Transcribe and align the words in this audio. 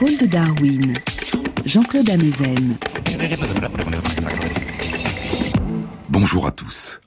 Épaules 0.00 0.16
de 0.16 0.26
Darwin, 0.32 0.94
Jean-Claude 1.66 2.08
Amezen. 2.08 2.78
Bonjour 6.08 6.46
à 6.46 6.52
tous. 6.52 7.02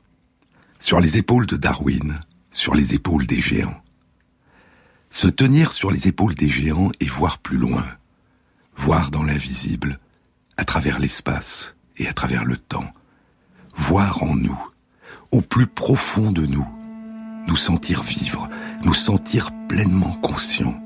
Sur 0.78 1.00
les 1.00 1.18
épaules 1.18 1.48
de 1.48 1.56
Darwin, 1.56 2.20
sur 2.52 2.76
les 2.76 2.94
épaules 2.94 3.26
des 3.26 3.42
géants. 3.42 3.82
Se 5.10 5.26
tenir 5.26 5.74
sur 5.74 5.90
les 5.90 6.08
épaules 6.08 6.36
des 6.36 6.50
géants 6.50 6.92
et 7.00 7.08
voir 7.08 7.40
plus 7.40 7.58
loin, 7.58 7.84
voir 8.76 9.10
dans 9.10 9.24
l'invisible, 9.24 9.98
à 10.58 10.64
travers 10.64 11.00
l'espace 11.00 11.74
et 11.98 12.08
à 12.08 12.14
travers 12.14 12.46
le 12.46 12.58
temps, 12.58 12.92
voir 13.76 14.22
en 14.22 14.36
nous, 14.36 14.68
au 15.32 15.42
plus 15.42 15.66
profond 15.66 16.32
de 16.32 16.46
nous, 16.46 16.68
nous 17.48 17.58
sentir 17.58 18.04
vivre, 18.04 18.48
nous 18.84 18.94
sentir 18.94 19.50
pleinement 19.68 20.14
conscients, 20.22 20.80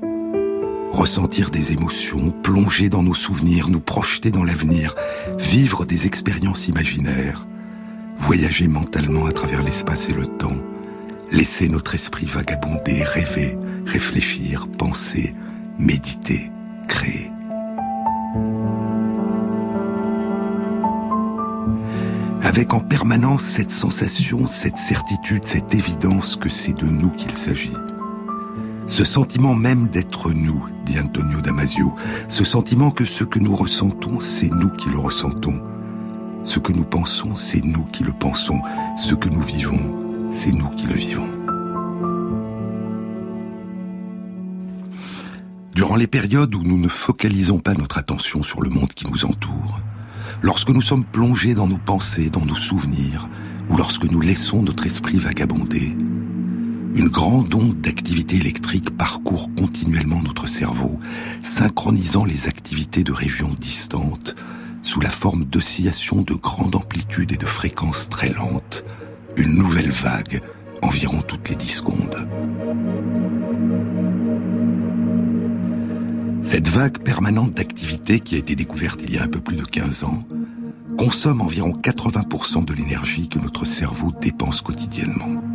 ressentir 0.98 1.50
des 1.50 1.70
émotions, 1.70 2.32
plonger 2.42 2.88
dans 2.88 3.04
nos 3.04 3.14
souvenirs, 3.14 3.68
nous 3.68 3.78
projeter 3.78 4.32
dans 4.32 4.42
l'avenir, 4.42 4.96
vivre 5.38 5.84
des 5.84 6.06
expériences 6.06 6.66
imaginaires, 6.66 7.46
voyager 8.18 8.66
mentalement 8.66 9.26
à 9.26 9.30
travers 9.30 9.62
l'espace 9.62 10.08
et 10.08 10.12
le 10.12 10.26
temps, 10.26 10.56
laisser 11.30 11.68
notre 11.68 11.94
esprit 11.94 12.26
vagabonder, 12.26 13.04
rêver, 13.04 13.56
réfléchir, 13.86 14.66
penser, 14.66 15.36
méditer, 15.78 16.50
créer. 16.88 17.30
avec 22.42 22.72
en 22.72 22.80
permanence 22.80 23.44
cette 23.44 23.70
sensation, 23.70 24.46
cette 24.48 24.78
certitude, 24.78 25.44
cette 25.44 25.74
évidence 25.74 26.34
que 26.34 26.48
c'est 26.48 26.72
de 26.72 26.86
nous 26.86 27.10
qu'il 27.10 27.36
s'agit. 27.36 27.76
Ce 28.88 29.04
sentiment 29.04 29.54
même 29.54 29.88
d'être 29.88 30.32
nous, 30.32 30.66
dit 30.86 30.98
Antonio 30.98 31.42
Damasio, 31.42 31.94
ce 32.26 32.42
sentiment 32.42 32.90
que 32.90 33.04
ce 33.04 33.22
que 33.22 33.38
nous 33.38 33.54
ressentons, 33.54 34.18
c'est 34.18 34.48
nous 34.50 34.70
qui 34.70 34.88
le 34.88 34.98
ressentons. 34.98 35.60
Ce 36.42 36.58
que 36.58 36.72
nous 36.72 36.84
pensons, 36.84 37.36
c'est 37.36 37.62
nous 37.62 37.84
qui 37.92 38.02
le 38.02 38.14
pensons. 38.14 38.58
Ce 38.96 39.14
que 39.14 39.28
nous 39.28 39.42
vivons, 39.42 40.30
c'est 40.30 40.52
nous 40.52 40.70
qui 40.70 40.86
le 40.86 40.94
vivons. 40.94 41.28
Durant 45.74 45.96
les 45.96 46.06
périodes 46.06 46.54
où 46.54 46.62
nous 46.62 46.78
ne 46.78 46.88
focalisons 46.88 47.58
pas 47.58 47.74
notre 47.74 47.98
attention 47.98 48.42
sur 48.42 48.62
le 48.62 48.70
monde 48.70 48.94
qui 48.94 49.06
nous 49.06 49.26
entoure, 49.26 49.80
lorsque 50.40 50.70
nous 50.70 50.80
sommes 50.80 51.04
plongés 51.04 51.52
dans 51.52 51.68
nos 51.68 51.78
pensées, 51.78 52.30
dans 52.30 52.46
nos 52.46 52.56
souvenirs, 52.56 53.28
ou 53.68 53.76
lorsque 53.76 54.10
nous 54.10 54.22
laissons 54.22 54.62
notre 54.62 54.86
esprit 54.86 55.18
vagabonder, 55.18 55.94
une 56.98 57.08
grande 57.08 57.54
onde 57.54 57.80
d'activité 57.80 58.36
électrique 58.36 58.90
parcourt 58.90 59.48
continuellement 59.54 60.20
notre 60.20 60.48
cerveau, 60.48 60.98
synchronisant 61.42 62.24
les 62.24 62.48
activités 62.48 63.04
de 63.04 63.12
régions 63.12 63.54
distantes 63.56 64.34
sous 64.82 65.00
la 65.00 65.08
forme 65.08 65.44
d'oscillations 65.44 66.22
de 66.22 66.34
grande 66.34 66.74
amplitude 66.74 67.30
et 67.30 67.36
de 67.36 67.46
fréquences 67.46 68.08
très 68.08 68.32
lentes, 68.32 68.84
une 69.36 69.54
nouvelle 69.54 69.90
vague 69.90 70.40
environ 70.82 71.22
toutes 71.22 71.48
les 71.48 71.54
10 71.54 71.68
secondes. 71.68 72.28
Cette 76.42 76.68
vague 76.68 76.98
permanente 76.98 77.52
d'activité 77.52 78.18
qui 78.18 78.34
a 78.34 78.38
été 78.38 78.56
découverte 78.56 79.00
il 79.04 79.14
y 79.14 79.18
a 79.18 79.22
un 79.22 79.28
peu 79.28 79.40
plus 79.40 79.56
de 79.56 79.64
15 79.64 80.02
ans 80.02 80.24
consomme 80.98 81.42
environ 81.42 81.72
80% 81.72 82.64
de 82.64 82.74
l'énergie 82.74 83.28
que 83.28 83.38
notre 83.38 83.64
cerveau 83.64 84.10
dépense 84.20 84.62
quotidiennement. 84.62 85.47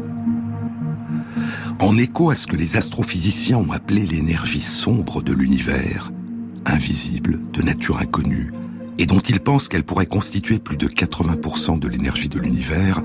En 1.83 1.97
écho 1.97 2.29
à 2.29 2.37
ce 2.37 2.47
que 2.47 2.55
les 2.55 2.77
astrophysiciens 2.77 3.57
ont 3.57 3.73
appelé 3.73 4.05
l'énergie 4.05 4.61
sombre 4.61 5.21
de 5.21 5.33
l'univers, 5.33 6.13
invisible, 6.65 7.41
de 7.51 7.61
nature 7.61 7.97
inconnue, 7.97 8.53
et 8.97 9.05
dont 9.05 9.19
ils 9.19 9.41
pensent 9.41 9.67
qu'elle 9.67 9.83
pourrait 9.83 10.05
constituer 10.05 10.59
plus 10.59 10.77
de 10.77 10.87
80% 10.87 11.79
de 11.79 11.89
l'énergie 11.89 12.29
de 12.29 12.39
l'univers, 12.39 13.03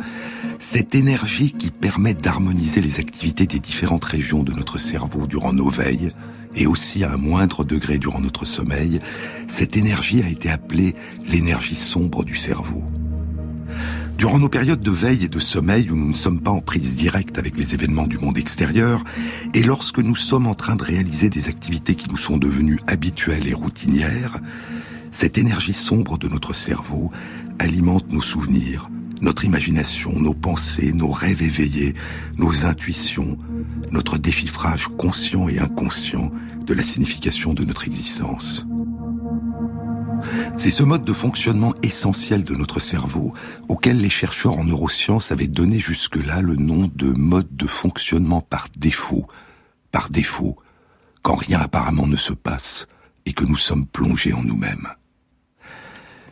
cette 0.60 0.94
énergie 0.94 1.50
qui 1.50 1.72
permet 1.72 2.14
d'harmoniser 2.14 2.80
les 2.80 3.00
activités 3.00 3.46
des 3.46 3.58
différentes 3.58 4.04
régions 4.04 4.44
de 4.44 4.52
notre 4.52 4.78
cerveau 4.78 5.26
durant 5.26 5.52
nos 5.52 5.68
veilles, 5.68 6.10
et 6.54 6.68
aussi 6.68 7.02
à 7.02 7.10
un 7.10 7.16
moindre 7.16 7.64
degré 7.64 7.98
durant 7.98 8.20
notre 8.20 8.44
sommeil, 8.44 9.00
cette 9.48 9.76
énergie 9.76 10.22
a 10.22 10.28
été 10.28 10.50
appelée 10.50 10.94
l'énergie 11.26 11.74
sombre 11.74 12.22
du 12.22 12.36
cerveau. 12.36 12.84
Durant 14.18 14.40
nos 14.40 14.48
périodes 14.48 14.80
de 14.80 14.90
veille 14.90 15.24
et 15.24 15.28
de 15.28 15.38
sommeil 15.38 15.92
où 15.92 15.96
nous 15.96 16.08
ne 16.08 16.12
sommes 16.12 16.40
pas 16.40 16.50
en 16.50 16.60
prise 16.60 16.96
directe 16.96 17.38
avec 17.38 17.56
les 17.56 17.74
événements 17.74 18.08
du 18.08 18.18
monde 18.18 18.36
extérieur, 18.36 19.04
et 19.54 19.62
lorsque 19.62 20.00
nous 20.00 20.16
sommes 20.16 20.48
en 20.48 20.56
train 20.56 20.74
de 20.74 20.82
réaliser 20.82 21.30
des 21.30 21.46
activités 21.46 21.94
qui 21.94 22.10
nous 22.10 22.16
sont 22.16 22.36
devenues 22.36 22.80
habituelles 22.88 23.46
et 23.46 23.54
routinières, 23.54 24.38
cette 25.12 25.38
énergie 25.38 25.72
sombre 25.72 26.18
de 26.18 26.26
notre 26.26 26.52
cerveau 26.52 27.12
alimente 27.60 28.10
nos 28.10 28.20
souvenirs, 28.20 28.90
notre 29.22 29.44
imagination, 29.44 30.12
nos 30.18 30.34
pensées, 30.34 30.92
nos 30.92 31.12
rêves 31.12 31.42
éveillés, 31.42 31.94
nos 32.38 32.66
intuitions, 32.66 33.38
notre 33.92 34.18
déchiffrage 34.18 34.88
conscient 34.98 35.48
et 35.48 35.60
inconscient 35.60 36.32
de 36.66 36.74
la 36.74 36.82
signification 36.82 37.54
de 37.54 37.62
notre 37.62 37.86
existence. 37.86 38.67
C'est 40.56 40.70
ce 40.70 40.82
mode 40.82 41.04
de 41.04 41.12
fonctionnement 41.12 41.74
essentiel 41.82 42.44
de 42.44 42.54
notre 42.54 42.80
cerveau 42.80 43.32
auquel 43.68 44.00
les 44.00 44.10
chercheurs 44.10 44.58
en 44.58 44.64
neurosciences 44.64 45.32
avaient 45.32 45.46
donné 45.46 45.78
jusque-là 45.78 46.40
le 46.42 46.56
nom 46.56 46.90
de 46.94 47.10
mode 47.10 47.54
de 47.56 47.66
fonctionnement 47.66 48.40
par 48.40 48.68
défaut, 48.76 49.26
par 49.90 50.10
défaut, 50.10 50.56
quand 51.22 51.36
rien 51.36 51.60
apparemment 51.60 52.06
ne 52.06 52.16
se 52.16 52.32
passe 52.32 52.86
et 53.26 53.32
que 53.32 53.44
nous 53.44 53.56
sommes 53.56 53.86
plongés 53.86 54.32
en 54.32 54.42
nous-mêmes. 54.42 54.88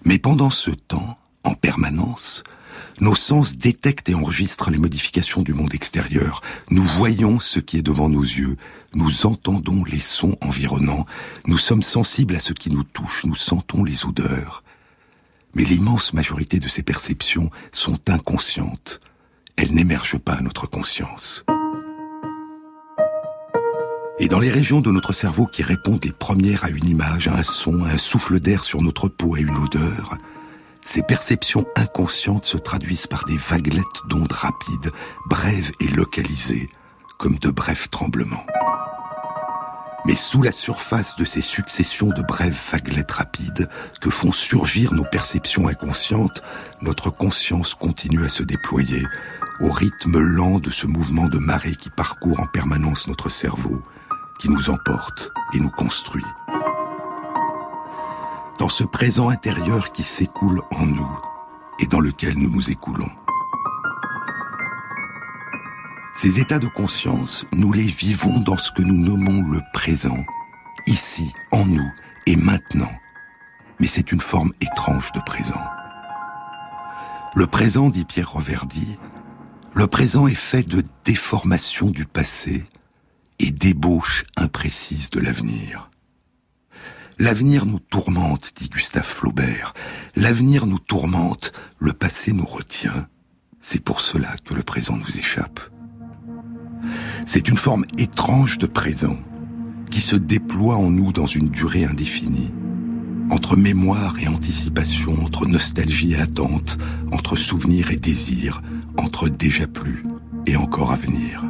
Mais 0.05 0.19
pendant 0.19 0.51
ce 0.51 0.71
temps, 0.71 1.19
en 1.45 1.55
permanence, 1.55 2.43
nos 3.01 3.15
sens 3.15 3.57
détectent 3.57 4.09
et 4.09 4.15
enregistrent 4.15 4.71
les 4.71 4.79
modifications 4.79 5.43
du 5.43 5.55
monde 5.55 5.75
extérieur. 5.75 6.43
Nous 6.71 6.83
voyons 6.83 7.41
ce 7.41 7.61
qui 7.61 7.77
est 7.79 7.83
devant 7.83 8.09
nos 8.09 8.23
yeux. 8.23 8.57
Nous 8.95 9.27
entendons 9.27 9.85
les 9.85 10.01
sons 10.01 10.37
environnants. 10.41 11.07
Nous 11.47 11.59
sommes 11.59 11.83
sensibles 11.83 12.37
à 12.37 12.41
ce 12.41 12.53
qui 12.53 12.71
nous 12.71 12.85
touche. 12.85 13.25
Nous 13.25 13.35
sentons 13.35 13.85
les 13.85 14.05
odeurs. 14.05 14.63
Mais 15.55 15.65
l'immense 15.65 16.13
majorité 16.13 16.59
de 16.59 16.69
ces 16.69 16.83
perceptions 16.83 17.51
sont 17.73 17.99
inconscientes. 18.09 19.01
Elles 19.57 19.73
n'émergent 19.73 20.19
pas 20.19 20.35
à 20.35 20.43
notre 20.43 20.67
conscience. 20.67 21.45
Et 24.19 24.29
dans 24.29 24.39
les 24.39 24.51
régions 24.51 24.81
de 24.81 24.91
notre 24.91 25.13
cerveau 25.13 25.47
qui 25.47 25.63
répondent 25.63 26.05
les 26.05 26.13
premières 26.13 26.65
à 26.65 26.71
une 26.71 26.89
image, 26.89 27.29
à 27.29 27.35
un 27.35 27.43
son, 27.43 27.85
à 27.85 27.91
un 27.91 27.99
souffle 27.99 28.41
d'air 28.41 28.65
sur 28.65 28.81
notre 28.81 29.09
peau, 29.09 29.35
à 29.35 29.41
une 29.41 29.57
odeur, 29.57 30.17
ces 30.87 31.03
perceptions 31.03 31.67
inconscientes 31.75 32.45
se 32.45 32.57
traduisent 32.57 33.09
par 33.09 33.25
des 33.25 33.37
vaguelettes 33.37 34.03
d'ondes 34.09 34.31
rapides, 34.31 34.93
brèves 35.27 35.73
et 35.81 35.89
localisées, 35.89 36.71
comme 37.19 37.39
de 37.39 37.51
brefs 37.51 37.91
tremblements. 37.91 38.47
Mais 40.07 40.15
sous 40.15 40.43
la 40.43 40.53
surface 40.53 41.17
de 41.17 41.25
ces 41.25 41.43
successions 41.43 42.11
de 42.11 42.23
brèves 42.23 42.59
vaguelettes 42.71 43.11
rapides 43.11 43.69
que 44.01 44.11
font 44.11 44.31
surgir 44.31 44.95
nos 44.95 45.05
perceptions 45.05 45.67
inconscientes, 45.67 46.43
notre 46.83 47.11
conscience 47.11 47.75
continue 47.75 48.25
à 48.25 48.29
se 48.29 48.45
déployer 48.45 49.03
au 49.61 49.73
rythme 49.73 50.21
lent 50.21 50.61
de 50.61 50.71
ce 50.71 50.87
mouvement 50.87 51.27
de 51.27 51.39
marée 51.39 51.75
qui 51.75 51.91
parcourt 51.91 52.39
en 52.39 52.47
permanence 52.47 53.09
notre 53.09 53.29
cerveau, 53.29 53.83
qui 54.39 54.49
nous 54.49 54.71
emporte 54.71 55.33
et 55.53 55.59
nous 55.59 55.71
construit 55.71 56.25
dans 58.59 58.69
ce 58.69 58.85
présent 58.85 59.29
intérieur 59.29 59.93
qui 59.93 60.03
s'écoule 60.03 60.61
en 60.71 60.87
nous 60.87 61.21
et 61.79 61.87
dans 61.87 62.01
lequel 62.01 62.39
nous 62.39 62.51
nous 62.51 62.71
écoulons. 62.71 63.11
Ces 66.15 66.41
états 66.41 66.59
de 66.59 66.69
conscience, 66.69 67.45
nous 67.53 67.73
les 67.73 67.83
vivons 67.83 68.41
dans 68.41 68.57
ce 68.57 68.73
que 68.73 68.83
nous 68.83 68.97
nommons 68.97 69.43
le 69.51 69.61
présent, 69.75 70.25
ici, 70.87 71.33
en 71.53 71.67
nous 71.67 71.91
et 72.27 72.37
maintenant. 72.37 72.93
Mais 73.81 73.87
c'est 73.87 74.13
une 74.13 74.23
forme 74.23 74.53
étrange 74.63 75.13
de 75.13 75.21
présent. 75.21 75.61
Le 77.35 77.47
présent, 77.47 77.91
dit 77.91 78.07
Pierre 78.07 78.33
Reverdy, 78.33 78.99
le 79.75 79.87
présent 79.87 80.27
est 80.27 80.35
fait 80.35 80.67
de 80.67 80.83
déformations 81.05 81.91
du 81.91 82.07
passé 82.07 82.65
et 83.39 83.51
d'ébauches 83.51 84.25
imprécises 84.39 85.11
de 85.11 85.21
l'avenir. 85.21 85.91
L'avenir 87.19 87.65
nous 87.65 87.79
tourmente, 87.79 88.53
dit 88.57 88.69
Gustave 88.69 89.07
Flaubert. 89.07 89.73
L'avenir 90.17 90.67
nous 90.67 90.79
tourmente, 90.79 91.51
le 91.79 91.95
passé 91.95 92.33
nous 92.33 92.45
retient. 92.45 93.09
C'est 93.63 93.83
pour 93.83 94.03
cela 94.03 94.37
que 94.45 94.53
le 94.53 94.63
présent 94.63 94.99
nous 94.99 95.19
échappe. 95.19 95.61
C'est 97.25 97.49
une 97.49 97.57
forme 97.57 97.87
étrange 97.97 98.59
de 98.59 98.67
présent 98.67 99.17
qui 99.91 100.03
se 100.03 100.15
déploie 100.15 100.77
en 100.77 100.91
nous 100.91 101.11
dans 101.11 101.25
une 101.25 101.49
durée 101.49 101.87
indéfinie, 101.87 102.53
entre 103.31 103.57
mémoire 103.57 104.17
et 104.21 104.29
anticipation, 104.29 105.19
entre 105.25 105.47
nostalgie 105.47 106.13
et 106.13 106.21
attente, 106.21 106.77
entre 107.13 107.35
souvenir 107.35 107.91
et 107.93 107.97
désir, 107.97 108.61
entre 108.99 109.31
déjà 109.31 109.67
plus 109.67 110.05
et 110.47 110.57
encore 110.57 110.93
à 110.93 110.97
venir. 110.97 111.43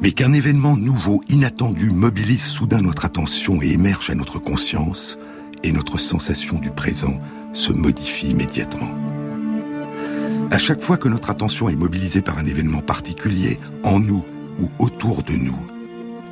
Mais 0.00 0.12
qu'un 0.12 0.32
événement 0.32 0.76
nouveau, 0.76 1.22
inattendu, 1.28 1.90
mobilise 1.90 2.44
soudain 2.44 2.82
notre 2.82 3.04
attention 3.04 3.60
et 3.62 3.72
émerge 3.72 4.10
à 4.10 4.14
notre 4.14 4.38
conscience, 4.38 5.18
et 5.64 5.72
notre 5.72 5.98
sensation 5.98 6.58
du 6.58 6.70
présent 6.70 7.18
se 7.52 7.72
modifie 7.72 8.28
immédiatement. 8.28 8.94
À 10.50 10.58
chaque 10.58 10.82
fois 10.82 10.96
que 10.96 11.08
notre 11.08 11.30
attention 11.30 11.68
est 11.68 11.76
mobilisée 11.76 12.22
par 12.22 12.38
un 12.38 12.46
événement 12.46 12.80
particulier, 12.80 13.58
en 13.82 13.98
nous 13.98 14.24
ou 14.60 14.70
autour 14.78 15.22
de 15.24 15.34
nous, 15.34 15.58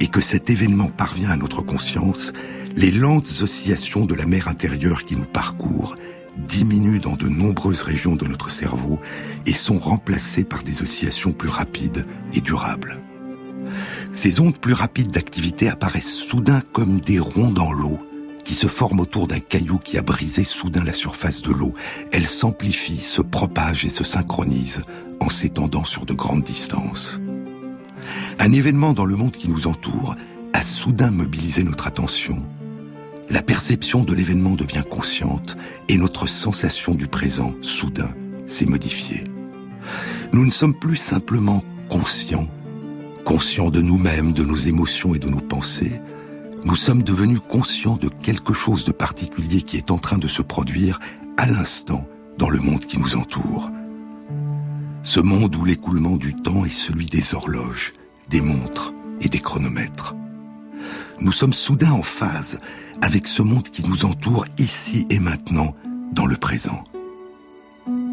et 0.01 0.07
que 0.07 0.21
cet 0.21 0.49
événement 0.49 0.89
parvient 0.89 1.31
à 1.31 1.37
notre 1.37 1.63
conscience, 1.63 2.33
les 2.77 2.93
lentes 2.93 3.31
oscillations 3.43 4.07
de 4.07 4.15
la 4.15 4.27
mer 4.27 4.49
intérieure 4.49 5.05
qui 5.05 5.17
nous 5.17 5.25
parcourent 5.25 5.97
diminuent 6.37 7.01
dans 7.01 7.17
de 7.17 7.29
nombreuses 7.29 7.83
régions 7.83 8.15
de 8.15 8.27
notre 8.27 8.51
cerveau 8.51 9.01
et 9.47 9.55
sont 9.55 9.79
remplacées 9.79 10.45
par 10.45 10.63
des 10.63 10.83
oscillations 10.83 11.33
plus 11.33 11.49
rapides 11.49 12.07
et 12.35 12.41
durables. 12.41 13.01
Ces 14.17 14.41
ondes 14.41 14.59
plus 14.59 14.73
rapides 14.73 15.11
d'activité 15.11 15.69
apparaissent 15.69 16.15
soudain 16.15 16.63
comme 16.73 17.01
des 17.01 17.19
ronds 17.19 17.53
dans 17.53 17.71
l'eau 17.71 17.99
qui 18.47 18.55
se 18.55 18.67
forment 18.67 19.01
autour 19.01 19.27
d'un 19.27 19.41
caillou 19.41 19.77
qui 19.77 19.99
a 19.99 20.03
brisé 20.03 20.45
soudain 20.45 20.83
la 20.85 20.95
surface 20.95 21.43
de 21.43 21.53
l'eau. 21.53 21.75
Elles 22.13 22.27
s'amplifient, 22.27 23.03
se 23.03 23.21
propagent 23.21 23.85
et 23.85 23.91
se 23.91 24.05
synchronisent 24.05 24.85
en 25.21 25.29
s'étendant 25.29 25.85
sur 25.85 26.07
de 26.07 26.15
grandes 26.15 26.45
distances. 26.45 27.21
Un 28.39 28.53
événement 28.53 28.95
dans 28.95 29.05
le 29.05 29.17
monde 29.17 29.37
qui 29.37 29.51
nous 29.51 29.67
entoure 29.67 30.17
a 30.55 30.63
soudain 30.63 31.11
mobilisé 31.11 31.63
notre 31.63 31.87
attention. 31.87 32.43
La 33.29 33.43
perception 33.43 34.03
de 34.03 34.15
l'événement 34.15 34.55
devient 34.55 34.85
consciente 34.89 35.59
et 35.91 35.99
notre 35.99 36.27
sensation 36.27 36.95
du 36.95 37.07
présent, 37.07 37.53
soudain, 37.61 38.15
s'est 38.47 38.65
modifiée. 38.65 39.25
Nous 40.33 40.45
ne 40.47 40.51
sommes 40.51 40.79
plus 40.79 40.97
simplement 40.97 41.63
conscients, 41.91 42.49
conscients 43.27 43.71
de 43.71 43.83
nous-mêmes, 43.83 44.33
de 44.33 44.45
nos 44.45 44.55
émotions 44.55 45.13
et 45.17 45.19
de 45.19 45.29
nos 45.29 45.41
pensées, 45.41 46.01
nous 46.65 46.77
sommes 46.77 47.03
devenus 47.03 47.41
conscients 47.41 47.97
de 47.97 48.09
quelque 48.09 48.55
chose 48.55 48.85
de 48.85 48.93
particulier 48.93 49.63
qui 49.63 49.77
est 49.77 49.91
en 49.91 49.99
train 49.99 50.17
de 50.17 50.29
se 50.29 50.43
produire 50.43 51.01
à 51.37 51.47
l'instant 51.47 52.07
dans 52.39 52.49
le 52.49 52.61
monde 52.61 52.87
qui 52.87 53.01
nous 53.01 53.17
entoure. 53.17 53.69
Ce 55.03 55.19
monde 55.19 55.57
où 55.57 55.65
l'écoulement 55.65 56.17
du 56.17 56.37
temps 56.37 56.65
est 56.65 56.71
celui 56.71 57.07
des 57.07 57.35
horloges, 57.35 57.95
des 58.31 58.41
montres 58.41 58.95
et 59.21 59.29
des 59.29 59.41
chronomètres. 59.41 60.15
Nous 61.21 61.33
sommes 61.33 61.53
soudain 61.53 61.91
en 61.91 62.05
phase 62.05 62.61
avec 63.03 63.27
ce 63.27 63.43
monde 63.43 63.69
qui 63.69 63.85
nous 63.85 64.05
entoure 64.05 64.45
ici 64.57 65.05
et 65.11 65.19
maintenant, 65.19 65.75
dans 66.13 66.27
le 66.27 66.37
présent. 66.37 66.85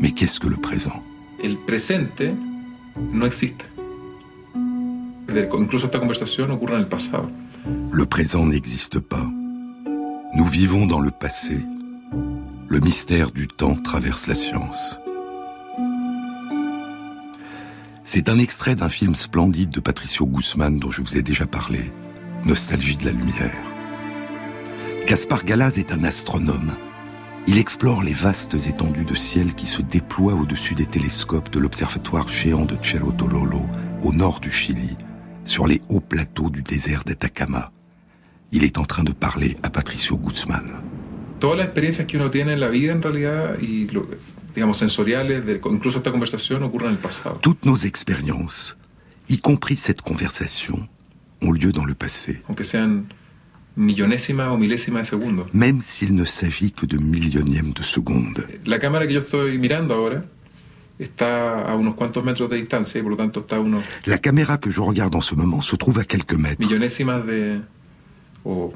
Mais 0.02 0.10
qu'est-ce 0.10 0.40
que 0.40 0.48
le 0.48 0.58
présent? 0.58 1.04
Le 7.92 8.06
présent 8.06 8.46
n'existe 8.46 9.00
pas. 9.00 9.26
Nous 10.36 10.46
vivons 10.46 10.86
dans 10.86 11.00
le 11.00 11.10
passé. 11.10 11.58
Le 12.68 12.80
mystère 12.80 13.32
du 13.32 13.48
temps 13.48 13.76
traverse 13.76 14.28
la 14.28 14.36
science. 14.36 15.00
C'est 18.04 18.30
un 18.30 18.38
extrait 18.38 18.76
d'un 18.76 18.90
film 18.90 19.16
splendide 19.16 19.72
de 19.72 19.80
Patricio 19.80 20.28
Guzman 20.28 20.78
dont 20.78 20.92
je 20.92 21.02
vous 21.02 21.18
ai 21.18 21.24
déjà 21.24 21.48
parlé, 21.48 21.92
Nostalgie 22.46 22.98
de 22.98 23.06
la 23.06 23.12
lumière. 23.14 23.64
Gaspar 25.08 25.46
Galaz 25.46 25.80
est 25.80 25.92
un 25.92 26.04
astronome. 26.04 26.74
Il 27.48 27.58
explore 27.58 28.04
les 28.04 28.14
vastes 28.14 28.68
étendues 28.68 29.06
de 29.06 29.16
ciel 29.16 29.56
qui 29.56 29.66
se 29.66 29.82
déploient 29.82 30.36
au-dessus 30.36 30.76
des 30.76 30.86
télescopes 30.86 31.50
de 31.50 31.58
l'observatoire 31.60 32.28
géant 32.28 32.66
de 32.66 32.78
Cerro 32.84 33.12
Tololo, 33.12 33.64
au 34.04 34.14
nord 34.14 34.40
du 34.40 34.52
Chili, 34.52 34.96
sur 35.46 35.68
les 35.68 35.82
hauts 35.90 36.00
plateaux 36.00 36.50
du 36.50 36.62
désert 36.62 37.04
d'Atacama. 37.04 37.72
Il 38.52 38.64
est 38.64 38.78
en 38.78 38.86
train 38.86 39.04
de 39.04 39.14
parler 39.14 39.58
à 39.64 39.70
Patricio 39.70 40.18
Guzman. 40.18 40.82
Todas 41.40 41.58
las 41.58 41.66
experiencias 41.66 42.06
que 42.08 42.18
uno 42.18 42.30
tiene 42.30 42.54
en 42.54 42.60
la 42.60 42.70
vida 42.70 42.94
en 42.94 43.02
realidad 43.02 43.60
y 43.60 43.88
lo, 43.88 44.08
digamos 44.56 44.78
sensoriales, 44.78 45.46
de, 45.46 45.60
incluso 45.66 45.98
esta 45.98 46.12
conversación 46.12 46.64
ocurren 46.64 46.90
en 46.90 46.96
el 46.96 47.02
pasado. 47.02 47.40
Toutes 47.42 47.66
nos 47.66 47.84
expériences, 47.84 48.78
y 49.28 49.40
compris 49.40 49.78
cette 49.78 50.02
conversation, 50.02 50.88
ont 51.42 51.52
lieu 51.52 51.72
dans 51.72 51.86
le 51.86 51.96
passé. 51.96 52.42
Aunque 52.48 52.64
sean 52.64 53.08
millonésimas 53.76 54.50
o 54.50 54.58
milésimas 54.58 55.02
de 55.02 55.06
segundo. 55.06 55.48
Même 55.52 55.82
s'il 55.82 56.16
ne 56.16 56.26
s'agit 56.26 56.72
que 56.72 56.86
de 56.86 56.98
millionièmes 56.98 57.74
de 57.74 57.84
seconde. 57.84 58.48
La 58.66 58.80
cámara 58.80 59.08
que 59.08 59.14
yo 59.14 59.20
estoy 59.20 59.58
mirando 59.58 59.94
ahora 59.94 60.26
está 61.00 61.62
a 61.72 61.76
unos 61.76 61.96
cuantos 61.96 62.24
metros 62.24 62.50
de 62.50 62.58
distancia 62.58 63.00
y 63.00 63.02
por 63.02 63.12
lo 63.12 63.18
tanto 63.18 63.40
está 63.42 63.56
a 63.58 63.60
unos 63.60 63.84
La 64.06 64.18
caméra 64.20 64.60
que 64.60 64.70
je 64.72 64.80
regarde 64.82 65.16
en 65.16 65.22
ce 65.22 65.36
moment 65.36 65.62
se 65.62 65.76
trouve 65.76 66.00
à 66.00 66.06
quelques 66.06 66.38
mètres. 66.38 66.60
millonésimas 66.60 67.26
de. 67.26 67.62
o 68.44 68.74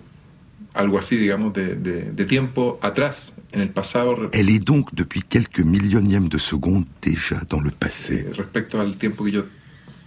algo 0.74 0.98
así, 1.00 1.18
digamos, 1.18 1.54
de, 1.54 1.75
de- 1.75 2.12
de 2.12 2.25
tiempo 2.25 2.78
atrás, 2.84 3.34
en 3.52 3.62
el 3.62 3.69
pasado, 3.69 4.30
Elle 4.31 4.50
est 4.52 4.60
donc 4.64 4.94
depuis 4.94 5.24
quelques 5.24 5.60
millionièmes 5.62 6.28
de 6.30 6.38
seconde 6.38 6.86
déjà 7.02 7.42
dans 7.50 7.60
le 7.62 7.72
passé 7.72 8.28
eh, 8.30 8.34
respecto 8.34 8.80
al 8.80 8.96
tiempo 8.96 9.24
que 9.24 9.31
yo, 9.31 9.44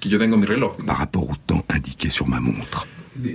que 0.01 0.09
yo 0.09 0.19
tengo 0.19 0.37
en 0.37 0.41
mi 0.41 0.47
reloj. 0.47 0.77
par 0.87 0.99
rapport 0.99 1.29
au 1.29 1.35
temps 1.47 1.65
indiqué 1.69 2.09
sur 2.11 2.29
ma 2.29 2.39
montre. 2.41 2.87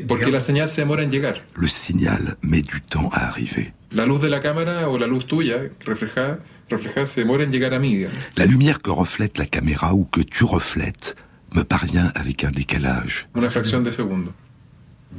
Porque 0.07 0.31
la 0.31 0.39
señal 0.39 0.68
se 0.69 0.81
demora 0.81 1.04
en 1.04 1.10
llegar. 1.12 1.44
Le 1.57 1.68
signal 1.68 2.38
met 2.42 2.62
du 2.62 2.81
temps 2.81 3.10
à 3.12 3.27
arriver. 3.27 3.74
La 3.92 4.06
luz 4.06 4.22
de 4.22 4.30
la 4.30 4.39
cámara 4.39 4.89
o 4.89 4.98
la 4.98 5.06
luz 5.07 5.25
tuya 5.27 5.57
reflejada, 5.86 6.39
reflejada 6.69 7.06
se 7.06 7.21
demora 7.21 7.44
en 7.44 7.51
llegar 7.51 7.73
a 7.73 7.79
mí, 7.79 7.95
digamos. 7.95 8.17
La 8.35 8.45
lumière 8.45 8.81
que 8.81 8.91
reflète 8.91 9.38
la 9.38 9.45
caméra 9.47 9.94
ou 9.94 10.06
que 10.09 10.21
tu 10.23 10.45
reflètes 10.45 11.15
me 11.53 11.63
parvient 11.63 12.12
avec 12.15 12.44
un 12.44 12.51
décalage. 12.51 13.27
Una 13.35 13.50
fracción 13.50 13.83
de 13.83 13.91
segundo. 13.91 14.33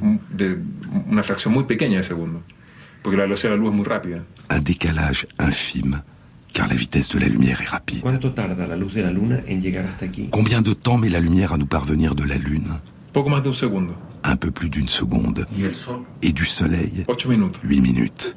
Un- 0.01 0.19
De, 0.29 0.57
una 1.09 1.23
fracción 1.23 1.53
muy 1.53 1.63
pequeña 1.63 1.97
de 1.97 2.03
segundo. 2.03 2.43
Porque 3.01 3.17
la 3.17 3.23
velocidad 3.23 3.51
de 3.51 3.57
la 3.57 3.61
luz 3.63 3.71
es 3.71 3.75
muy 3.77 3.85
rápida. 3.85 4.23
Un 4.49 4.63
décalage 4.63 5.27
infime, 5.39 5.97
car 6.53 6.67
la 6.67 6.75
vitesse 6.75 7.09
de 7.13 7.19
la 7.21 7.27
lumière 7.27 7.61
est 7.61 7.69
rapide. 7.71 8.01
¿Cuánto 8.01 8.33
tarda 8.33 8.67
la 8.67 8.75
luz 8.75 8.93
de 8.93 9.01
la 9.03 9.11
luna 9.11 9.41
en 9.47 9.61
llegar 9.61 9.85
hasta 9.85 10.05
aquí? 10.05 10.27
Combien 10.29 10.61
de 10.61 10.73
temps 10.75 10.97
met 10.99 11.09
la 11.09 11.19
lumière 11.19 11.53
à 11.53 11.57
nous 11.57 11.67
parvenir 11.67 12.13
de 12.15 12.25
la 12.25 12.35
Lune? 12.37 12.79
Poco 13.13 13.29
más 13.29 13.41
de 13.43 13.49
un 13.49 13.55
segundo. 13.55 13.95
Un 14.23 14.35
peu 14.35 14.51
plus 14.51 14.69
d'une 14.69 14.87
seconde. 14.89 15.47
¿Y 15.57 15.63
el 15.63 15.75
sol? 15.75 16.01
Et 16.21 16.33
du 16.33 16.45
Soleil? 16.45 17.05
Ocho 17.07 17.29
minutos. 17.29 17.61
8 17.63 17.79
minutes. 17.81 18.35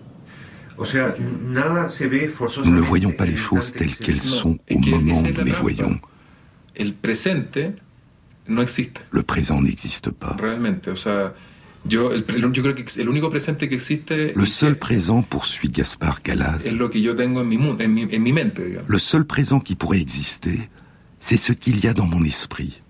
Nous 0.81 2.73
ne 2.73 2.81
voyons 2.81 3.13
pas 3.13 3.27
les 3.27 3.37
choses 3.37 3.73
telles 3.73 3.97
que 3.97 4.05
qu'elles 4.05 4.23
sont 4.23 4.57
au 4.71 4.79
moment 4.79 5.21
où 5.21 5.33
la 5.37 5.45
les 5.45 5.53
voyons. 5.53 6.01
Le 6.79 6.93
présent 9.23 9.61
n'existe 9.61 10.11
pas. 10.11 10.37
Le 14.35 14.47
seul 14.47 14.79
présent, 14.79 15.23
poursuit 15.23 15.69
Gaspard 15.69 16.23
Galaz, 16.23 16.75
le 18.87 18.99
seul 18.99 19.25
présent 19.25 19.61
qui 19.61 19.75
pourrait 19.75 20.01
exister, 20.01 20.71
c'est 21.21 21.37
ce 21.37 21.53
qu'il 21.53 21.79
y 21.85 21.87
a 21.87 21.93
dans 21.93 22.07
mon 22.07 22.23
esprit, 22.23 22.81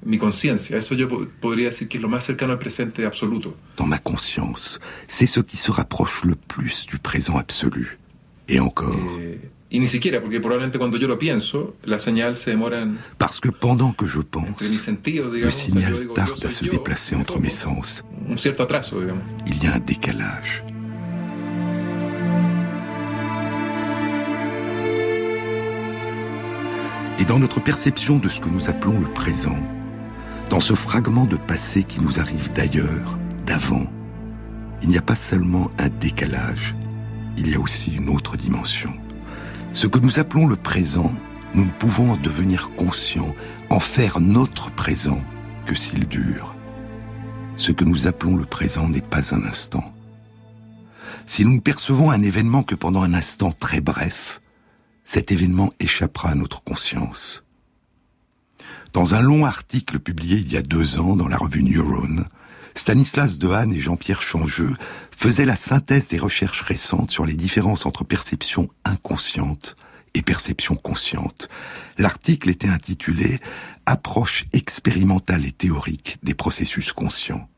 dans 3.76 3.87
ma 3.87 3.99
conscience. 3.99 4.78
C'est 5.08 5.26
ce 5.26 5.40
qui 5.40 5.56
se 5.56 5.70
rapproche 5.70 6.25
le 6.25 6.37
plus 6.37 6.87
du 6.87 6.99
présent 6.99 7.37
absolu. 7.37 7.99
Et 8.49 8.58
encore, 8.60 8.96
Eh, 9.20 9.38
parce 13.18 13.38
que 13.40 13.49
pendant 13.49 13.92
que 13.92 14.06
je 14.06 14.20
pense, 14.20 14.60
le 15.44 15.50
signal 15.52 15.92
tarde 16.14 16.44
à 16.44 16.50
se 16.50 16.64
déplacer 16.64 17.14
entre 17.14 17.38
mes 17.40 17.50
sens. 17.50 18.02
Il 19.46 19.62
y 19.62 19.66
a 19.68 19.75
un 19.75 19.78
décalage. 19.78 20.64
Et 27.20 27.26
dans 27.26 27.38
notre 27.38 27.60
perception 27.60 28.18
de 28.18 28.30
ce 28.30 28.40
que 28.40 28.48
nous 28.48 28.70
appelons 28.70 28.98
le 28.98 29.12
présent, 29.12 29.58
dans 30.48 30.58
ce 30.58 30.74
fragment 30.74 31.26
de 31.26 31.36
passé 31.36 31.84
qui 31.84 32.00
nous 32.00 32.18
arrive 32.18 32.50
d'ailleurs, 32.54 33.18
d'avant, 33.44 33.86
il 34.82 34.88
n'y 34.88 34.96
a 34.96 35.02
pas 35.02 35.16
seulement 35.16 35.70
un 35.78 35.90
décalage, 35.90 36.74
il 37.36 37.50
y 37.50 37.54
a 37.54 37.60
aussi 37.60 37.94
une 37.94 38.08
autre 38.08 38.38
dimension. 38.38 38.94
Ce 39.72 39.86
que 39.86 39.98
nous 39.98 40.18
appelons 40.18 40.46
le 40.46 40.56
présent, 40.56 41.12
nous 41.54 41.66
ne 41.66 41.70
pouvons 41.70 42.12
en 42.12 42.16
devenir 42.16 42.70
conscients, 42.70 43.34
en 43.68 43.80
faire 43.80 44.18
notre 44.18 44.70
présent, 44.70 45.20
que 45.66 45.74
s'il 45.74 46.08
dure. 46.08 46.54
Ce 47.56 47.70
que 47.70 47.84
nous 47.84 48.06
appelons 48.06 48.36
le 48.36 48.46
présent 48.46 48.88
n'est 48.88 49.02
pas 49.02 49.34
un 49.34 49.44
instant. 49.44 49.84
Si 51.26 51.44
nous 51.44 51.52
ne 51.52 51.60
percevons 51.60 52.10
un 52.10 52.22
événement 52.22 52.62
que 52.62 52.74
pendant 52.74 53.02
un 53.02 53.12
instant 53.12 53.52
très 53.52 53.82
bref, 53.82 54.40
cet 55.12 55.32
événement 55.32 55.72
échappera 55.80 56.28
à 56.28 56.34
notre 56.36 56.62
conscience. 56.62 57.42
Dans 58.92 59.16
un 59.16 59.20
long 59.20 59.44
article 59.44 59.98
publié 59.98 60.36
il 60.36 60.52
y 60.52 60.56
a 60.56 60.62
deux 60.62 61.00
ans 61.00 61.16
dans 61.16 61.26
la 61.26 61.36
revue 61.36 61.64
Neuron, 61.64 62.24
Stanislas 62.76 63.40
Dehaene 63.40 63.72
et 63.72 63.80
Jean-Pierre 63.80 64.22
Changeux 64.22 64.72
faisaient 65.10 65.46
la 65.46 65.56
synthèse 65.56 66.06
des 66.06 66.18
recherches 66.20 66.60
récentes 66.60 67.10
sur 67.10 67.26
les 67.26 67.34
différences 67.34 67.86
entre 67.86 68.04
perception 68.04 68.68
inconsciente 68.84 69.74
et 70.14 70.22
perception 70.22 70.76
consciente. 70.76 71.48
L'article 71.98 72.48
était 72.48 72.68
intitulé 72.68 73.40
Approche 73.86 74.44
expérimentale 74.52 75.44
et 75.44 75.50
théorique 75.50 76.18
des 76.22 76.34
processus 76.34 76.92
conscients. 76.92 77.48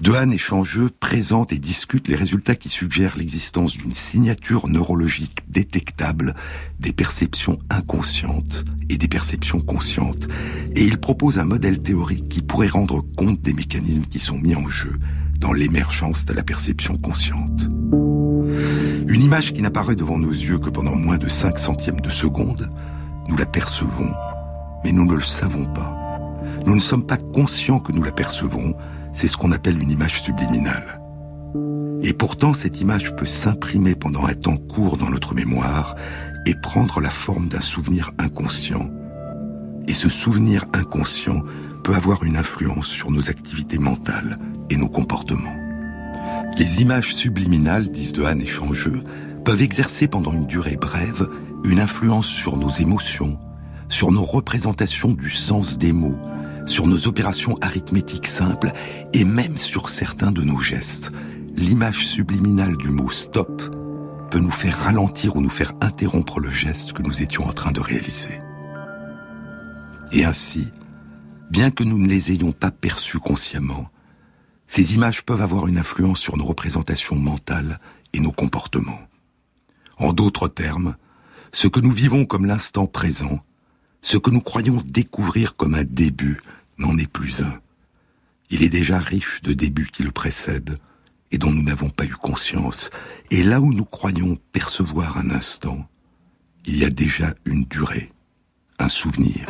Dehaene 0.00 0.32
et 0.32 0.38
Changeux 0.38 0.90
présentent 1.00 1.52
et 1.52 1.58
discutent 1.58 2.06
les 2.06 2.14
résultats 2.14 2.54
qui 2.54 2.68
suggèrent 2.68 3.16
l'existence 3.16 3.76
d'une 3.76 3.92
signature 3.92 4.68
neurologique 4.68 5.40
détectable 5.48 6.36
des 6.78 6.92
perceptions 6.92 7.58
inconscientes 7.68 8.64
et 8.88 8.96
des 8.96 9.08
perceptions 9.08 9.60
conscientes, 9.60 10.28
et 10.76 10.84
ils 10.84 10.98
proposent 10.98 11.40
un 11.40 11.44
modèle 11.44 11.80
théorique 11.80 12.28
qui 12.28 12.42
pourrait 12.42 12.68
rendre 12.68 13.04
compte 13.16 13.42
des 13.42 13.54
mécanismes 13.54 14.04
qui 14.04 14.20
sont 14.20 14.38
mis 14.38 14.54
en 14.54 14.68
jeu 14.68 14.96
dans 15.40 15.52
l'émergence 15.52 16.24
de 16.24 16.32
la 16.32 16.44
perception 16.44 16.96
consciente. 16.96 17.68
Une 19.08 19.22
image 19.22 19.52
qui 19.52 19.62
n'apparaît 19.62 19.96
devant 19.96 20.18
nos 20.18 20.30
yeux 20.30 20.58
que 20.58 20.70
pendant 20.70 20.94
moins 20.94 21.18
de 21.18 21.28
5 21.28 21.58
centièmes 21.58 22.00
de 22.00 22.10
seconde, 22.10 22.70
nous 23.28 23.36
la 23.36 23.46
percevons, 23.46 24.12
mais 24.84 24.92
nous 24.92 25.04
ne 25.04 25.14
le 25.14 25.24
savons 25.24 25.66
pas. 25.72 25.96
Nous 26.66 26.74
ne 26.74 26.80
sommes 26.80 27.04
pas 27.04 27.16
conscients 27.16 27.80
que 27.80 27.92
nous 27.92 28.02
la 28.02 28.12
percevons, 28.12 28.74
c'est 29.18 29.26
ce 29.26 29.36
qu'on 29.36 29.50
appelle 29.50 29.82
une 29.82 29.90
image 29.90 30.22
subliminale. 30.22 31.00
Et 32.02 32.12
pourtant, 32.12 32.52
cette 32.52 32.80
image 32.80 33.16
peut 33.16 33.26
s'imprimer 33.26 33.96
pendant 33.96 34.24
un 34.26 34.34
temps 34.34 34.56
court 34.56 34.96
dans 34.96 35.10
notre 35.10 35.34
mémoire 35.34 35.96
et 36.46 36.54
prendre 36.54 37.00
la 37.00 37.10
forme 37.10 37.48
d'un 37.48 37.60
souvenir 37.60 38.12
inconscient. 38.18 38.88
Et 39.88 39.92
ce 39.92 40.08
souvenir 40.08 40.66
inconscient 40.72 41.42
peut 41.82 41.96
avoir 41.96 42.22
une 42.22 42.36
influence 42.36 42.86
sur 42.86 43.10
nos 43.10 43.28
activités 43.28 43.80
mentales 43.80 44.38
et 44.70 44.76
nos 44.76 44.88
comportements. 44.88 45.56
Les 46.56 46.80
images 46.80 47.12
subliminales, 47.12 47.88
disent 47.88 48.12
Dehaene 48.12 48.42
et 48.42 48.46
Changeux, 48.46 49.02
peuvent 49.44 49.62
exercer 49.62 50.06
pendant 50.06 50.32
une 50.32 50.46
durée 50.46 50.76
brève 50.76 51.28
une 51.64 51.80
influence 51.80 52.28
sur 52.28 52.56
nos 52.56 52.70
émotions, 52.70 53.36
sur 53.88 54.12
nos 54.12 54.22
représentations 54.22 55.10
du 55.10 55.30
sens 55.30 55.76
des 55.76 55.92
mots, 55.92 56.20
sur 56.68 56.86
nos 56.86 57.06
opérations 57.06 57.56
arithmétiques 57.60 58.26
simples 58.26 58.72
et 59.12 59.24
même 59.24 59.56
sur 59.56 59.88
certains 59.88 60.32
de 60.32 60.42
nos 60.42 60.58
gestes. 60.58 61.10
L'image 61.56 62.06
subliminale 62.06 62.76
du 62.76 62.90
mot 62.90 63.10
stop 63.10 63.62
peut 64.30 64.38
nous 64.38 64.50
faire 64.50 64.78
ralentir 64.78 65.36
ou 65.36 65.40
nous 65.40 65.50
faire 65.50 65.72
interrompre 65.80 66.40
le 66.40 66.50
geste 66.50 66.92
que 66.92 67.02
nous 67.02 67.22
étions 67.22 67.46
en 67.46 67.52
train 67.52 67.72
de 67.72 67.80
réaliser. 67.80 68.38
Et 70.12 70.24
ainsi, 70.24 70.68
bien 71.50 71.70
que 71.70 71.84
nous 71.84 71.98
ne 71.98 72.08
les 72.08 72.32
ayons 72.32 72.52
pas 72.52 72.70
perçues 72.70 73.18
consciemment, 73.18 73.88
ces 74.66 74.94
images 74.94 75.24
peuvent 75.24 75.42
avoir 75.42 75.66
une 75.66 75.78
influence 75.78 76.20
sur 76.20 76.36
nos 76.36 76.44
représentations 76.44 77.16
mentales 77.16 77.80
et 78.12 78.20
nos 78.20 78.32
comportements. 78.32 79.00
En 79.96 80.12
d'autres 80.12 80.48
termes, 80.48 80.96
ce 81.52 81.66
que 81.66 81.80
nous 81.80 81.90
vivons 81.90 82.26
comme 82.26 82.44
l'instant 82.44 82.86
présent, 82.86 83.38
ce 84.02 84.18
que 84.18 84.30
nous 84.30 84.42
croyons 84.42 84.82
découvrir 84.86 85.56
comme 85.56 85.74
un 85.74 85.84
début, 85.84 86.40
n'en 86.78 86.96
est 86.96 87.10
plus 87.10 87.42
un. 87.42 87.60
Il 88.50 88.62
est 88.62 88.68
déjà 88.68 88.98
riche 88.98 89.42
de 89.42 89.52
débuts 89.52 89.88
qui 89.92 90.02
le 90.02 90.10
précèdent 90.10 90.78
et 91.30 91.38
dont 91.38 91.52
nous 91.52 91.62
n'avons 91.62 91.90
pas 91.90 92.04
eu 92.04 92.14
conscience. 92.14 92.90
Et 93.30 93.42
là 93.42 93.60
où 93.60 93.72
nous 93.72 93.84
croyons 93.84 94.38
percevoir 94.52 95.18
un 95.18 95.30
instant, 95.30 95.86
il 96.64 96.78
y 96.78 96.84
a 96.84 96.90
déjà 96.90 97.34
une 97.44 97.64
durée, 97.64 98.10
un 98.78 98.88
souvenir. 98.88 99.46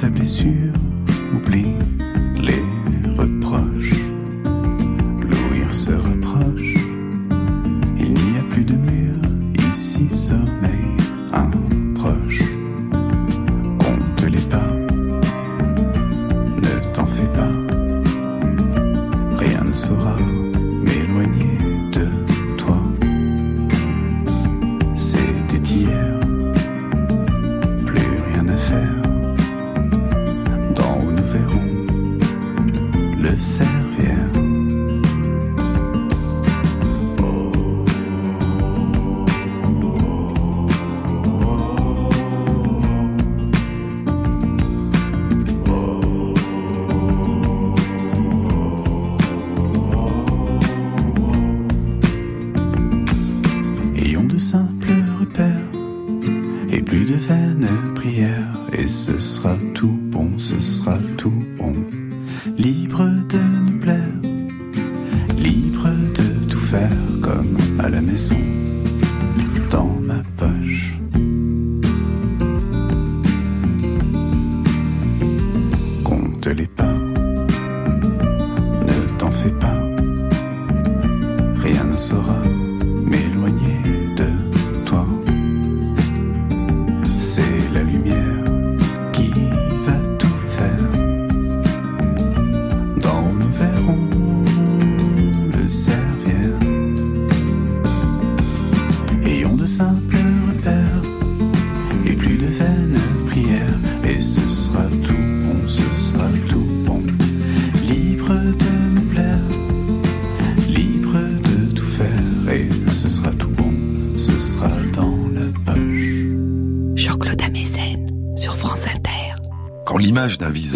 Ta 0.00 0.08
blessure, 0.08 0.72
Libre 62.70 63.04
de 63.26 63.49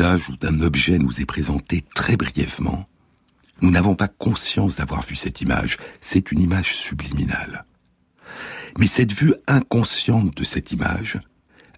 ou 0.00 0.36
d'un 0.36 0.60
objet 0.60 0.98
nous 0.98 1.20
est 1.20 1.26
présentée 1.26 1.84
très 1.94 2.16
brièvement, 2.16 2.88
nous 3.60 3.70
n'avons 3.70 3.94
pas 3.94 4.08
conscience 4.08 4.76
d'avoir 4.76 5.02
vu 5.02 5.16
cette 5.16 5.40
image. 5.40 5.76
C'est 6.00 6.32
une 6.32 6.40
image 6.40 6.74
subliminale. 6.74 7.64
Mais 8.78 8.88
cette 8.88 9.12
vue 9.12 9.34
inconsciente 9.46 10.36
de 10.36 10.44
cette 10.44 10.72
image 10.72 11.18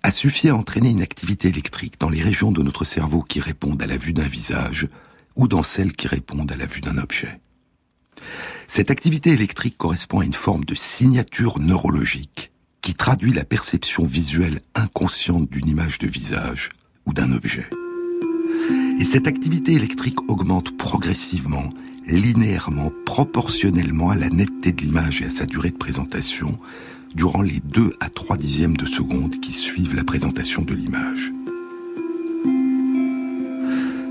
a 0.02 0.11
suffi 0.11 0.49
à 0.49 0.56
entraîner 0.56 0.90
une 0.90 1.02
activité 1.02 1.49
électrique 1.49 2.00
dans 2.00 2.08
les 2.08 2.23
régions 2.23 2.52
de 2.52 2.62
notre 2.62 2.85
cerveau 2.85 3.20
qui 3.20 3.40
répondent 3.40 3.82
à 3.82 3.87
la 3.87 3.99
vue 3.99 4.12
d'un 4.12 4.28
visage 4.28 4.88
ou 5.35 5.49
dans 5.49 5.62
celles 5.62 5.92
qui 5.92 6.08
répondent 6.08 6.50
à 6.50 6.56
la 6.56 6.66
vue 6.66 6.80
d'un 6.80 6.96
objet. 6.96 7.40
Cette 8.66 8.90
activité 8.90 9.30
électrique 9.30 9.76
correspond 9.76 10.20
à 10.20 10.25
une 10.25 10.32
forme 10.32 10.64
de 10.64 10.75
signature 10.75 11.58
neurologique 11.58 12.50
qui 12.80 12.94
traduit 12.94 13.32
la 13.32 13.44
perception 13.44 14.04
visuelle 14.04 14.61
inconsciente 14.75 15.50
d'une 15.50 15.68
image 15.68 15.99
de 15.99 16.06
visage 16.06 16.70
ou 17.04 17.12
d'un 17.12 17.32
objet. 17.32 17.68
Et 18.99 19.05
cette 19.05 19.26
activité 19.26 19.73
électrique 19.73 20.19
augmente 20.29 20.76
progressivement, 20.76 21.69
linéairement, 22.07 22.93
proportionnellement 23.05 24.11
à 24.11 24.17
la 24.17 24.31
netteté 24.31 24.73
de 24.73 24.83
l'image 24.83 25.23
et 25.23 25.26
à 25.26 25.31
sa 25.31 25.47
durée 25.47 25.71
de 25.71 25.76
présentation 25.76 26.59
durant 27.15 27.43
les 27.43 27.61
2 27.61 27.95
à 28.00 28.09
3 28.09 28.37
dixièmes 28.37 28.76
de 28.76 28.87
seconde 28.87 29.41
qui 29.41 29.53
suivent 29.53 29.95
la 29.95 30.05
présentation 30.05 30.62
de 30.62 30.75
l'image. 30.75 31.33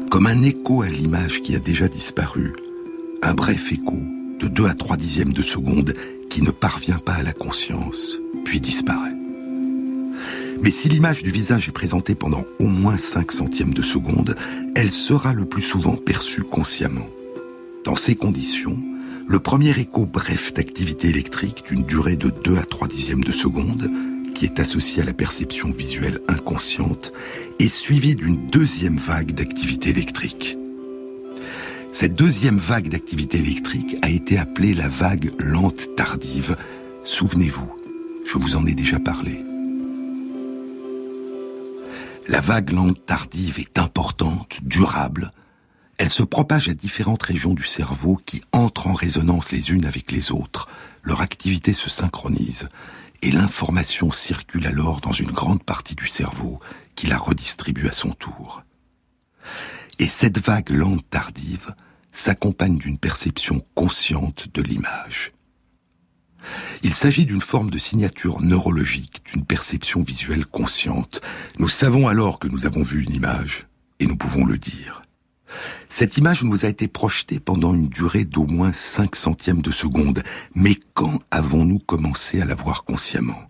Comme 0.09 0.27
un 0.27 0.41
écho 0.41 0.81
à 0.81 0.87
l'image 0.87 1.41
qui 1.41 1.55
a 1.55 1.59
déjà 1.59 1.87
disparu, 1.87 2.53
un 3.21 3.33
bref 3.33 3.71
écho 3.71 3.97
de 4.39 4.47
2 4.47 4.65
à 4.65 4.73
3 4.73 4.97
dixièmes 4.97 5.33
de 5.33 5.43
seconde 5.43 5.93
qui 6.29 6.41
ne 6.41 6.51
parvient 6.51 6.99
pas 6.99 7.13
à 7.13 7.23
la 7.23 7.33
conscience, 7.33 8.17
puis 8.43 8.59
disparaît. 8.59 9.14
Mais 10.61 10.71
si 10.71 10.89
l'image 10.89 11.23
du 11.23 11.31
visage 11.31 11.67
est 11.67 11.73
présentée 11.73 12.15
pendant 12.15 12.45
au 12.59 12.67
moins 12.67 12.97
5 12.97 13.31
centièmes 13.31 13.73
de 13.73 13.81
seconde, 13.81 14.35
elle 14.75 14.91
sera 14.91 15.33
le 15.33 15.45
plus 15.45 15.61
souvent 15.61 15.95
perçue 15.95 16.43
consciemment. 16.43 17.07
Dans 17.83 17.95
ces 17.95 18.15
conditions, 18.15 18.77
le 19.27 19.39
premier 19.39 19.77
écho 19.79 20.05
bref 20.05 20.53
d'activité 20.53 21.09
électrique 21.09 21.63
d'une 21.67 21.83
durée 21.83 22.15
de 22.15 22.29
2 22.29 22.57
à 22.57 22.65
3 22.65 22.87
dixièmes 22.87 23.23
de 23.23 23.31
seconde, 23.31 23.89
qui 24.33 24.45
est 24.45 24.59
associé 24.59 25.01
à 25.01 25.05
la 25.05 25.13
perception 25.13 25.71
visuelle 25.71 26.19
inconsciente, 26.27 27.13
est 27.59 27.69
suivi 27.69 28.15
d'une 28.15 28.47
deuxième 28.47 28.97
vague 28.97 29.31
d'activité 29.33 29.89
électrique. 29.89 30.57
Cette 31.91 32.15
deuxième 32.15 32.57
vague 32.57 32.89
d'activité 32.89 33.37
électrique 33.37 33.95
a 34.01 34.09
été 34.09 34.37
appelée 34.37 34.73
la 34.73 34.89
vague 34.89 35.31
lente 35.39 35.95
tardive. 35.95 36.57
Souvenez-vous, 37.03 37.71
je 38.25 38.37
vous 38.37 38.57
en 38.57 38.65
ai 38.65 38.75
déjà 38.75 38.99
parlé. 38.99 39.39
La 42.27 42.41
vague 42.41 42.71
lente 42.71 43.05
tardive 43.05 43.59
est 43.59 43.77
importante, 43.77 44.57
durable. 44.63 45.31
Elle 45.99 46.09
se 46.09 46.23
propage 46.23 46.69
à 46.69 46.73
différentes 46.73 47.21
régions 47.21 47.53
du 47.53 47.65
cerveau 47.65 48.19
qui 48.25 48.41
entrent 48.51 48.87
en 48.87 48.93
résonance 48.93 49.51
les 49.51 49.71
unes 49.71 49.85
avec 49.85 50.11
les 50.11 50.31
autres. 50.31 50.67
Leur 51.03 51.21
activité 51.21 51.73
se 51.73 51.87
synchronise 51.87 52.67
et 53.21 53.31
l'information 53.31 54.11
circule 54.11 54.65
alors 54.65 55.01
dans 55.01 55.11
une 55.11 55.31
grande 55.31 55.63
partie 55.63 55.93
du 55.93 56.07
cerveau 56.07 56.59
qui 56.95 57.05
la 57.05 57.19
redistribue 57.19 57.87
à 57.87 57.93
son 57.93 58.11
tour. 58.11 58.63
Et 59.99 60.07
cette 60.07 60.39
vague 60.39 60.71
lente 60.71 61.07
tardive 61.09 61.75
s'accompagne 62.11 62.79
d'une 62.79 62.97
perception 62.97 63.61
consciente 63.75 64.47
de 64.51 64.63
l'image. 64.63 65.34
Il 66.83 66.93
s'agit 66.93 67.25
d'une 67.25 67.41
forme 67.41 67.69
de 67.69 67.77
signature 67.77 68.41
neurologique, 68.41 69.21
d'une 69.31 69.45
perception 69.45 70.03
visuelle 70.03 70.45
consciente. 70.45 71.21
Nous 71.59 71.69
savons 71.69 72.07
alors 72.07 72.39
que 72.39 72.47
nous 72.47 72.65
avons 72.65 72.83
vu 72.83 73.03
une 73.03 73.13
image, 73.13 73.67
et 73.99 74.05
nous 74.05 74.17
pouvons 74.17 74.45
le 74.45 74.57
dire. 74.57 75.01
Cette 75.89 76.17
image 76.17 76.43
nous 76.43 76.65
a 76.65 76.69
été 76.69 76.87
projetée 76.87 77.39
pendant 77.39 77.73
une 77.73 77.87
durée 77.87 78.25
d'au 78.25 78.45
moins 78.45 78.73
5 78.73 79.15
centièmes 79.15 79.61
de 79.61 79.71
seconde, 79.71 80.23
mais 80.53 80.77
quand 80.93 81.19
avons-nous 81.31 81.79
commencé 81.79 82.41
à 82.41 82.45
la 82.45 82.55
voir 82.55 82.83
consciemment? 82.83 83.49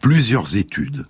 Plusieurs 0.00 0.56
études, 0.56 1.06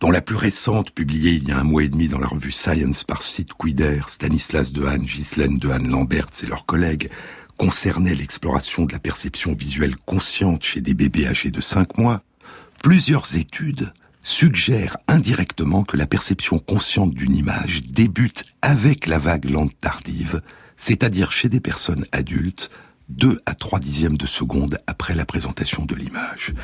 dont 0.00 0.10
la 0.10 0.20
plus 0.20 0.36
récente 0.36 0.90
publiée 0.90 1.32
il 1.32 1.48
y 1.48 1.52
a 1.52 1.58
un 1.58 1.64
mois 1.64 1.84
et 1.84 1.88
demi 1.88 2.08
dans 2.08 2.18
la 2.18 2.26
revue 2.26 2.52
Science 2.52 3.04
par 3.04 3.22
Sid 3.22 3.52
Quider, 3.58 4.00
Stanislas 4.08 4.72
Dehaene, 4.72 5.04
Ghislaine 5.04 5.58
Dehaene-Lamberts 5.58 6.42
et 6.42 6.46
leurs 6.46 6.66
collègues, 6.66 7.10
concernait 7.56 8.14
l'exploration 8.14 8.84
de 8.84 8.92
la 8.92 8.98
perception 8.98 9.52
visuelle 9.54 9.96
consciente 9.96 10.64
chez 10.64 10.80
des 10.80 10.94
bébés 10.94 11.26
âgés 11.26 11.50
de 11.50 11.60
5 11.60 11.98
mois, 11.98 12.22
plusieurs 12.82 13.36
études 13.36 13.92
suggèrent 14.22 14.96
indirectement 15.06 15.84
que 15.84 15.96
la 15.96 16.06
perception 16.06 16.58
consciente 16.58 17.12
d'une 17.14 17.36
image 17.36 17.82
débute 17.82 18.44
avec 18.62 19.06
la 19.06 19.18
vague 19.18 19.48
lente 19.48 19.78
tardive, 19.80 20.40
c'est-à-dire 20.76 21.30
chez 21.30 21.48
des 21.48 21.60
personnes 21.60 22.06
adultes, 22.10 22.70
2 23.10 23.38
à 23.44 23.54
3 23.54 23.80
dixièmes 23.80 24.16
de 24.16 24.26
seconde 24.26 24.78
après 24.86 25.14
la 25.14 25.26
présentation 25.26 25.84
de 25.84 25.94
l'image. 25.94 26.54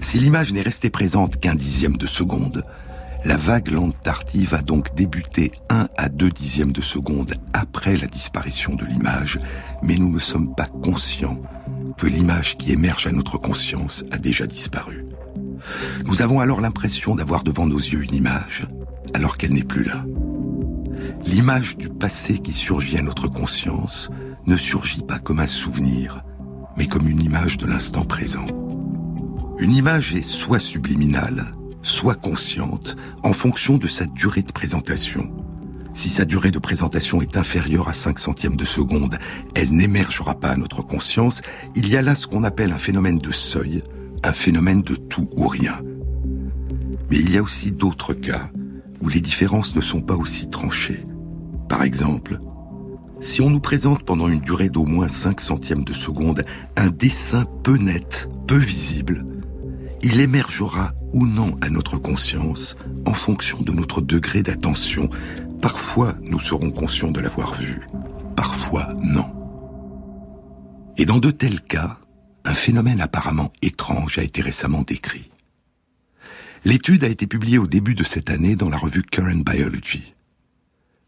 Si 0.00 0.18
l'image 0.18 0.52
n'est 0.52 0.62
restée 0.62 0.90
présente 0.90 1.40
qu'un 1.40 1.56
dixième 1.56 1.96
de 1.96 2.06
seconde, 2.06 2.64
la 3.24 3.36
vague 3.36 3.70
lente 3.70 3.96
tardive 4.02 4.54
a 4.54 4.62
donc 4.62 4.94
débuté 4.94 5.52
1 5.70 5.88
à 5.96 6.08
2 6.08 6.30
dixièmes 6.30 6.72
de 6.72 6.80
seconde 6.80 7.34
après 7.52 7.96
la 7.96 8.06
disparition 8.06 8.74
de 8.74 8.84
l'image, 8.84 9.38
mais 9.82 9.96
nous 9.96 10.12
ne 10.12 10.20
sommes 10.20 10.54
pas 10.54 10.66
conscients 10.66 11.42
que 11.96 12.06
l'image 12.06 12.56
qui 12.56 12.72
émerge 12.72 13.06
à 13.06 13.12
notre 13.12 13.38
conscience 13.38 14.04
a 14.10 14.18
déjà 14.18 14.46
disparu. 14.46 15.04
Nous 16.06 16.22
avons 16.22 16.40
alors 16.40 16.60
l'impression 16.60 17.16
d'avoir 17.16 17.42
devant 17.42 17.66
nos 17.66 17.78
yeux 17.78 18.04
une 18.04 18.14
image, 18.14 18.66
alors 19.14 19.36
qu'elle 19.36 19.52
n'est 19.52 19.64
plus 19.64 19.84
là. 19.84 20.04
L'image 21.26 21.76
du 21.76 21.88
passé 21.88 22.38
qui 22.38 22.52
surgit 22.52 22.98
à 22.98 23.02
notre 23.02 23.28
conscience 23.28 24.10
ne 24.46 24.56
surgit 24.56 25.02
pas 25.02 25.18
comme 25.18 25.40
un 25.40 25.48
souvenir, 25.48 26.22
mais 26.76 26.86
comme 26.86 27.08
une 27.08 27.22
image 27.22 27.56
de 27.56 27.66
l'instant 27.66 28.04
présent. 28.04 28.46
Une 29.58 29.74
image 29.74 30.14
est 30.14 30.22
soit 30.22 30.60
subliminale, 30.60 31.52
soit 31.82 32.14
consciente 32.14 32.96
en 33.22 33.32
fonction 33.32 33.78
de 33.78 33.88
sa 33.88 34.06
durée 34.06 34.42
de 34.42 34.52
présentation. 34.52 35.30
Si 35.94 36.10
sa 36.10 36.24
durée 36.24 36.50
de 36.50 36.58
présentation 36.58 37.20
est 37.22 37.36
inférieure 37.36 37.88
à 37.88 37.92
5 37.92 38.18
centièmes 38.18 38.56
de 38.56 38.64
seconde, 38.64 39.18
elle 39.54 39.72
n'émergera 39.72 40.34
pas 40.34 40.50
à 40.50 40.56
notre 40.56 40.82
conscience. 40.82 41.42
Il 41.74 41.88
y 41.88 41.96
a 41.96 42.02
là 42.02 42.14
ce 42.14 42.26
qu'on 42.26 42.44
appelle 42.44 42.72
un 42.72 42.78
phénomène 42.78 43.18
de 43.18 43.32
seuil, 43.32 43.82
un 44.22 44.32
phénomène 44.32 44.82
de 44.82 44.94
tout 44.94 45.28
ou 45.36 45.48
rien. 45.48 45.80
Mais 47.10 47.18
il 47.18 47.32
y 47.32 47.38
a 47.38 47.42
aussi 47.42 47.72
d'autres 47.72 48.14
cas 48.14 48.50
où 49.00 49.08
les 49.08 49.20
différences 49.20 49.74
ne 49.74 49.80
sont 49.80 50.02
pas 50.02 50.14
aussi 50.14 50.48
tranchées. 50.48 51.04
Par 51.68 51.82
exemple, 51.82 52.38
si 53.20 53.40
on 53.40 53.50
nous 53.50 53.60
présente 53.60 54.04
pendant 54.04 54.28
une 54.28 54.40
durée 54.40 54.68
d'au 54.68 54.84
moins 54.84 55.08
5 55.08 55.40
centièmes 55.40 55.84
de 55.84 55.92
seconde 55.92 56.44
un 56.76 56.90
dessin 56.90 57.44
peu 57.64 57.76
net, 57.76 58.28
peu 58.46 58.56
visible, 58.56 59.24
il 60.02 60.20
émergera 60.20 60.92
ou 61.12 61.26
non 61.26 61.56
à 61.60 61.70
notre 61.70 61.98
conscience 61.98 62.76
en 63.06 63.14
fonction 63.14 63.60
de 63.60 63.72
notre 63.72 64.00
degré 64.00 64.42
d'attention. 64.42 65.10
Parfois, 65.60 66.14
nous 66.22 66.40
serons 66.40 66.70
conscients 66.70 67.10
de 67.10 67.20
l'avoir 67.20 67.54
vu, 67.54 67.80
parfois 68.36 68.92
non. 69.02 69.28
Et 70.96 71.04
dans 71.04 71.18
de 71.18 71.30
tels 71.30 71.60
cas, 71.60 71.98
un 72.44 72.54
phénomène 72.54 73.00
apparemment 73.00 73.52
étrange 73.62 74.18
a 74.18 74.22
été 74.22 74.42
récemment 74.42 74.82
décrit. 74.82 75.30
L'étude 76.64 77.04
a 77.04 77.08
été 77.08 77.26
publiée 77.26 77.58
au 77.58 77.66
début 77.66 77.94
de 77.94 78.04
cette 78.04 78.30
année 78.30 78.56
dans 78.56 78.68
la 78.68 78.78
revue 78.78 79.02
Current 79.02 79.44
Biology. 79.44 80.14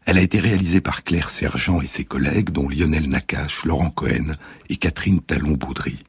Elle 0.05 0.17
a 0.17 0.21
été 0.21 0.39
réalisée 0.39 0.81
par 0.81 1.03
Claire 1.03 1.29
Sergent 1.29 1.81
et 1.81 1.87
ses 1.87 2.05
collègues, 2.05 2.49
dont 2.49 2.67
Lionel 2.67 3.09
Nakache, 3.09 3.65
Laurent 3.65 3.89
Cohen 3.89 4.35
et 4.69 4.77
Catherine 4.77 5.21
Talon-Baudry 5.21 5.99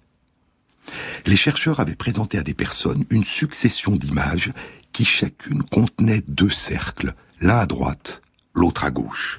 les 1.26 1.36
chercheurs 1.36 1.80
avaient 1.80 1.96
présenté 1.96 2.38
à 2.38 2.42
des 2.42 2.54
personnes 2.54 3.04
une 3.10 3.24
succession 3.24 3.92
d'images 3.92 4.52
qui 4.92 5.04
chacune 5.04 5.62
contenait 5.62 6.22
deux 6.28 6.50
cercles, 6.50 7.14
l'un 7.40 7.58
à 7.58 7.66
droite, 7.66 8.22
l'autre 8.54 8.84
à 8.84 8.90
gauche. 8.90 9.38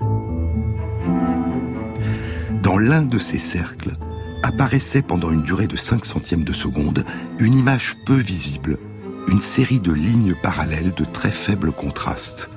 Dans 2.62 2.78
l'un 2.78 3.04
de 3.04 3.20
ces 3.20 3.38
cercles 3.38 3.94
apparaissait 4.42 5.02
pendant 5.02 5.32
une 5.32 5.44
durée 5.44 5.68
de 5.68 5.78
5 5.78 6.06
centièmes 6.06 6.44
de 6.44 6.54
seconde 6.54 7.04
une 7.40 7.54
image 7.54 7.96
peu 8.06 8.16
visible, 8.16 8.78
une 9.28 9.40
série 9.40 9.80
de 9.80 9.92
lignes 9.92 10.36
parallèles 10.42 10.94
de 10.94 11.06
très 11.06 11.32
faible 11.32 11.72
contraste. 11.72 12.50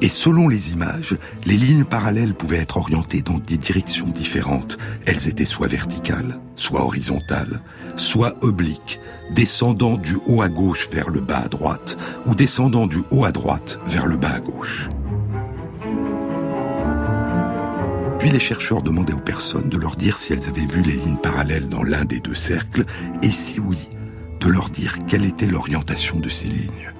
Et 0.00 0.08
selon 0.08 0.48
les 0.48 0.72
images, 0.72 1.16
les 1.44 1.56
lignes 1.56 1.84
parallèles 1.84 2.34
pouvaient 2.34 2.58
être 2.58 2.76
orientées 2.76 3.22
dans 3.22 3.38
des 3.38 3.56
directions 3.56 4.08
différentes. 4.08 4.78
Elles 5.06 5.28
étaient 5.28 5.44
soit 5.44 5.68
verticales, 5.68 6.40
soit 6.56 6.84
horizontales, 6.84 7.62
soit 7.96 8.36
obliques, 8.42 9.00
descendant 9.30 9.96
du 9.96 10.18
haut 10.26 10.42
à 10.42 10.48
gauche 10.48 10.88
vers 10.90 11.10
le 11.10 11.20
bas 11.20 11.42
à 11.44 11.48
droite, 11.48 11.96
ou 12.26 12.34
descendant 12.34 12.86
du 12.86 12.98
haut 13.10 13.24
à 13.24 13.32
droite 13.32 13.78
vers 13.86 14.06
le 14.06 14.16
bas 14.16 14.32
à 14.32 14.40
gauche. 14.40 14.88
Puis 18.18 18.30
les 18.30 18.38
chercheurs 18.38 18.82
demandaient 18.82 19.14
aux 19.14 19.20
personnes 19.20 19.68
de 19.68 19.76
leur 19.76 19.96
dire 19.96 20.16
si 20.16 20.32
elles 20.32 20.48
avaient 20.48 20.66
vu 20.66 20.82
les 20.82 20.92
lignes 20.92 21.16
parallèles 21.16 21.68
dans 21.68 21.82
l'un 21.82 22.04
des 22.04 22.20
deux 22.20 22.36
cercles, 22.36 22.84
et 23.22 23.30
si 23.32 23.58
oui, 23.58 23.78
de 24.40 24.48
leur 24.48 24.70
dire 24.70 24.94
quelle 25.08 25.24
était 25.24 25.46
l'orientation 25.46 26.20
de 26.20 26.28
ces 26.28 26.46
lignes. 26.46 26.92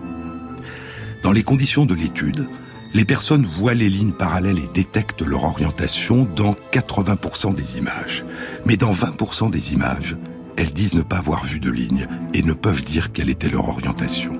Dans 1.22 1.30
les 1.30 1.44
conditions 1.44 1.86
de 1.86 1.94
l'étude, 1.94 2.48
les 2.94 3.04
personnes 3.04 3.46
voient 3.46 3.74
les 3.74 3.88
lignes 3.88 4.12
parallèles 4.12 4.58
et 4.58 4.68
détectent 4.74 5.22
leur 5.22 5.44
orientation 5.44 6.28
dans 6.36 6.56
80% 6.72 7.54
des 7.54 7.78
images. 7.78 8.24
Mais 8.66 8.76
dans 8.76 8.90
20% 8.90 9.50
des 9.50 9.72
images, 9.72 10.16
elles 10.56 10.72
disent 10.72 10.94
ne 10.94 11.02
pas 11.02 11.18
avoir 11.18 11.44
vu 11.44 11.60
de 11.60 11.70
ligne 11.70 12.06
et 12.34 12.42
ne 12.42 12.52
peuvent 12.52 12.84
dire 12.84 13.12
quelle 13.12 13.30
était 13.30 13.48
leur 13.48 13.68
orientation. 13.68 14.38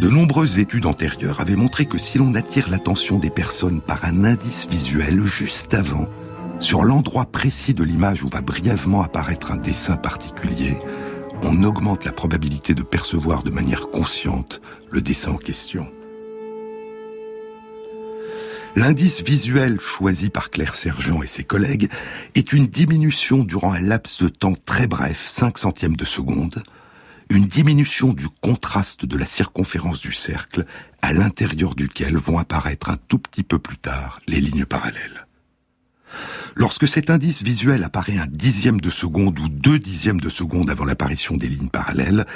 De 0.00 0.08
nombreuses 0.08 0.58
études 0.58 0.86
antérieures 0.86 1.40
avaient 1.40 1.56
montré 1.56 1.86
que 1.86 1.98
si 1.98 2.18
l'on 2.18 2.34
attire 2.34 2.68
l'attention 2.68 3.18
des 3.18 3.30
personnes 3.30 3.80
par 3.80 4.04
un 4.04 4.24
indice 4.24 4.66
visuel 4.68 5.22
juste 5.24 5.74
avant, 5.74 6.06
sur 6.60 6.84
l'endroit 6.84 7.26
précis 7.26 7.74
de 7.74 7.84
l'image 7.84 8.22
où 8.22 8.28
va 8.28 8.40
brièvement 8.40 9.02
apparaître 9.02 9.52
un 9.52 9.56
dessin 9.56 9.96
particulier, 9.96 10.76
on 11.42 11.62
augmente 11.62 12.04
la 12.04 12.12
probabilité 12.12 12.74
de 12.74 12.82
percevoir 12.82 13.42
de 13.42 13.50
manière 13.50 13.88
consciente 13.88 14.60
le 14.90 15.00
dessin 15.00 15.32
en 15.32 15.36
question. 15.36 15.86
L'indice 18.76 19.22
visuel 19.22 19.78
choisi 19.78 20.30
par 20.30 20.50
Claire 20.50 20.74
Sergent 20.74 21.22
et 21.22 21.28
ses 21.28 21.44
collègues 21.44 21.88
est 22.34 22.52
une 22.52 22.66
diminution 22.66 23.44
durant 23.44 23.72
un 23.72 23.80
laps 23.80 24.24
de 24.24 24.28
temps 24.28 24.56
très 24.66 24.88
bref, 24.88 25.24
5 25.28 25.58
centièmes 25.58 25.94
de 25.94 26.04
seconde, 26.04 26.60
une 27.30 27.46
diminution 27.46 28.12
du 28.12 28.28
contraste 28.28 29.06
de 29.06 29.16
la 29.16 29.26
circonférence 29.26 30.00
du 30.00 30.12
cercle 30.12 30.66
à 31.02 31.12
l'intérieur 31.12 31.76
duquel 31.76 32.16
vont 32.16 32.36
apparaître 32.36 32.90
un 32.90 32.96
tout 33.08 33.18
petit 33.18 33.44
peu 33.44 33.60
plus 33.60 33.78
tard 33.78 34.18
les 34.26 34.40
lignes 34.40 34.64
parallèles. 34.64 35.26
Lorsque 36.56 36.88
cet 36.88 37.10
indice 37.10 37.44
visuel 37.44 37.84
apparaît 37.84 38.18
un 38.18 38.26
dixième 38.26 38.80
de 38.80 38.90
seconde 38.90 39.38
ou 39.38 39.48
deux 39.48 39.78
dixièmes 39.78 40.20
de 40.20 40.28
seconde 40.28 40.68
avant 40.68 40.84
l'apparition 40.84 41.36
des 41.36 41.48
lignes 41.48 41.68
parallèles, 41.68 42.26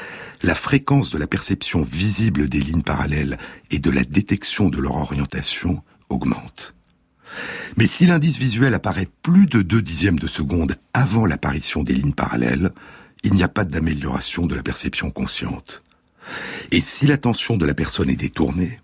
la 0.44 0.54
fréquence 0.54 1.10
de 1.10 1.18
la 1.18 1.26
perception 1.26 1.82
visible 1.82 2.48
des 2.48 2.60
lignes 2.60 2.82
parallèles 2.82 3.38
et 3.72 3.80
de 3.80 3.90
la 3.90 4.04
détection 4.04 4.68
de 4.68 4.78
leur 4.78 4.94
orientation 4.94 5.82
augmente. 6.08 6.74
Mais 7.76 7.86
si 7.86 8.06
l'indice 8.06 8.38
visuel 8.38 8.74
apparaît 8.74 9.08
plus 9.22 9.46
de 9.46 9.62
deux 9.62 9.82
dixièmes 9.82 10.18
de 10.18 10.26
seconde 10.26 10.76
avant 10.94 11.26
l'apparition 11.26 11.82
des 11.82 11.94
lignes 11.94 12.14
parallèles, 12.14 12.72
il 13.22 13.34
n'y 13.34 13.42
a 13.42 13.48
pas 13.48 13.64
d'amélioration 13.64 14.46
de 14.46 14.54
la 14.54 14.62
perception 14.62 15.10
consciente. 15.10 15.82
Et 16.70 16.80
si 16.80 17.06
l'attention 17.06 17.56
de 17.56 17.66
la 17.66 17.74
personne 17.74 18.10
est 18.10 18.16
détournée, 18.16 18.80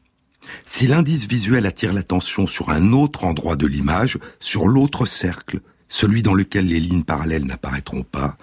si 0.66 0.86
l'indice 0.86 1.26
visuel 1.26 1.66
attire 1.66 1.92
l'attention 1.92 2.46
sur 2.46 2.70
un 2.70 2.92
autre 2.92 3.24
endroit 3.24 3.56
de 3.56 3.66
l'image, 3.66 4.18
sur 4.40 4.66
l'autre 4.66 5.06
cercle, 5.06 5.60
celui 5.88 6.22
dans 6.22 6.34
lequel 6.34 6.66
les 6.66 6.80
lignes 6.80 7.04
parallèles 7.04 7.44
n'apparaîtront 7.44 8.02
pas, 8.02 8.36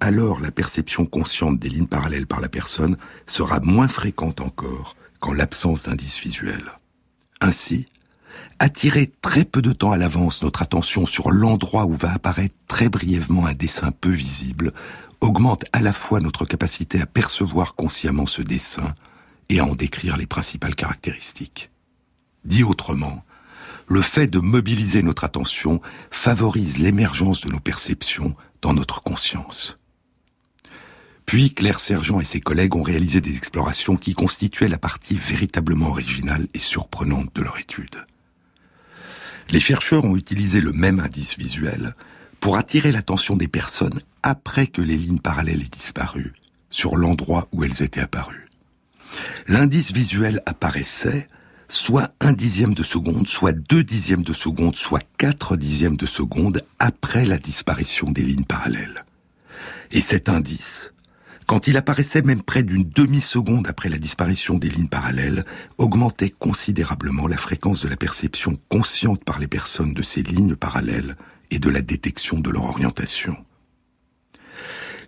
alors 0.00 0.40
la 0.40 0.50
perception 0.50 1.06
consciente 1.06 1.58
des 1.58 1.68
lignes 1.68 1.86
parallèles 1.86 2.26
par 2.26 2.40
la 2.40 2.48
personne 2.48 2.96
sera 3.26 3.60
moins 3.60 3.88
fréquente 3.88 4.40
encore 4.40 4.96
qu'en 5.20 5.32
l'absence 5.32 5.84
d'indice 5.84 6.20
visuel. 6.20 6.62
Ainsi, 7.40 7.86
attirer 8.62 9.10
très 9.20 9.44
peu 9.44 9.60
de 9.60 9.72
temps 9.72 9.90
à 9.90 9.96
l'avance 9.96 10.44
notre 10.44 10.62
attention 10.62 11.04
sur 11.04 11.32
l'endroit 11.32 11.84
où 11.84 11.94
va 11.94 12.12
apparaître 12.12 12.54
très 12.68 12.88
brièvement 12.88 13.44
un 13.46 13.54
dessin 13.54 13.90
peu 13.90 14.10
visible 14.10 14.72
augmente 15.20 15.64
à 15.72 15.80
la 15.80 15.92
fois 15.92 16.20
notre 16.20 16.44
capacité 16.44 17.00
à 17.00 17.06
percevoir 17.06 17.74
consciemment 17.74 18.26
ce 18.26 18.40
dessin 18.40 18.94
et 19.48 19.58
à 19.58 19.64
en 19.64 19.74
décrire 19.74 20.16
les 20.16 20.26
principales 20.26 20.76
caractéristiques. 20.76 21.72
Dit 22.44 22.62
autrement, 22.62 23.24
le 23.88 24.00
fait 24.00 24.28
de 24.28 24.38
mobiliser 24.38 25.02
notre 25.02 25.24
attention 25.24 25.80
favorise 26.12 26.78
l'émergence 26.78 27.40
de 27.40 27.50
nos 27.50 27.58
perceptions 27.58 28.36
dans 28.60 28.74
notre 28.74 29.02
conscience. 29.02 29.76
Puis 31.26 31.52
Claire 31.52 31.80
Sergent 31.80 32.20
et 32.20 32.24
ses 32.24 32.40
collègues 32.40 32.76
ont 32.76 32.82
réalisé 32.82 33.20
des 33.20 33.36
explorations 33.36 33.96
qui 33.96 34.14
constituaient 34.14 34.68
la 34.68 34.78
partie 34.78 35.16
véritablement 35.16 35.88
originale 35.88 36.46
et 36.54 36.60
surprenante 36.60 37.34
de 37.34 37.42
leur 37.42 37.58
étude. 37.58 38.04
Les 39.52 39.60
chercheurs 39.60 40.06
ont 40.06 40.16
utilisé 40.16 40.62
le 40.62 40.72
même 40.72 40.98
indice 40.98 41.36
visuel 41.38 41.94
pour 42.40 42.56
attirer 42.56 42.90
l'attention 42.90 43.36
des 43.36 43.48
personnes 43.48 44.00
après 44.22 44.66
que 44.66 44.80
les 44.80 44.96
lignes 44.96 45.18
parallèles 45.18 45.60
aient 45.60 45.76
disparu, 45.76 46.32
sur 46.70 46.96
l'endroit 46.96 47.48
où 47.52 47.62
elles 47.62 47.82
étaient 47.82 48.00
apparues. 48.00 48.48
L'indice 49.46 49.92
visuel 49.92 50.40
apparaissait 50.46 51.28
soit 51.68 52.14
un 52.20 52.32
dixième 52.32 52.72
de 52.72 52.82
seconde, 52.82 53.28
soit 53.28 53.52
deux 53.52 53.82
dixièmes 53.82 54.24
de 54.24 54.32
seconde, 54.32 54.74
soit 54.74 55.04
quatre 55.18 55.56
dixièmes 55.58 55.96
de 55.96 56.06
seconde 56.06 56.62
après 56.78 57.26
la 57.26 57.36
disparition 57.36 58.10
des 58.10 58.22
lignes 58.22 58.44
parallèles. 58.44 59.04
Et 59.90 60.00
cet 60.00 60.30
indice, 60.30 60.94
quand 61.52 61.68
il 61.68 61.76
apparaissait 61.76 62.22
même 62.22 62.40
près 62.40 62.62
d'une 62.62 62.88
demi-seconde 62.88 63.68
après 63.68 63.90
la 63.90 63.98
disparition 63.98 64.56
des 64.56 64.70
lignes 64.70 64.88
parallèles, 64.88 65.44
augmentait 65.76 66.30
considérablement 66.30 67.26
la 67.26 67.36
fréquence 67.36 67.82
de 67.82 67.90
la 67.90 67.96
perception 67.98 68.58
consciente 68.70 69.22
par 69.22 69.38
les 69.38 69.48
personnes 69.48 69.92
de 69.92 70.02
ces 70.02 70.22
lignes 70.22 70.56
parallèles 70.56 71.14
et 71.50 71.58
de 71.58 71.68
la 71.68 71.82
détection 71.82 72.40
de 72.40 72.48
leur 72.48 72.64
orientation. 72.64 73.36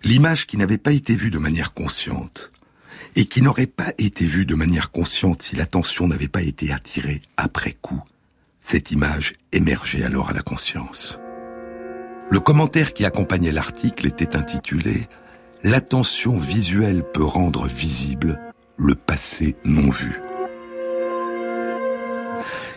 L'image 0.03 0.45
qui 0.45 0.57
n'avait 0.57 0.77
pas 0.77 0.91
été 0.91 1.15
vue 1.15 1.31
de 1.31 1.39
manière 1.39 1.73
consciente, 1.73 2.51
et 3.15 3.25
qui 3.25 3.41
n'aurait 3.41 3.65
pas 3.65 3.93
été 3.97 4.27
vue 4.27 4.45
de 4.45 4.53
manière 4.53 4.91
consciente 4.91 5.41
si 5.41 5.55
l'attention 5.55 6.07
n'avait 6.07 6.27
pas 6.27 6.43
été 6.43 6.71
attirée 6.71 7.23
après 7.37 7.71
coup, 7.71 8.03
cette 8.61 8.91
image 8.91 9.33
émergeait 9.51 10.03
alors 10.03 10.29
à 10.29 10.33
la 10.33 10.43
conscience. 10.43 11.17
Le 12.29 12.39
commentaire 12.39 12.93
qui 12.93 13.03
accompagnait 13.03 13.51
l'article 13.51 14.05
était 14.05 14.37
intitulé 14.37 15.07
L'attention 15.67 16.37
visuelle 16.37 17.03
peut 17.03 17.23
rendre 17.23 17.65
visible 17.65 18.39
le 18.77 18.93
passé 18.93 19.55
non 19.65 19.89
vu. 19.89 20.21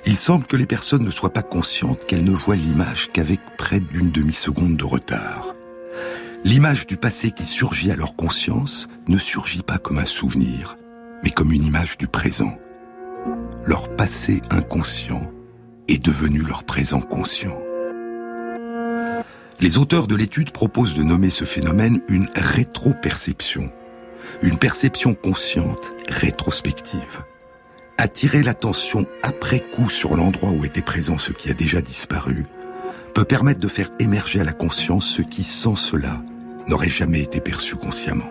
Il 0.06 0.16
semble 0.16 0.46
que 0.46 0.56
les 0.56 0.64
personnes 0.64 1.04
ne 1.04 1.10
soient 1.10 1.34
pas 1.34 1.42
conscientes 1.42 2.06
qu'elles 2.06 2.24
ne 2.24 2.32
voient 2.32 2.56
l'image 2.56 3.10
qu'avec 3.12 3.40
près 3.58 3.80
d'une 3.80 4.10
demi-seconde 4.10 4.78
de 4.78 4.84
retard. 4.86 5.54
L'image 6.44 6.86
du 6.86 6.96
passé 6.96 7.30
qui 7.30 7.44
surgit 7.44 7.90
à 7.90 7.96
leur 7.96 8.16
conscience 8.16 8.88
ne 9.06 9.18
surgit 9.18 9.62
pas 9.62 9.76
comme 9.76 9.98
un 9.98 10.06
souvenir, 10.06 10.78
mais 11.22 11.30
comme 11.30 11.52
une 11.52 11.66
image 11.66 11.98
du 11.98 12.06
présent. 12.06 12.56
Leur 13.66 13.94
passé 13.96 14.40
inconscient 14.48 15.30
est 15.88 16.02
devenu 16.02 16.38
leur 16.38 16.64
présent 16.64 17.02
conscient. 17.02 17.58
Les 19.60 19.76
auteurs 19.76 20.06
de 20.06 20.14
l'étude 20.14 20.52
proposent 20.52 20.94
de 20.94 21.02
nommer 21.02 21.30
ce 21.30 21.44
phénomène 21.44 22.00
une 22.08 22.28
rétroperception, 22.36 23.72
une 24.40 24.56
perception 24.56 25.14
consciente 25.14 25.92
rétrospective. 26.08 27.24
Attirer 27.96 28.44
l'attention 28.44 29.04
après 29.24 29.58
coup 29.58 29.90
sur 29.90 30.14
l'endroit 30.14 30.50
où 30.50 30.64
était 30.64 30.80
présent 30.80 31.18
ce 31.18 31.32
qui 31.32 31.50
a 31.50 31.54
déjà 31.54 31.80
disparu 31.80 32.46
peut 33.14 33.24
permettre 33.24 33.58
de 33.58 33.66
faire 33.66 33.90
émerger 33.98 34.38
à 34.38 34.44
la 34.44 34.52
conscience 34.52 35.08
ce 35.08 35.22
qui, 35.22 35.42
sans 35.42 35.74
cela, 35.74 36.22
n'aurait 36.68 36.88
jamais 36.88 37.20
été 37.20 37.40
perçu 37.40 37.74
consciemment. 37.74 38.30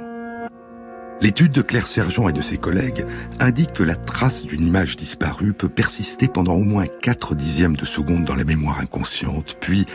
L'étude 1.19 1.51
de 1.51 1.61
Claire 1.61 1.87
Sergent 1.87 2.29
et 2.29 2.33
de 2.33 2.41
ses 2.41 2.57
collègues 2.57 3.05
indique 3.41 3.73
que 3.73 3.83
la 3.83 3.95
trace 3.95 4.45
d'une 4.45 4.63
image 4.63 4.95
disparue 4.95 5.51
peut 5.51 5.67
persister 5.67 6.29
pendant 6.29 6.53
au 6.53 6.63
moins 6.63 6.85
4 6.85 7.35
dixièmes 7.35 7.75
de 7.75 7.85
seconde 7.85 8.23
dans 8.23 8.35
la 8.35 8.45
mémoire 8.45 8.79
inconsciente, 8.79 9.57
puis 9.59 9.87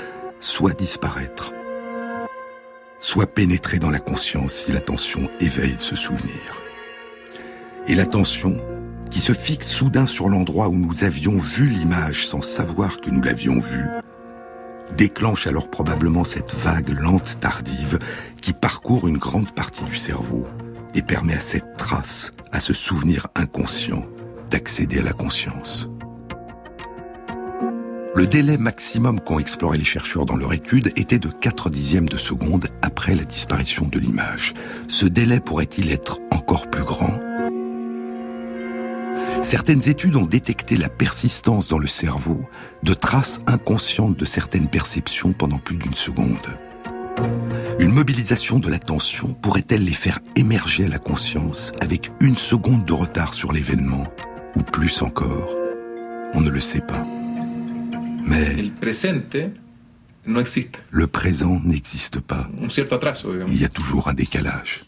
soit 0.42 0.76
disparaître, 0.76 1.54
soit 2.98 3.26
pénétrer 3.26 3.78
dans 3.78 3.90
la 3.90 4.00
conscience 4.00 4.52
si 4.52 4.72
l'attention 4.72 5.30
éveille 5.40 5.76
ce 5.78 5.94
souvenir. 5.94 6.60
Et 7.86 7.94
l'attention, 7.94 8.60
qui 9.10 9.20
se 9.20 9.32
fixe 9.32 9.68
soudain 9.68 10.04
sur 10.04 10.28
l'endroit 10.28 10.68
où 10.68 10.74
nous 10.74 11.04
avions 11.04 11.36
vu 11.36 11.68
l'image 11.68 12.26
sans 12.26 12.42
savoir 12.42 13.00
que 13.00 13.10
nous 13.10 13.22
l'avions 13.22 13.60
vue, 13.60 13.86
déclenche 14.96 15.46
alors 15.46 15.70
probablement 15.70 16.24
cette 16.24 16.52
vague 16.52 16.90
lente 16.90 17.38
tardive 17.38 18.00
qui 18.40 18.52
parcourt 18.52 19.06
une 19.06 19.18
grande 19.18 19.52
partie 19.52 19.84
du 19.84 19.96
cerveau 19.96 20.44
et 20.94 21.02
permet 21.02 21.34
à 21.34 21.40
cette 21.40 21.76
trace, 21.76 22.32
à 22.50 22.58
ce 22.58 22.74
souvenir 22.74 23.28
inconscient, 23.36 24.04
d'accéder 24.50 24.98
à 24.98 25.02
la 25.04 25.12
conscience. 25.12 25.88
Le 28.22 28.28
délai 28.28 28.56
maximum 28.56 29.18
qu'ont 29.18 29.40
exploré 29.40 29.78
les 29.78 29.84
chercheurs 29.84 30.26
dans 30.26 30.36
leur 30.36 30.52
étude 30.52 30.92
était 30.94 31.18
de 31.18 31.28
4 31.28 31.70
dixièmes 31.70 32.08
de 32.08 32.16
seconde 32.16 32.68
après 32.80 33.16
la 33.16 33.24
disparition 33.24 33.88
de 33.88 33.98
l'image. 33.98 34.54
Ce 34.86 35.06
délai 35.06 35.40
pourrait-il 35.40 35.90
être 35.90 36.20
encore 36.30 36.70
plus 36.70 36.84
grand? 36.84 37.18
Certaines 39.42 39.88
études 39.88 40.14
ont 40.14 40.24
détecté 40.24 40.76
la 40.76 40.88
persistance 40.88 41.66
dans 41.66 41.80
le 41.80 41.88
cerveau 41.88 42.48
de 42.84 42.94
traces 42.94 43.40
inconscientes 43.48 44.16
de 44.16 44.24
certaines 44.24 44.68
perceptions 44.68 45.32
pendant 45.32 45.58
plus 45.58 45.76
d'une 45.76 45.94
seconde. 45.94 46.56
Une 47.80 47.92
mobilisation 47.92 48.60
de 48.60 48.70
l'attention 48.70 49.34
pourrait-elle 49.34 49.84
les 49.84 49.90
faire 49.90 50.20
émerger 50.36 50.84
à 50.84 50.88
la 50.88 51.00
conscience 51.00 51.72
avec 51.80 52.12
une 52.20 52.36
seconde 52.36 52.84
de 52.84 52.92
retard 52.92 53.34
sur 53.34 53.52
l'événement, 53.52 54.06
ou 54.54 54.62
plus 54.62 55.02
encore? 55.02 55.56
On 56.34 56.40
ne 56.40 56.50
le 56.50 56.60
sait 56.60 56.82
pas. 56.82 57.04
Mais 58.22 58.58
El 58.58 58.72
presente 58.72 59.36
no 60.26 60.40
existe. 60.40 60.78
le 60.90 61.06
présent 61.06 61.60
n'existe 61.64 62.20
pas. 62.20 62.48
Un 62.60 62.68
cierto 62.68 62.94
atraso, 62.96 63.32
digamos. 63.32 63.52
Il 63.52 63.60
y 63.60 63.64
a 63.64 63.68
toujours 63.68 64.08
un 64.08 64.14
décalage. 64.14 64.82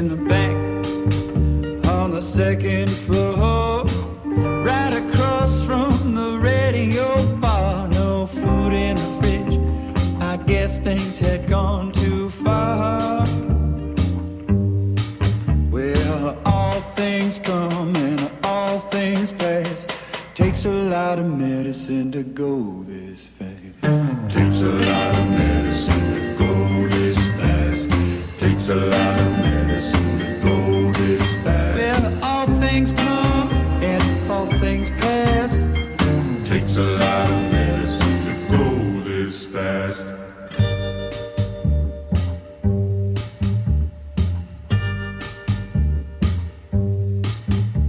In 0.00 0.08
the 0.08 0.16
back 0.16 0.56
on 1.94 2.10
the 2.10 2.22
second 2.22 2.88
floor, 2.88 3.84
right 4.64 4.94
across 4.94 5.62
from 5.62 6.14
the 6.14 6.38
radio 6.38 7.06
bar, 7.36 7.86
no 7.88 8.24
food 8.24 8.72
in 8.72 8.96
the 8.96 9.10
fridge. 9.20 9.58
I 10.18 10.38
guess 10.38 10.78
things 10.78 11.18
had 11.18 11.46
gone 11.46 11.92
too 11.92 12.30
far. 12.30 13.26
Well, 15.70 16.38
all 16.46 16.80
things 16.80 17.38
come 17.38 17.94
and 17.94 18.30
all 18.42 18.78
things 18.78 19.32
pass. 19.32 19.86
Takes 20.32 20.64
a 20.64 20.72
lot 20.72 21.18
of 21.18 21.26
medicine 21.26 22.10
to 22.12 22.22
go 22.22 22.84
this 22.86 23.28
fast. 23.28 24.34
Takes 24.34 24.62
a 24.62 24.72
lot 24.72 25.18
of 25.18 25.28
medicine 25.28 26.14
to 26.14 26.38
go 26.38 26.88
this 26.88 27.18
fast. 27.32 27.90
Takes 28.38 28.70
a 28.70 28.76
lot 28.76 29.19
A 36.76 36.82
lot 36.82 37.28
of 37.28 37.50
medicine 37.50 38.24
to 38.24 38.34
go 38.48 39.00
this 39.00 39.44
fast. 39.44 40.14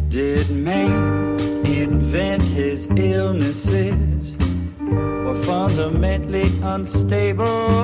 Did 0.09 0.49
man 0.49 1.39
invent 1.65 2.41
his 2.41 2.87
illnesses 2.97 4.35
or 4.89 5.35
fundamentally 5.35 6.49
unstable? 6.63 7.80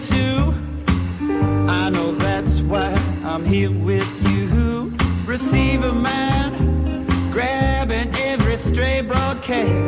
Too. 0.00 0.52
I 1.68 1.90
know 1.90 2.12
that's 2.12 2.60
why 2.60 2.92
I'm 3.24 3.44
here 3.44 3.70
with 3.70 4.10
you. 4.30 4.92
Receiver 5.26 5.92
man, 5.92 7.06
grabbing 7.30 8.14
every 8.16 8.56
stray 8.56 9.00
broadcast. 9.00 9.81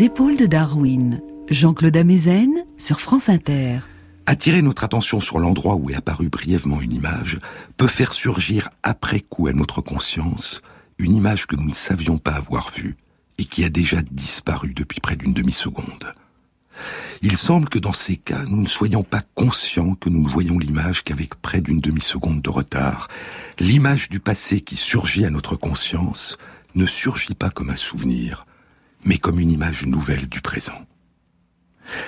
Les 0.00 0.06
épaules 0.06 0.38
de 0.38 0.46
Darwin, 0.46 1.20
Jean-Claude 1.50 1.96
Amezen 1.96 2.64
sur 2.78 3.00
France 3.00 3.28
Inter. 3.28 3.80
Attirer 4.24 4.62
notre 4.62 4.84
attention 4.84 5.20
sur 5.20 5.38
l'endroit 5.38 5.74
où 5.74 5.90
est 5.90 5.94
apparue 5.94 6.30
brièvement 6.30 6.80
une 6.80 6.94
image 6.94 7.38
peut 7.76 7.86
faire 7.86 8.14
surgir 8.14 8.70
après 8.82 9.20
coup 9.20 9.46
à 9.46 9.52
notre 9.52 9.82
conscience 9.82 10.62
une 10.96 11.14
image 11.14 11.46
que 11.46 11.54
nous 11.54 11.68
ne 11.68 11.74
savions 11.74 12.16
pas 12.16 12.32
avoir 12.32 12.70
vue 12.70 12.96
et 13.36 13.44
qui 13.44 13.62
a 13.62 13.68
déjà 13.68 14.00
disparu 14.00 14.72
depuis 14.72 15.00
près 15.00 15.16
d'une 15.16 15.34
demi-seconde. 15.34 16.14
Il 17.20 17.36
semble 17.36 17.68
que 17.68 17.78
dans 17.78 17.92
ces 17.92 18.16
cas, 18.16 18.46
nous 18.46 18.62
ne 18.62 18.68
soyons 18.68 19.02
pas 19.02 19.22
conscients 19.34 19.96
que 19.96 20.08
nous 20.08 20.22
ne 20.22 20.28
voyons 20.30 20.58
l'image 20.58 21.04
qu'avec 21.04 21.34
près 21.34 21.60
d'une 21.60 21.80
demi-seconde 21.80 22.40
de 22.40 22.48
retard. 22.48 23.08
L'image 23.58 24.08
du 24.08 24.18
passé 24.18 24.62
qui 24.62 24.78
surgit 24.78 25.26
à 25.26 25.30
notre 25.30 25.56
conscience 25.56 26.38
ne 26.74 26.86
surgit 26.86 27.34
pas 27.34 27.50
comme 27.50 27.68
un 27.68 27.76
souvenir, 27.76 28.46
mais 29.04 29.18
comme 29.18 29.40
une 29.40 29.50
image 29.50 29.86
nouvelle 29.86 30.28
du 30.28 30.40
présent. 30.40 30.86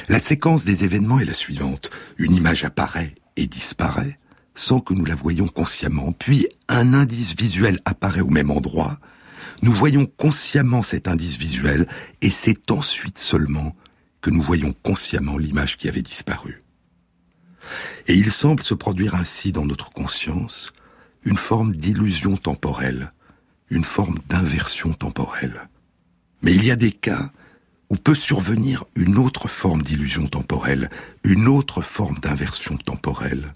La 0.09 0.19
séquence 0.19 0.65
des 0.65 0.85
événements 0.85 1.19
est 1.19 1.25
la 1.25 1.35
suivante. 1.35 1.91
Une 2.19 2.35
image 2.35 2.65
apparaît 2.65 3.15
et 3.37 3.47
disparaît 3.47 4.19
sans 4.55 4.81
que 4.81 4.95
nous 4.95 5.05
la 5.05 5.15
voyions 5.15 5.49
consciemment, 5.49 6.13
puis 6.13 6.47
un 6.69 6.93
indice 6.93 7.35
visuel 7.35 7.81
apparaît 7.85 8.21
au 8.21 8.29
même 8.29 8.51
endroit, 8.51 8.99
nous 9.63 9.73
voyons 9.73 10.07
consciemment 10.07 10.83
cet 10.83 11.09
indice 11.09 11.39
visuel 11.39 11.87
et 12.21 12.31
c'est 12.31 12.71
ensuite 12.71 13.19
seulement 13.19 13.75
que 14.21 14.31
nous 14.31 14.43
voyons 14.43 14.75
consciemment 14.83 15.39
l'image 15.39 15.77
qui 15.77 15.89
avait 15.89 16.03
disparu. 16.03 16.63
Et 18.09 18.15
il 18.15 18.31
semble 18.31 18.63
se 18.63 18.75
produire 18.75 19.15
ainsi 19.15 19.53
dans 19.53 19.65
notre 19.65 19.91
conscience 19.91 20.73
une 21.25 21.39
forme 21.39 21.77
d'illusion 21.77 22.37
temporelle, 22.37 23.13
une 23.71 23.85
forme 23.85 24.19
d'inversion 24.29 24.93
temporelle. 24.93 25.69
Mais 26.43 26.53
il 26.55 26.65
y 26.65 26.71
a 26.71 26.77
des 26.77 26.93
cas 26.93 27.31
où 27.91 27.97
peut 27.97 28.15
survenir 28.15 28.85
une 28.97 29.19
autre 29.19 29.49
forme 29.49 29.83
d'illusion 29.83 30.27
temporelle, 30.27 30.91
une 31.25 31.47
autre 31.47 31.83
forme 31.83 32.19
d'inversion 32.19 32.77
temporelle, 32.77 33.53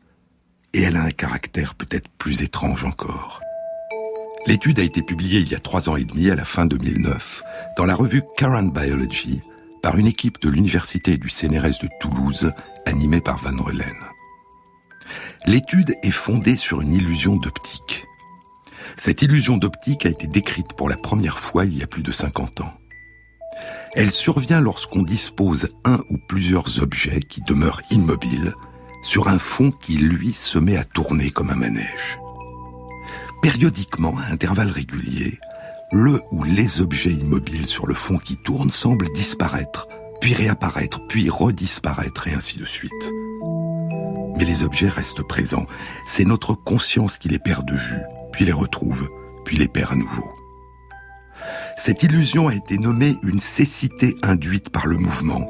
et 0.75 0.83
elle 0.83 0.96
a 0.96 1.05
un 1.05 1.11
caractère 1.11 1.75
peut-être 1.75 2.09
plus 2.18 2.42
étrange 2.42 2.85
encore. 2.85 3.40
L'étude 4.46 4.79
a 4.79 4.85
été 4.85 5.03
publiée 5.03 5.40
il 5.40 5.51
y 5.51 5.55
a 5.55 5.59
trois 5.59 5.88
ans 5.88 5.96
et 5.96 6.05
demi, 6.05 6.31
à 6.31 6.37
la 6.37 6.44
fin 6.44 6.66
2009, 6.66 7.42
dans 7.77 7.87
la 7.87 7.94
revue 7.94 8.22
Current 8.37 8.62
Biology, 8.62 9.40
par 9.83 9.96
une 9.96 10.07
équipe 10.07 10.40
de 10.40 10.49
l'Université 10.49 11.16
du 11.16 11.31
CNRS 11.31 11.81
de 11.83 11.88
Toulouse, 12.01 12.53
animée 12.85 13.20
par 13.20 13.38
Van 13.38 13.61
Relen. 13.62 13.96
L'étude 15.46 15.94
est 16.03 16.11
fondée 16.11 16.57
sur 16.57 16.81
une 16.81 16.94
illusion 16.94 17.37
d'optique. 17.37 18.05
Cette 18.98 19.20
illusion 19.20 19.59
d'optique 19.59 20.06
a 20.06 20.09
été 20.09 20.26
décrite 20.26 20.72
pour 20.72 20.88
la 20.88 20.96
première 20.96 21.38
fois 21.38 21.66
il 21.66 21.76
y 21.76 21.82
a 21.82 21.87
plus 21.87 22.02
de 22.02 22.12
50 22.12 22.62
ans. 22.62 22.72
Elle 23.94 24.11
survient 24.11 24.61
lorsqu'on 24.61 25.02
dispose 25.02 25.68
un 25.85 25.98
ou 26.09 26.16
plusieurs 26.28 26.82
objets 26.82 27.20
qui 27.20 27.42
demeurent 27.42 27.82
immobiles 27.90 28.54
sur 29.02 29.28
un 29.28 29.38
fond 29.38 29.70
qui, 29.70 29.98
lui, 29.98 30.32
se 30.32 30.59
met 30.59 30.76
à 30.76 30.85
tourner 30.85 31.30
comme 31.30 31.50
un 31.50 31.56
manège. 31.56 32.18
Périodiquement, 33.42 34.16
à 34.18 34.32
intervalles 34.32 34.70
réguliers, 34.70 35.38
le 35.92 36.22
ou 36.32 36.42
les 36.42 36.80
objets 36.80 37.12
immobiles 37.12 37.66
sur 37.66 37.87
le 37.87 37.94
fond 37.94 38.18
qui 38.18 38.37
tourne 38.37 38.70
semblent 38.70 39.12
disparaître, 39.12 39.87
puis 40.20 40.35
réapparaître, 40.35 41.06
puis 41.06 41.28
redisparaître, 41.28 42.28
et 42.28 42.35
ainsi 42.35 42.59
de 42.59 42.66
suite. 42.66 42.92
Mais 44.37 44.44
les 44.44 44.64
objets 44.64 44.88
restent 44.88 45.22
présents. 45.22 45.66
C'est 46.06 46.24
notre 46.24 46.54
conscience 46.54 47.18
qui 47.18 47.28
les 47.28 47.38
perd 47.38 47.66
de 47.66 47.76
vue, 47.76 48.02
puis 48.37 48.44
les 48.44 48.53
retrouve, 48.53 49.09
puis 49.46 49.57
les 49.57 49.66
perd 49.66 49.92
à 49.92 49.96
nouveau. 49.96 50.31
Cette 51.79 52.03
illusion 52.03 52.49
a 52.49 52.55
été 52.55 52.77
nommée 52.77 53.16
une 53.22 53.38
cécité 53.38 54.14
induite 54.22 54.68
par 54.68 54.87
le 54.87 54.99
mouvement, 54.99 55.49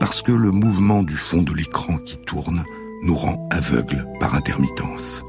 parce 0.00 0.20
que 0.20 0.32
le 0.32 0.50
mouvement 0.50 1.04
du 1.04 1.16
fond 1.16 1.42
de 1.42 1.54
l'écran 1.54 1.98
qui 1.98 2.18
tourne 2.18 2.64
nous 3.04 3.14
rend 3.14 3.48
aveugles 3.52 4.08
par 4.18 4.34
intermittence. 4.34 5.22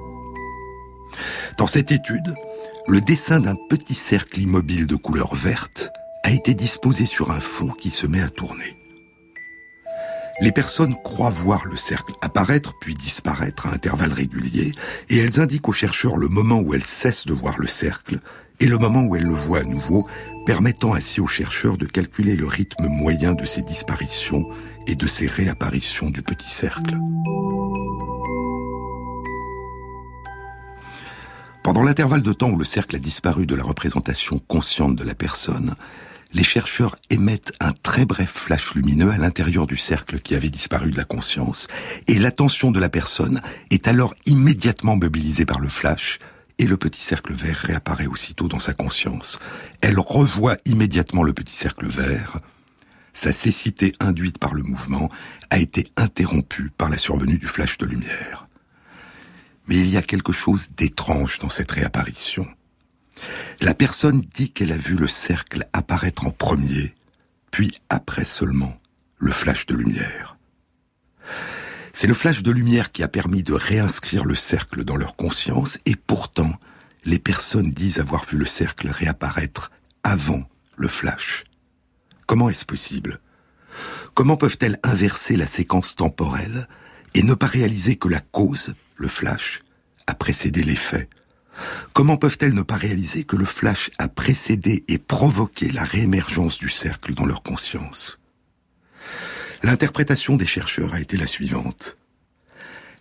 Dans 1.59 1.67
cette 1.67 1.91
étude, 1.91 2.33
le 2.87 2.99
dessin 2.99 3.39
d'un 3.39 3.55
petit 3.69 3.93
cercle 3.93 4.41
immobile 4.41 4.87
de 4.87 4.95
couleur 4.95 5.35
verte 5.35 5.91
a 6.23 6.31
été 6.31 6.55
disposé 6.55 7.05
sur 7.05 7.29
un 7.29 7.41
fond 7.41 7.69
qui 7.69 7.91
se 7.91 8.07
met 8.07 8.23
à 8.23 8.29
tourner. 8.31 8.80
Les 10.41 10.51
personnes 10.51 10.95
croient 11.03 11.29
voir 11.29 11.65
le 11.65 11.77
cercle 11.77 12.13
apparaître 12.21 12.73
puis 12.81 12.95
disparaître 12.95 13.67
à 13.67 13.73
intervalles 13.73 14.11
réguliers 14.11 14.71
et 15.09 15.19
elles 15.19 15.39
indiquent 15.39 15.69
aux 15.69 15.73
chercheurs 15.73 16.17
le 16.17 16.29
moment 16.29 16.59
où 16.59 16.73
elles 16.73 16.83
cessent 16.83 17.27
de 17.27 17.33
voir 17.33 17.59
le 17.59 17.67
cercle 17.67 18.19
et 18.59 18.65
le 18.65 18.79
moment 18.79 19.03
où 19.03 19.15
elles 19.15 19.25
le 19.25 19.35
voient 19.35 19.59
à 19.59 19.63
nouveau, 19.63 20.07
permettant 20.47 20.95
ainsi 20.95 21.21
aux 21.21 21.27
chercheurs 21.27 21.77
de 21.77 21.85
calculer 21.85 22.35
le 22.35 22.47
rythme 22.47 22.87
moyen 22.87 23.33
de 23.33 23.45
ces 23.45 23.61
disparitions 23.61 24.47
et 24.87 24.95
de 24.95 25.05
ces 25.05 25.27
réapparitions 25.27 26.09
du 26.09 26.23
petit 26.23 26.49
cercle. 26.49 26.97
Pendant 31.63 31.83
l'intervalle 31.83 32.23
de 32.23 32.33
temps 32.33 32.49
où 32.49 32.57
le 32.57 32.65
cercle 32.65 32.95
a 32.95 32.99
disparu 32.99 33.45
de 33.45 33.53
la 33.53 33.63
représentation 33.63 34.39
consciente 34.39 34.95
de 34.95 35.03
la 35.03 35.13
personne, 35.13 35.75
les 36.33 36.43
chercheurs 36.43 36.95
émettent 37.09 37.53
un 37.59 37.73
très 37.73 38.05
bref 38.05 38.31
flash 38.31 38.73
lumineux 38.75 39.11
à 39.11 39.17
l'intérieur 39.17 39.67
du 39.67 39.77
cercle 39.77 40.19
qui 40.19 40.35
avait 40.35 40.49
disparu 40.49 40.91
de 40.91 40.97
la 40.97 41.03
conscience, 41.03 41.67
et 42.07 42.19
l'attention 42.19 42.71
de 42.71 42.79
la 42.79 42.89
personne 42.89 43.41
est 43.69 43.87
alors 43.87 44.13
immédiatement 44.25 44.95
mobilisée 44.95 45.45
par 45.45 45.59
le 45.59 45.69
flash, 45.69 46.19
et 46.57 46.65
le 46.65 46.77
petit 46.77 47.03
cercle 47.03 47.33
vert 47.33 47.57
réapparaît 47.57 48.07
aussitôt 48.07 48.47
dans 48.47 48.59
sa 48.59 48.73
conscience. 48.73 49.39
Elle 49.81 49.99
revoit 49.99 50.57
immédiatement 50.65 51.23
le 51.23 51.33
petit 51.33 51.55
cercle 51.55 51.87
vert. 51.87 52.39
Sa 53.13 53.33
cécité 53.33 53.93
induite 53.99 54.37
par 54.37 54.53
le 54.53 54.63
mouvement 54.63 55.09
a 55.49 55.57
été 55.57 55.87
interrompue 55.97 56.71
par 56.77 56.89
la 56.89 56.97
survenue 56.97 57.37
du 57.37 57.47
flash 57.47 57.77
de 57.77 57.85
lumière. 57.85 58.47
Mais 59.67 59.77
il 59.77 59.89
y 59.89 59.97
a 59.97 60.01
quelque 60.01 60.33
chose 60.33 60.69
d'étrange 60.77 61.39
dans 61.39 61.49
cette 61.49 61.71
réapparition. 61.71 62.47
La 63.59 63.73
personne 63.73 64.21
dit 64.21 64.51
qu'elle 64.51 64.71
a 64.71 64.77
vu 64.77 64.95
le 64.95 65.07
cercle 65.07 65.67
apparaître 65.73 66.25
en 66.25 66.31
premier, 66.31 66.95
puis 67.51 67.77
après 67.89 68.25
seulement 68.25 68.75
le 69.17 69.31
flash 69.31 69.65
de 69.65 69.75
lumière. 69.75 70.37
C'est 71.93 72.07
le 72.07 72.13
flash 72.13 72.41
de 72.41 72.51
lumière 72.51 72.91
qui 72.91 73.03
a 73.03 73.07
permis 73.07 73.43
de 73.43 73.53
réinscrire 73.53 74.25
le 74.25 74.35
cercle 74.35 74.83
dans 74.83 74.95
leur 74.95 75.15
conscience 75.15 75.77
et 75.85 75.95
pourtant, 75.95 76.53
les 77.03 77.19
personnes 77.19 77.71
disent 77.71 77.99
avoir 77.99 78.25
vu 78.25 78.37
le 78.37 78.45
cercle 78.45 78.87
réapparaître 78.87 79.71
avant 80.03 80.43
le 80.77 80.87
flash. 80.87 81.43
Comment 82.25 82.49
est-ce 82.49 82.65
possible? 82.65 83.19
Comment 84.13 84.37
peuvent-elles 84.37 84.79
inverser 84.83 85.35
la 85.35 85.47
séquence 85.47 85.95
temporelle 85.95 86.67
et 87.13 87.23
ne 87.23 87.33
pas 87.33 87.47
réaliser 87.47 87.97
que 87.97 88.07
la 88.07 88.21
cause, 88.21 88.73
le 88.95 89.07
flash, 89.07 89.61
a 90.07 90.15
précédé 90.15 90.63
l'effet 90.63 91.09
Comment 91.93 92.17
peuvent-elles 92.17 92.53
ne 92.53 92.61
pas 92.61 92.77
réaliser 92.77 93.23
que 93.23 93.35
le 93.35 93.45
flash 93.45 93.91
a 93.97 94.07
précédé 94.07 94.83
et 94.87 94.97
provoqué 94.97 95.71
la 95.71 95.83
réémergence 95.83 96.57
du 96.57 96.69
cercle 96.69 97.13
dans 97.13 97.25
leur 97.25 97.43
conscience? 97.43 98.19
L'interprétation 99.63 100.37
des 100.37 100.47
chercheurs 100.47 100.93
a 100.93 101.01
été 101.01 101.17
la 101.17 101.27
suivante. 101.27 101.97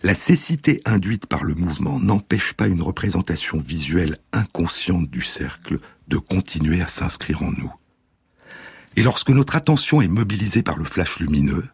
La 0.03 0.15
cécité 0.15 0.83
induite 0.85 1.27
par 1.27 1.45
le 1.45 1.55
mouvement 1.55 2.01
n'empêche 2.01 2.55
pas 2.55 2.67
une 2.67 2.83
représentation 2.83 3.59
visuelle 3.59 4.19
inconsciente 4.33 5.09
du 5.09 5.23
cercle 5.23 5.79
de 6.09 6.17
continuer 6.17 6.81
à 6.81 6.89
s'inscrire 6.89 7.43
en 7.43 7.53
nous. 7.53 7.73
Et 8.97 9.03
lorsque 9.03 9.31
notre 9.31 9.57
attention 9.57 10.03
est 10.03 10.09
mobilisée 10.09 10.63
par 10.63 10.77
le 10.77 10.85
flash 10.85 11.21
lumineux, 11.21 11.65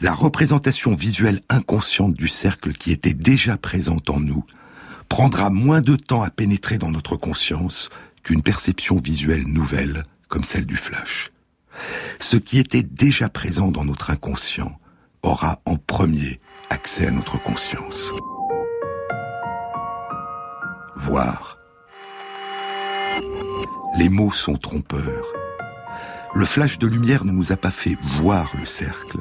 la 0.00 0.12
représentation 0.12 0.94
visuelle 0.94 1.42
inconsciente 1.48 2.14
du 2.14 2.28
cercle 2.28 2.72
qui 2.72 2.92
était 2.92 3.14
déjà 3.14 3.56
présente 3.56 4.10
en 4.10 4.20
nous 4.20 4.44
prendra 5.08 5.50
moins 5.50 5.80
de 5.80 5.96
temps 5.96 6.22
à 6.22 6.30
pénétrer 6.30 6.78
dans 6.78 6.90
notre 6.90 7.16
conscience 7.16 7.90
qu'une 8.22 8.42
perception 8.42 8.96
visuelle 8.96 9.46
nouvelle 9.46 10.02
comme 10.28 10.44
celle 10.44 10.66
du 10.66 10.76
flash. 10.76 11.30
Ce 12.18 12.36
qui 12.36 12.58
était 12.58 12.82
déjà 12.82 13.28
présent 13.28 13.70
dans 13.70 13.84
notre 13.84 14.10
inconscient 14.10 14.78
aura 15.22 15.60
en 15.64 15.76
premier 15.76 16.40
accès 16.70 17.06
à 17.06 17.10
notre 17.10 17.40
conscience. 17.40 18.10
Voir. 20.96 21.56
Les 23.98 24.08
mots 24.08 24.32
sont 24.32 24.56
trompeurs. 24.56 25.26
Le 26.34 26.44
flash 26.44 26.78
de 26.78 26.86
lumière 26.86 27.24
ne 27.24 27.32
nous 27.32 27.52
a 27.52 27.56
pas 27.56 27.70
fait 27.70 27.96
voir 28.00 28.52
le 28.58 28.66
cercle. 28.66 29.18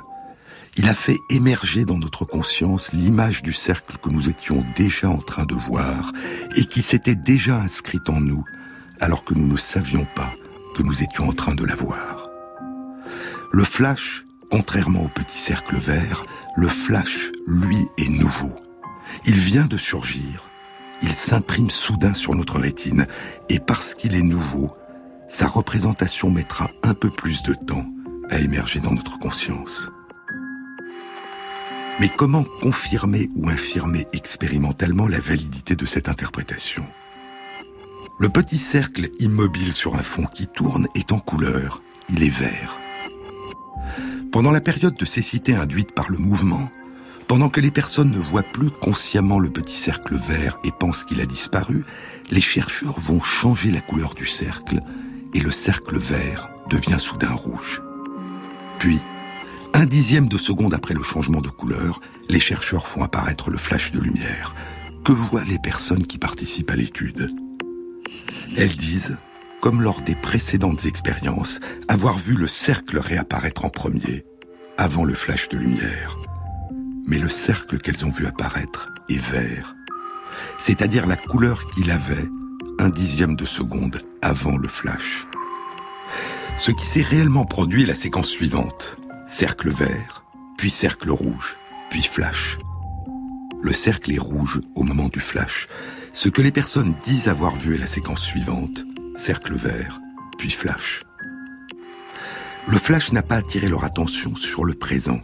Il 0.77 0.89
a 0.89 0.93
fait 0.93 1.17
émerger 1.29 1.85
dans 1.85 1.97
notre 1.97 2.25
conscience 2.25 2.91
l'image 2.91 3.41
du 3.43 3.53
cercle 3.53 3.97
que 3.97 4.09
nous 4.09 4.29
étions 4.29 4.63
déjà 4.75 5.09
en 5.09 5.19
train 5.19 5.45
de 5.45 5.55
voir 5.55 6.11
et 6.55 6.65
qui 6.65 6.81
s'était 6.81 7.15
déjà 7.15 7.57
inscrite 7.57 8.09
en 8.09 8.19
nous 8.19 8.43
alors 8.99 9.23
que 9.23 9.33
nous 9.33 9.47
ne 9.47 9.57
savions 9.57 10.05
pas 10.15 10.33
que 10.75 10.83
nous 10.83 11.01
étions 11.01 11.29
en 11.29 11.33
train 11.33 11.55
de 11.55 11.63
la 11.63 11.75
voir. 11.75 12.27
Le 13.51 13.63
flash, 13.63 14.25
contrairement 14.51 15.03
au 15.03 15.07
petit 15.07 15.39
cercle 15.39 15.77
vert, 15.77 16.25
le 16.57 16.67
flash, 16.67 17.31
lui, 17.47 17.87
est 17.97 18.09
nouveau. 18.09 18.53
Il 19.25 19.35
vient 19.35 19.67
de 19.67 19.77
surgir, 19.77 20.49
il 21.01 21.13
s'imprime 21.13 21.69
soudain 21.69 22.13
sur 22.13 22.35
notre 22.35 22.59
rétine, 22.59 23.07
et 23.47 23.59
parce 23.59 23.93
qu'il 23.93 24.13
est 24.13 24.21
nouveau, 24.21 24.69
sa 25.29 25.47
représentation 25.47 26.29
mettra 26.29 26.69
un 26.83 26.93
peu 26.93 27.09
plus 27.09 27.43
de 27.43 27.53
temps 27.53 27.85
à 28.29 28.39
émerger 28.39 28.81
dans 28.81 28.93
notre 28.93 29.19
conscience. 29.19 29.89
Mais 31.99 32.09
comment 32.09 32.43
confirmer 32.61 33.29
ou 33.35 33.47
infirmer 33.49 34.05
expérimentalement 34.11 35.07
la 35.07 35.21
validité 35.21 35.77
de 35.77 35.85
cette 35.85 36.09
interprétation? 36.09 36.85
Le 38.19 38.27
petit 38.27 38.59
cercle 38.59 39.09
immobile 39.19 39.71
sur 39.71 39.95
un 39.95 40.03
fond 40.03 40.25
qui 40.25 40.47
tourne 40.47 40.87
est 40.93 41.13
en 41.13 41.19
couleur, 41.19 41.81
il 42.09 42.21
est 42.23 42.29
vert. 42.29 42.79
Pendant 44.31 44.51
la 44.51 44.59
période 44.59 44.95
de 44.95 45.05
cécité 45.05 45.55
induite 45.55 45.93
par 45.93 46.11
le 46.11 46.17
mouvement, 46.17 46.69
pendant 47.29 47.47
que 47.47 47.61
les 47.61 47.71
personnes 47.71 48.11
ne 48.11 48.19
voient 48.19 48.43
plus 48.43 48.71
consciemment 48.71 49.39
le 49.39 49.49
petit 49.49 49.77
cercle 49.77 50.15
vert 50.15 50.59
et 50.65 50.71
pensent 50.71 51.05
qu'il 51.05 51.21
a 51.21 51.25
disparu, 51.25 51.85
les 52.29 52.41
chercheurs 52.41 52.99
vont 52.99 53.21
changer 53.21 53.71
la 53.71 53.81
couleur 53.81 54.15
du 54.15 54.25
cercle 54.25 54.81
et 55.33 55.39
le 55.39 55.51
cercle 55.51 55.97
vert 55.97 56.49
devient 56.69 56.99
soudain 56.99 57.33
rouge. 57.33 57.81
Puis, 58.79 58.99
un 59.75 59.85
dixième 59.85 60.29
de 60.29 60.37
seconde 60.37 60.73
après 60.73 60.93
le 60.93 61.03
changement 61.03 61.41
de 61.41 61.49
couleur, 61.49 61.99
les 62.29 62.39
chercheurs 62.39 62.87
font 62.87 63.03
apparaître 63.03 63.49
le 63.49 63.57
flash 63.57 63.91
de 63.91 63.99
lumière. 63.99 64.55
Que 65.03 65.11
voient 65.11 65.43
les 65.43 65.59
personnes 65.59 66.07
qui 66.07 66.17
participent 66.17 66.71
à 66.71 66.77
l'étude? 66.77 67.29
Elles 68.55 68.77
disent 68.77 69.17
comme 69.59 69.81
lors 69.81 70.01
des 70.01 70.15
précédentes 70.15 70.85
expériences, 70.85 71.59
avoir 71.89 72.17
vu 72.17 72.35
le 72.35 72.47
cercle 72.47 72.99
réapparaître 72.99 73.65
en 73.65 73.69
premier, 73.69 74.23
avant 74.77 75.03
le 75.03 75.13
flash 75.13 75.49
de 75.49 75.57
lumière. 75.57 76.15
Mais 77.05 77.17
le 77.17 77.29
cercle 77.29 77.79
qu'elles 77.79 78.05
ont 78.05 78.11
vu 78.11 78.27
apparaître 78.27 78.93
est 79.09 79.21
vert, 79.31 79.75
c'est-à-dire 80.57 81.07
la 81.07 81.17
couleur 81.17 81.69
qu'il 81.71 81.91
avait 81.91 82.29
un 82.79 82.89
dixième 82.89 83.35
de 83.35 83.45
seconde 83.45 84.01
avant 84.21 84.55
le 84.55 84.67
flash. 84.67 85.25
Ce 86.57 86.71
qui 86.71 86.85
s'est 86.85 87.01
réellement 87.01 87.45
produit 87.45 87.83
est 87.83 87.87
la 87.87 87.95
séquence 87.95 88.29
suivante. 88.29 88.97
Cercle 89.27 89.69
vert, 89.69 90.23
puis 90.55 90.69
cercle 90.69 91.09
rouge, 91.09 91.57
puis 91.89 92.03
flash. 92.03 92.57
Le 93.61 93.73
cercle 93.73 94.13
est 94.13 94.19
rouge 94.19 94.61
au 94.75 94.83
moment 94.83 95.09
du 95.09 95.19
flash. 95.19 95.67
Ce 96.13 96.29
que 96.29 96.43
les 96.43 96.51
personnes 96.51 96.95
disent 97.03 97.27
avoir 97.27 97.55
vu 97.55 97.73
est 97.73 97.79
la 97.79 97.87
séquence 97.87 98.21
suivante 98.21 98.85
cercle 99.15 99.55
vert, 99.55 99.99
puis 100.37 100.51
flash. 100.51 101.01
Le 102.67 102.77
flash 102.77 103.11
n'a 103.13 103.23
pas 103.23 103.37
attiré 103.37 103.67
leur 103.67 103.83
attention 103.83 104.35
sur 104.35 104.65
le 104.65 104.73
présent. 104.73 105.21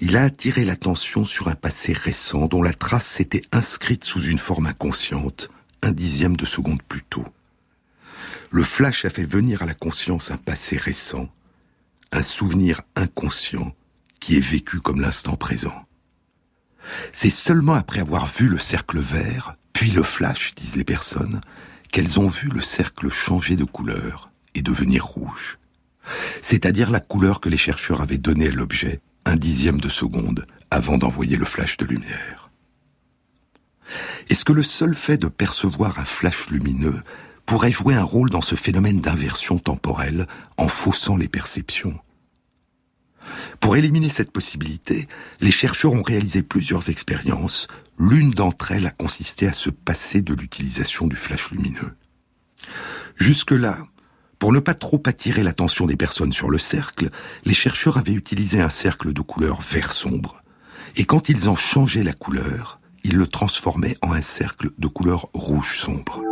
Il 0.00 0.16
a 0.16 0.22
attiré 0.22 0.64
l'attention 0.64 1.24
sur 1.24 1.48
un 1.48 1.54
passé 1.54 1.92
récent 1.92 2.46
dont 2.46 2.62
la 2.62 2.72
trace 2.72 3.06
s'était 3.06 3.42
inscrite 3.52 4.04
sous 4.04 4.22
une 4.22 4.38
forme 4.38 4.66
inconsciente, 4.66 5.50
un 5.82 5.92
dixième 5.92 6.36
de 6.36 6.46
seconde 6.46 6.82
plus 6.82 7.02
tôt. 7.02 7.24
Le 8.50 8.62
flash 8.62 9.04
a 9.04 9.10
fait 9.10 9.24
venir 9.24 9.62
à 9.62 9.66
la 9.66 9.74
conscience 9.74 10.30
un 10.30 10.36
passé 10.36 10.76
récent, 10.76 11.28
un 12.12 12.22
souvenir 12.22 12.82
inconscient 12.96 13.74
qui 14.18 14.36
est 14.36 14.40
vécu 14.40 14.80
comme 14.80 15.00
l'instant 15.00 15.36
présent. 15.36 15.86
C'est 17.12 17.30
seulement 17.30 17.74
après 17.74 18.00
avoir 18.00 18.26
vu 18.26 18.48
le 18.48 18.58
cercle 18.58 18.98
vert, 18.98 19.56
puis 19.72 19.90
le 19.90 20.02
flash, 20.02 20.54
disent 20.54 20.76
les 20.76 20.84
personnes, 20.84 21.40
qu'elles 21.92 22.18
ont 22.18 22.26
vu 22.26 22.48
le 22.48 22.62
cercle 22.62 23.10
changer 23.10 23.56
de 23.56 23.64
couleur 23.64 24.30
et 24.54 24.62
devenir 24.62 25.04
rouge. 25.04 25.58
C'est-à-dire 26.42 26.90
la 26.90 27.00
couleur 27.00 27.40
que 27.40 27.48
les 27.48 27.56
chercheurs 27.56 28.00
avaient 28.00 28.18
donnée 28.18 28.48
à 28.48 28.52
l'objet 28.52 29.00
un 29.24 29.36
dixième 29.36 29.80
de 29.80 29.88
seconde 29.88 30.46
avant 30.70 30.98
d'envoyer 30.98 31.36
le 31.36 31.44
flash 31.44 31.76
de 31.76 31.84
lumière. 31.84 32.50
Est-ce 34.28 34.44
que 34.44 34.52
le 34.52 34.62
seul 34.62 34.94
fait 34.94 35.16
de 35.16 35.28
percevoir 35.28 35.98
un 35.98 36.04
flash 36.04 36.48
lumineux 36.50 37.02
pourrait 37.50 37.72
jouer 37.72 37.96
un 37.96 38.04
rôle 38.04 38.30
dans 38.30 38.42
ce 38.42 38.54
phénomène 38.54 39.00
d'inversion 39.00 39.58
temporelle 39.58 40.28
en 40.56 40.68
faussant 40.68 41.16
les 41.16 41.26
perceptions 41.26 41.98
Pour 43.58 43.74
éliminer 43.74 44.08
cette 44.08 44.30
possibilité, 44.30 45.08
les 45.40 45.50
chercheurs 45.50 45.94
ont 45.94 46.02
réalisé 46.02 46.44
plusieurs 46.44 46.90
expériences 46.90 47.66
L'une 47.98 48.30
d'entre 48.30 48.70
elles 48.70 48.86
a 48.86 48.92
consisté 48.92 49.48
à 49.48 49.52
se 49.52 49.68
passer 49.68 50.22
de 50.22 50.32
l'utilisation 50.32 51.08
du 51.08 51.16
flash 51.16 51.50
lumineux. 51.50 51.96
Jusque-là, 53.16 53.78
pour 54.38 54.52
ne 54.52 54.60
pas 54.60 54.74
trop 54.74 55.02
attirer 55.06 55.42
l'attention 55.42 55.86
des 55.86 55.96
personnes 55.96 56.30
sur 56.30 56.50
le 56.50 56.58
cercle, 56.58 57.10
les 57.44 57.54
chercheurs 57.54 57.96
avaient 57.96 58.12
utilisé 58.12 58.60
un 58.60 58.70
cercle 58.70 59.12
de 59.12 59.22
couleur 59.22 59.60
vert 59.60 59.92
sombre, 59.92 60.44
et 60.94 61.04
quand 61.04 61.28
ils 61.28 61.48
en 61.48 61.56
changeaient 61.56 62.04
la 62.04 62.12
couleur, 62.12 62.78
ils 63.02 63.16
le 63.16 63.26
transformaient 63.26 63.96
en 64.02 64.12
un 64.12 64.22
cercle 64.22 64.70
de 64.78 64.86
couleur 64.86 65.28
rouge 65.34 65.80
sombre. 65.80 66.29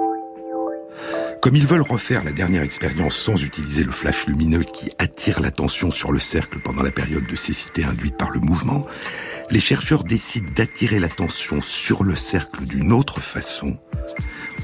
Comme 1.41 1.55
ils 1.55 1.66
veulent 1.66 1.82
refaire 1.82 2.24
la 2.24 2.32
dernière 2.32 2.62
expérience 2.62 3.16
sans 3.16 3.43
utiliser 3.45 3.84
le 3.84 3.93
flash 3.93 4.26
lumineux 4.26 4.64
qui 4.64 4.91
attire 4.99 5.41
l'attention 5.41 5.93
sur 5.93 6.11
le 6.11 6.18
cercle 6.18 6.59
pendant 6.59 6.82
la 6.82 6.91
période 6.91 7.26
de 7.26 7.36
cécité 7.36 7.84
induite 7.84 8.16
par 8.16 8.30
le 8.30 8.41
mouvement, 8.41 8.84
les 9.51 9.61
chercheurs 9.61 10.03
décident 10.03 10.51
d'attirer 10.57 10.99
l'attention 10.99 11.62
sur 11.62 12.03
le 12.03 12.16
cercle 12.16 12.64
d'une 12.64 12.93
autre 12.93 13.20
façon, 13.20 13.78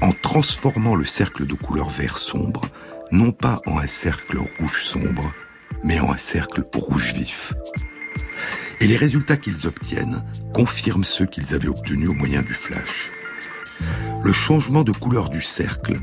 en 0.01 0.11
transformant 0.11 0.95
le 0.95 1.05
cercle 1.05 1.47
de 1.47 1.53
couleur 1.53 1.89
vert 1.89 2.17
sombre, 2.17 2.65
non 3.09 3.31
pas 3.31 3.61
en 3.67 3.79
un 3.79 3.87
cercle 3.87 4.37
rouge 4.59 4.83
sombre, 4.83 5.33
mais 5.83 6.01
en 6.01 6.11
un 6.11 6.17
cercle 6.17 6.63
rouge 6.73 7.13
vif. 7.13 7.53
Et 8.81 8.87
les 8.87 8.97
résultats 8.97 9.37
qu'ils 9.37 9.65
obtiennent 9.65 10.25
confirment 10.53 11.05
ceux 11.05 11.25
qu'ils 11.25 11.53
avaient 11.53 11.69
obtenus 11.69 12.09
au 12.09 12.13
moyen 12.13 12.41
du 12.41 12.53
flash. 12.53 13.11
Le 14.23 14.33
changement 14.33 14.83
de 14.83 14.91
couleur 14.91 15.29
du 15.29 15.41
cercle 15.41 15.99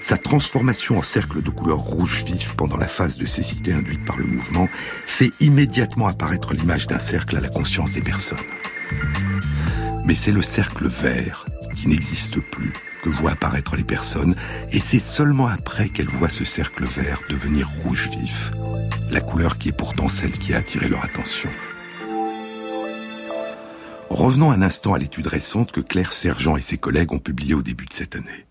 sa 0.00 0.16
transformation 0.16 0.98
en 0.98 1.02
cercle 1.02 1.42
de 1.42 1.50
couleur 1.50 1.78
rouge 1.78 2.24
vif 2.24 2.54
pendant 2.54 2.76
la 2.76 2.88
phase 2.88 3.18
de 3.18 3.26
cécité 3.26 3.72
induite 3.72 4.04
par 4.04 4.16
le 4.16 4.24
mouvement 4.24 4.68
fait 5.04 5.30
immédiatement 5.40 6.06
apparaître 6.06 6.54
l'image 6.54 6.86
d'un 6.86 6.98
cercle 6.98 7.36
à 7.36 7.40
la 7.40 7.48
conscience 7.48 7.92
des 7.92 8.00
personnes. 8.00 8.38
Mais 10.04 10.14
c'est 10.14 10.32
le 10.32 10.42
cercle 10.42 10.88
vert 10.88 11.44
qui 11.76 11.88
n'existe 11.88 12.40
plus 12.40 12.72
que 13.02 13.10
voient 13.10 13.32
apparaître 13.32 13.76
les 13.76 13.84
personnes, 13.84 14.34
et 14.72 14.80
c'est 14.80 14.98
seulement 14.98 15.46
après 15.46 15.88
qu'elles 15.88 16.08
voient 16.08 16.28
ce 16.28 16.44
cercle 16.44 16.84
vert 16.84 17.20
devenir 17.28 17.68
rouge 17.82 18.10
vif, 18.10 18.50
la 19.10 19.20
couleur 19.20 19.58
qui 19.58 19.68
est 19.68 19.76
pourtant 19.76 20.08
celle 20.08 20.32
qui 20.32 20.52
a 20.52 20.58
attiré 20.58 20.88
leur 20.88 21.04
attention. 21.04 21.50
Revenons 24.10 24.50
un 24.50 24.60
instant 24.60 24.92
à 24.92 24.98
l'étude 24.98 25.28
récente 25.28 25.72
que 25.72 25.80
Claire 25.80 26.12
Sergent 26.12 26.56
et 26.56 26.60
ses 26.60 26.78
collègues 26.78 27.12
ont 27.12 27.18
publiée 27.18 27.54
au 27.54 27.62
début 27.62 27.86
de 27.86 27.92
cette 27.92 28.16
année. 28.16 28.49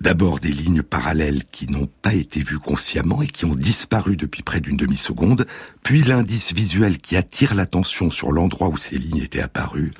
D'abord 0.00 0.38
des 0.38 0.52
lignes 0.52 0.82
parallèles 0.82 1.44
qui 1.44 1.66
n'ont 1.66 1.88
pas 2.02 2.14
été 2.14 2.40
vues 2.40 2.60
consciemment 2.60 3.20
et 3.20 3.26
qui 3.26 3.44
ont 3.44 3.56
disparu 3.56 4.16
depuis 4.16 4.44
près 4.44 4.60
d'une 4.60 4.76
demi-seconde, 4.76 5.46
puis 5.82 6.02
l'indice 6.02 6.52
visuel 6.52 6.98
qui 6.98 7.16
attire 7.16 7.54
l'attention 7.54 8.10
sur 8.10 8.30
l'endroit 8.30 8.68
où 8.68 8.76
ces 8.76 8.96
lignes 8.96 9.22
étaient 9.22 9.40
apparues, 9.40 9.92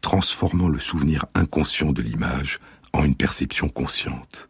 transformant 0.00 0.68
le 0.68 0.78
souvenir 0.80 1.26
inconscient 1.34 1.92
de 1.92 2.00
l'image 2.00 2.60
en 2.94 3.04
une 3.04 3.14
perception 3.14 3.68
consciente. 3.68 4.48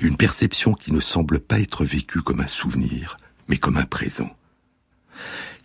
Une 0.00 0.16
perception 0.16 0.72
qui 0.72 0.92
ne 0.92 1.00
semble 1.00 1.38
pas 1.38 1.60
être 1.60 1.84
vécue 1.84 2.22
comme 2.22 2.40
un 2.40 2.46
souvenir, 2.46 3.18
mais 3.46 3.58
comme 3.58 3.76
un 3.76 3.84
présent. 3.84 4.30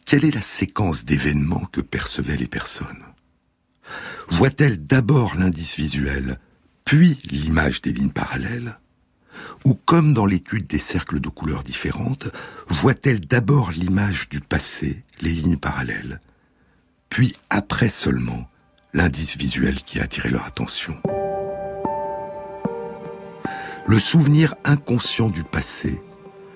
Quelle 0.06 0.26
est 0.26 0.36
la 0.36 0.42
séquence 0.42 1.06
d'événements 1.06 1.66
que 1.72 1.80
percevaient 1.80 2.36
les 2.36 2.48
personnes? 2.48 3.04
Voient-elles 4.28 4.86
d'abord 4.86 5.36
l'indice 5.36 5.78
visuel, 5.78 6.40
puis 6.86 7.18
l'image 7.30 7.82
des 7.82 7.94
lignes 7.94 8.12
parallèles 8.12 8.80
Ou 9.66 9.74
comme 9.74 10.14
dans 10.14 10.26
l'étude 10.26 10.68
des 10.68 10.80
cercles 10.80 11.20
de 11.20 11.30
couleurs 11.30 11.64
différentes, 11.64 12.30
voient-elles 12.68 13.22
d'abord 13.22 13.72
l'image 13.72 14.30
du 14.30 14.40
passé, 14.40 15.04
les 15.22 15.32
lignes 15.32 15.58
parallèles, 15.58 16.20
puis 17.10 17.36
après 17.50 17.90
seulement 17.90 18.50
l'indice 18.94 19.38
visuel 19.38 19.82
qui 19.82 20.00
a 20.00 20.04
attiré 20.04 20.30
leur 20.30 20.46
attention. 20.46 20.96
Le 23.86 24.00
souvenir 24.00 24.56
inconscient 24.64 25.30
du 25.30 25.44
passé, 25.44 26.02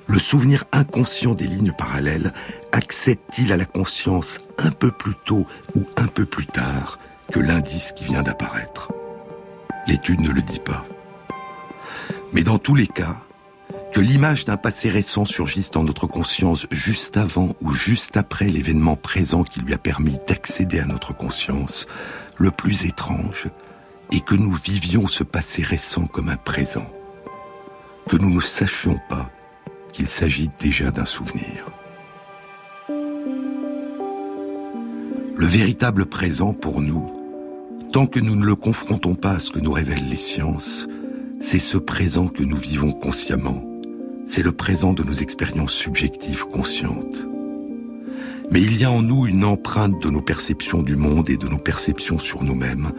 le 0.08 0.20
souvenir 0.20 0.64
inconscient 0.72 1.34
des 1.34 1.48
lignes 1.48 1.74
parallèles, 1.74 2.34
accède-t-il 2.72 3.52
à 3.52 3.58
la 3.58 3.66
conscience 3.66 4.40
un 4.58 4.72
peu 4.72 4.92
plus 4.92 5.16
tôt 5.26 5.46
ou 5.76 5.86
un 5.98 6.08
peu 6.08 6.26
plus 6.26 6.46
tard 6.46 7.00
que 7.32 7.40
l'indice 7.40 7.92
qui 7.92 8.06
vient 8.06 8.24
d'apparaître? 8.24 8.92
L'étude 9.88 10.22
ne 10.22 10.30
le 10.30 10.42
dit 10.42 10.60
pas. 10.60 10.86
Mais 12.34 12.44
dans 12.44 12.60
tous 12.60 12.76
les 12.76 12.88
cas, 12.88 13.16
que 13.94 14.02
l'image 14.02 14.46
d'un 14.46 14.58
passé 14.58 14.90
récent 14.90 15.26
surgisse 15.26 15.72
dans 15.72 15.84
notre 15.84 16.08
conscience 16.08 16.68
juste 16.72 17.18
avant 17.18 17.56
ou 17.62 17.72
juste 17.72 18.18
après 18.18 18.46
l'événement 18.46 18.96
présent 18.96 19.44
qui 19.44 19.62
lui 19.62 19.74
a 19.74 19.78
permis 19.78 20.18
d'accéder 20.28 20.80
à 20.80 20.86
notre 20.86 21.16
conscience, 21.16 21.88
le 22.38 22.52
plus 22.52 22.86
étrange 22.86 23.48
est 24.12 24.24
que 24.24 24.36
nous 24.36 24.52
vivions 24.52 25.08
ce 25.08 25.24
passé 25.24 25.64
récent 25.64 26.06
comme 26.06 26.30
un 26.30 26.38
présent 26.38 26.86
que 28.08 28.18
nous 28.18 28.30
ne 28.30 28.42
sachions 28.42 29.00
pas 29.10 29.30
qu'il 29.92 30.08
s'agit 30.08 30.50
déjà 30.60 30.92
d'un 30.92 31.06
souvenir. 31.06 31.66
Le 35.36 35.46
véritable 35.46 36.06
présent 36.06 36.54
pour 36.54 36.82
nous, 36.82 37.17
tant 37.92 38.06
que 38.06 38.20
nous 38.20 38.36
ne 38.36 38.46
le 38.46 38.56
confrontons 38.56 39.16
pas 39.16 39.32
à 39.32 39.40
ce 39.40 39.52
que 39.52 39.60
nous 39.60 39.72
révèlent 39.72 40.10
les 40.10 40.18
sciences, 40.18 40.88
c'est 41.40 41.60
ce 41.60 41.78
présent 41.78 42.28
que 42.28 42.44
nous 42.44 42.58
vivons 42.58 42.92
consciemment, 42.92 43.64
c'est 44.26 44.44
le 44.44 44.52
présent 44.52 44.94
de 44.94 45.04
nos 45.04 45.14
expériences 45.14 45.74
subjectives 45.74 46.46
conscientes. 46.46 47.28
Mais 48.52 48.62
il 48.62 48.80
y 48.80 48.86
a 48.86 48.92
en 48.92 49.02
nous 49.02 49.28
une 49.28 49.44
empreinte 49.44 50.02
de 50.02 50.10
nos 50.10 50.22
perceptions 50.22 50.82
du 50.82 50.96
monde 50.96 51.30
et 51.30 51.38
de 51.38 51.48
nos 51.48 51.58
perceptions 51.58 52.20
sur 52.20 52.44
nous-mêmes 52.44 52.92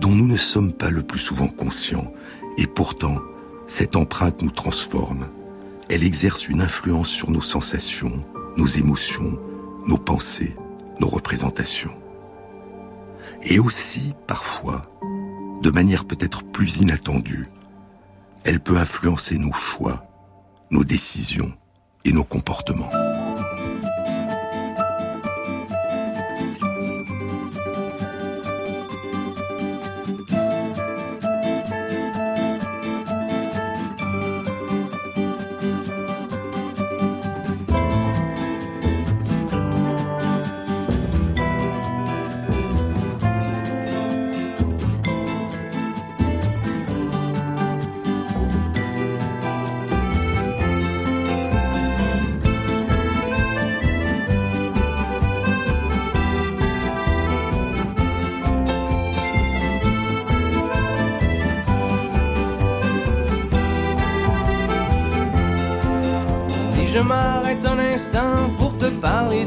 dont 0.00 0.10
nous 0.10 0.26
ne 0.26 0.36
sommes 0.36 0.72
pas 0.72 0.90
le 0.90 1.02
plus 1.02 1.18
souvent 1.18 1.48
conscients, 1.48 2.12
et 2.58 2.66
pourtant 2.66 3.18
cette 3.66 3.96
empreinte 3.96 4.42
nous 4.42 4.50
transforme. 4.50 5.26
Elle 5.88 6.04
exerce 6.04 6.48
une 6.48 6.60
influence 6.60 7.08
sur 7.08 7.30
nos 7.30 7.42
sensations, 7.42 8.24
nos 8.56 8.66
émotions, 8.66 9.38
nos 9.86 9.98
pensées, 9.98 10.54
nos 11.00 11.08
représentations. 11.08 11.94
Et 13.46 13.58
aussi, 13.58 14.14
parfois, 14.26 14.82
de 15.62 15.70
manière 15.70 16.04
peut-être 16.06 16.44
plus 16.44 16.78
inattendue, 16.78 17.46
elle 18.44 18.60
peut 18.60 18.76
influencer 18.76 19.38
nos 19.38 19.52
choix, 19.52 20.00
nos 20.70 20.84
décisions 20.84 21.52
et 22.04 22.12
nos 22.12 22.24
comportements. 22.24 22.90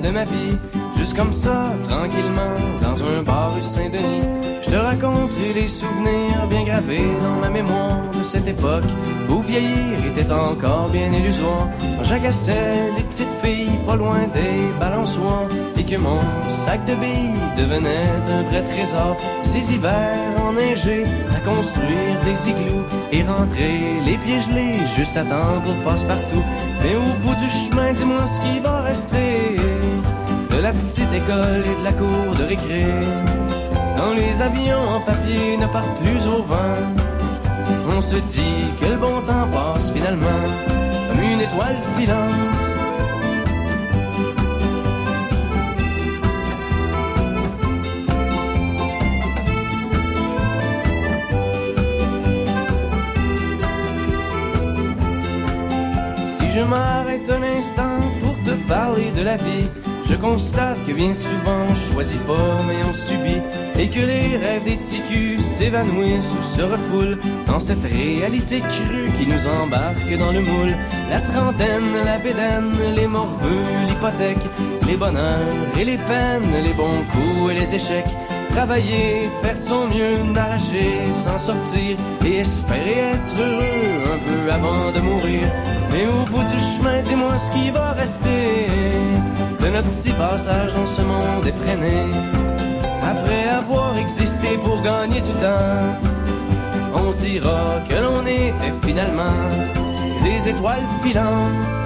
De 0.02 0.10
ma 0.10 0.24
vie, 0.24 0.58
juste 0.98 1.16
comme 1.16 1.34
ça, 1.34 1.74
tranquillement, 1.84 2.54
dans 2.82 2.96
un 2.96 3.24
bar 3.24 3.54
rue 3.54 3.62
Saint-Denis. 3.62 4.28
Je 4.64 4.72
te 4.72 4.76
raconterai 4.76 5.54
les 5.54 5.68
souvenirs 5.68 6.48
bien 6.50 6.64
gravés 6.64 7.08
dans 7.22 7.40
ma 7.42 7.50
mémoire 7.50 8.00
de 8.18 8.24
cette 8.24 8.48
époque 8.48 8.84
où 9.30 9.42
vieillir 9.42 10.06
était 10.10 10.32
encore 10.32 10.90
bien 10.90 11.12
illusoire. 11.12 11.70
Quand 11.98 12.04
j'agaçais 12.04 12.92
les 12.96 13.04
petites 13.04 13.36
filles 13.42 13.80
pas 13.86 13.96
loin 13.96 14.28
des 14.34 14.80
balançoires 14.80 15.48
et 15.78 15.84
que 15.84 15.96
mon 15.98 16.20
sac 16.50 16.84
de 16.86 16.96
billes 16.96 17.40
devenait 17.58 18.12
un 18.30 18.44
vrai 18.50 18.64
trésor. 18.64 19.16
Ces 19.44 19.74
hivers 19.74 20.44
enneigés 20.46 21.06
à 21.30 21.40
construire 21.40 22.20
des 22.26 22.50
igloos 22.50 22.86
et 23.12 23.24
rentrer 23.24 23.80
les 24.06 24.18
pieds 24.18 24.42
gelés 24.42 24.80
juste 24.98 25.16
à 25.16 25.24
temps 25.24 25.62
pour 25.64 25.76
passe-partout. 25.86 26.44
Mais 26.84 26.96
au 26.96 27.14
bout 27.24 27.36
du 27.36 27.50
chemin, 27.50 27.92
dis-moi 27.94 28.26
ce 28.28 28.40
qui 28.42 28.60
va 28.60 28.82
rester 28.82 29.56
de 30.52 30.58
la 30.58 30.72
petite 30.72 31.12
école 31.14 31.64
et 31.66 31.80
de 31.80 31.84
la 31.84 31.94
cour 31.94 32.36
de 32.38 32.44
récré. 32.44 32.86
Quand 33.98 34.14
les 34.16 34.42
avions 34.42 34.88
en 34.96 35.00
papier 35.02 35.58
ne 35.58 35.66
partent 35.68 35.98
plus 36.04 36.26
au 36.28 36.44
vent, 36.44 36.78
on 37.96 38.02
se 38.02 38.18
dit 38.18 38.66
que 38.80 38.86
le 38.86 38.98
bon 38.98 39.22
temps 39.22 39.48
passe 39.54 39.92
finalement 39.92 40.44
comme 41.10 41.24
une 41.24 41.42
étoile 41.42 41.78
filante. 41.96 42.57
Je 56.58 56.64
m'arrête 56.64 57.30
un 57.30 57.44
instant 57.44 58.00
pour 58.20 58.36
te 58.44 58.52
parler 58.68 59.12
de 59.16 59.22
la 59.22 59.38
vie, 59.38 59.70
je 60.08 60.16
constate 60.16 60.84
que 60.88 60.92
bien 60.92 61.14
souvent 61.14 61.62
on 61.70 61.76
choisit 61.76 62.20
pas 62.26 62.58
mais 62.68 62.84
on 62.90 62.94
subit 62.94 63.42
et 63.78 63.88
que 63.88 64.00
les 64.00 64.38
rêves 64.38 64.64
des 64.64 64.78
ticus 64.78 65.40
s'évanouissent 65.40 66.34
ou 66.40 66.42
se 66.42 66.64
refoulent 66.64 67.20
dans 67.46 67.60
cette 67.60 67.84
réalité 67.84 68.62
crue 68.62 69.12
qui 69.20 69.28
nous 69.28 69.46
embarque 69.62 70.18
dans 70.18 70.32
le 70.32 70.40
moule. 70.40 70.76
La 71.12 71.22
trentaine, 71.22 71.92
la 72.04 72.18
bédaine, 72.18 72.74
les 72.96 73.08
morveux, 73.08 73.68
l'hypothèque, 73.88 74.48
les 74.88 74.98
bonheurs 74.98 75.54
et 75.80 75.86
les 75.86 75.98
peines, 75.98 76.64
les 76.64 76.74
bons 76.74 77.04
coups 77.12 77.52
et 77.52 77.60
les 77.60 77.76
échecs. 77.76 78.16
Travailler, 78.58 79.30
faire 79.44 79.56
de 79.56 79.62
son 79.62 79.86
mieux, 79.86 80.18
nager, 80.34 81.14
s'en 81.14 81.38
sortir 81.38 81.96
et 82.26 82.40
espérer 82.40 83.12
être 83.14 83.36
heureux 83.40 84.16
un 84.16 84.18
peu 84.28 84.52
avant 84.52 84.92
de 84.92 85.00
mourir. 85.00 85.48
Mais 85.92 86.08
au 86.08 86.26
bout 86.32 86.42
du 86.42 86.58
chemin, 86.58 87.04
dis-moi 87.04 87.38
ce 87.38 87.52
qui 87.52 87.70
va 87.70 87.92
rester 87.92 88.66
de 89.60 89.68
notre 89.70 89.92
petit 89.92 90.12
passage 90.14 90.74
dans 90.74 90.88
ce 90.88 91.04
monde 91.04 91.46
effréné. 91.46 92.10
Après 93.04 93.48
avoir 93.48 93.96
existé 93.96 94.58
pour 94.64 94.82
gagner 94.82 95.22
du 95.22 95.34
temps, 95.34 95.94
on 96.96 97.12
dira 97.12 97.76
que 97.88 97.94
l'on 97.94 98.26
était 98.26 98.74
finalement 98.82 99.38
des 100.24 100.50
étoiles 100.50 100.88
filantes. 101.04 101.77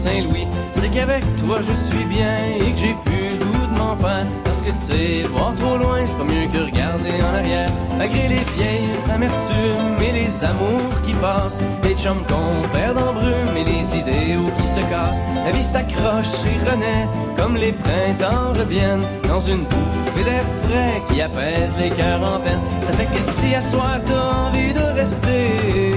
Saint-Louis. 0.00 0.46
C'est 0.72 0.88
qu'avec 0.88 1.22
toi 1.36 1.58
je 1.60 1.74
suis 1.90 2.04
bien 2.06 2.36
et 2.58 2.72
que 2.72 2.78
j'ai 2.78 2.96
plus 3.04 3.38
le 3.38 3.44
goût 3.44 3.66
de 3.70 3.78
m'en. 3.78 3.96
Parce 4.44 4.62
que 4.62 4.70
tu 4.70 4.80
sais, 4.80 5.28
voir 5.28 5.54
trop 5.56 5.76
loin, 5.76 5.98
c'est 6.06 6.16
pas 6.16 6.24
mieux 6.24 6.46
que 6.48 6.64
regarder 6.64 7.10
en 7.22 7.34
arrière. 7.34 7.70
Malgré 7.98 8.28
les 8.28 8.44
vieilles 8.56 8.96
amertumes 9.14 9.96
et 10.00 10.12
les 10.12 10.44
amours 10.44 11.02
qui 11.04 11.12
passent, 11.14 11.60
les 11.82 11.94
chums 11.94 12.24
qu'on 12.28 12.66
perd 12.72 12.96
en 12.96 13.12
brume 13.12 13.56
et 13.58 13.64
les 13.64 13.98
idéaux 13.98 14.50
qui 14.58 14.66
se 14.66 14.80
cassent. 14.80 15.22
La 15.44 15.50
vie 15.50 15.62
s'accroche 15.62 16.32
et 16.46 16.70
renaît 16.70 17.06
comme 17.36 17.56
les 17.56 17.72
printemps 17.72 18.54
reviennent 18.58 19.04
dans 19.28 19.40
une 19.40 19.64
bouffée 19.64 20.24
d'air 20.24 20.44
frais 20.62 21.02
qui 21.08 21.20
apaise 21.20 21.74
les 21.78 21.90
cœurs 21.90 22.22
en 22.22 22.40
peine. 22.40 22.60
Ça 22.82 22.94
fait 22.94 23.04
que 23.04 23.20
si 23.20 23.54
à 23.54 23.60
soir 23.60 23.98
t'as 24.06 24.48
envie 24.48 24.72
de 24.72 24.94
rester 24.94 25.94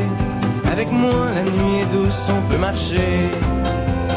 avec 0.70 0.92
moi, 0.92 1.30
la 1.36 1.44
nuit 1.44 1.82
est 1.82 1.96
douce, 1.96 2.28
on 2.30 2.50
peut 2.50 2.58
marcher. 2.58 3.30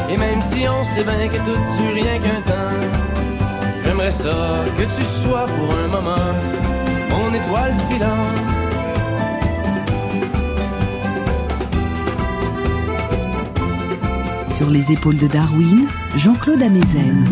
Et 0.09 0.17
même 0.17 0.41
si 0.41 0.67
on 0.67 0.83
sait 0.83 1.03
bien 1.03 1.27
que 1.27 1.37
tout 1.37 1.59
dure 1.77 1.93
rien 1.93 2.19
qu'un 2.19 2.41
temps, 2.41 2.77
j'aimerais 3.85 4.11
ça 4.11 4.63
que 4.77 4.83
tu 4.83 5.03
sois 5.21 5.45
pour 5.45 5.77
un 5.77 5.87
moment 5.87 6.33
mon 7.09 7.33
étoile 7.33 7.75
filante. 7.89 8.37
Sur 14.55 14.69
les 14.69 14.91
épaules 14.91 15.17
de 15.17 15.27
Darwin, 15.27 15.87
Jean-Claude 16.15 16.61
Amezen. 16.61 17.29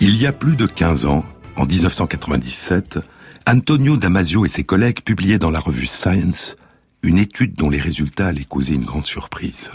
Il 0.00 0.16
y 0.16 0.26
a 0.26 0.32
plus 0.32 0.56
de 0.56 0.66
15 0.66 1.06
ans, 1.06 1.24
en 1.56 1.66
1997, 1.66 2.98
Antonio 3.46 3.96
Damasio 3.96 4.44
et 4.44 4.48
ses 4.48 4.64
collègues 4.64 5.02
publiaient 5.02 5.38
dans 5.38 5.50
la 5.50 5.60
revue 5.60 5.86
Science 5.86 6.56
une 7.02 7.18
étude 7.18 7.54
dont 7.54 7.68
les 7.68 7.80
résultats 7.80 8.28
allaient 8.28 8.44
causer 8.44 8.74
une 8.74 8.84
grande 8.84 9.06
surprise. 9.06 9.70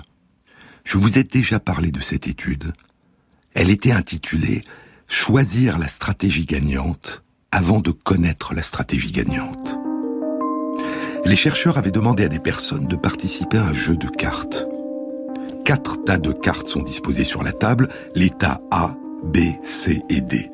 Je 0.84 0.98
vous 0.98 1.18
ai 1.18 1.24
déjà 1.24 1.60
parlé 1.60 1.92
de 1.92 2.02
cette 2.02 2.28
étude. 2.28 2.74
Elle 3.54 3.70
était 3.70 3.92
intitulée 3.92 4.64
Choisir 5.12 5.80
la 5.80 5.88
stratégie 5.88 6.46
gagnante 6.46 7.24
avant 7.52 7.80
de 7.80 7.90
connaître 7.90 8.54
la 8.54 8.62
stratégie 8.62 9.12
gagnante. 9.12 9.76
Les 11.26 11.36
chercheurs 11.36 11.80
avaient 11.80 11.90
demandé 11.90 12.26
à 12.26 12.30
des 12.30 12.40
personnes 12.40 12.86
de 12.86 12.96
participer 12.96 13.58
à 13.58 13.66
un 13.66 13.74
jeu 13.74 13.98
de 13.98 14.08
cartes. 14.08 14.68
Quatre 15.66 16.04
tas 16.06 16.20
de 16.20 16.32
cartes 16.32 16.68
sont 16.68 16.84
disposés 16.84 17.24
sur 17.24 17.44
la 17.44 17.54
table, 17.54 17.90
les 18.14 18.30
tas 18.30 18.62
A, 18.70 18.94
B, 19.24 19.38
C 19.64 20.00
et 20.10 20.22
D. 20.22 20.52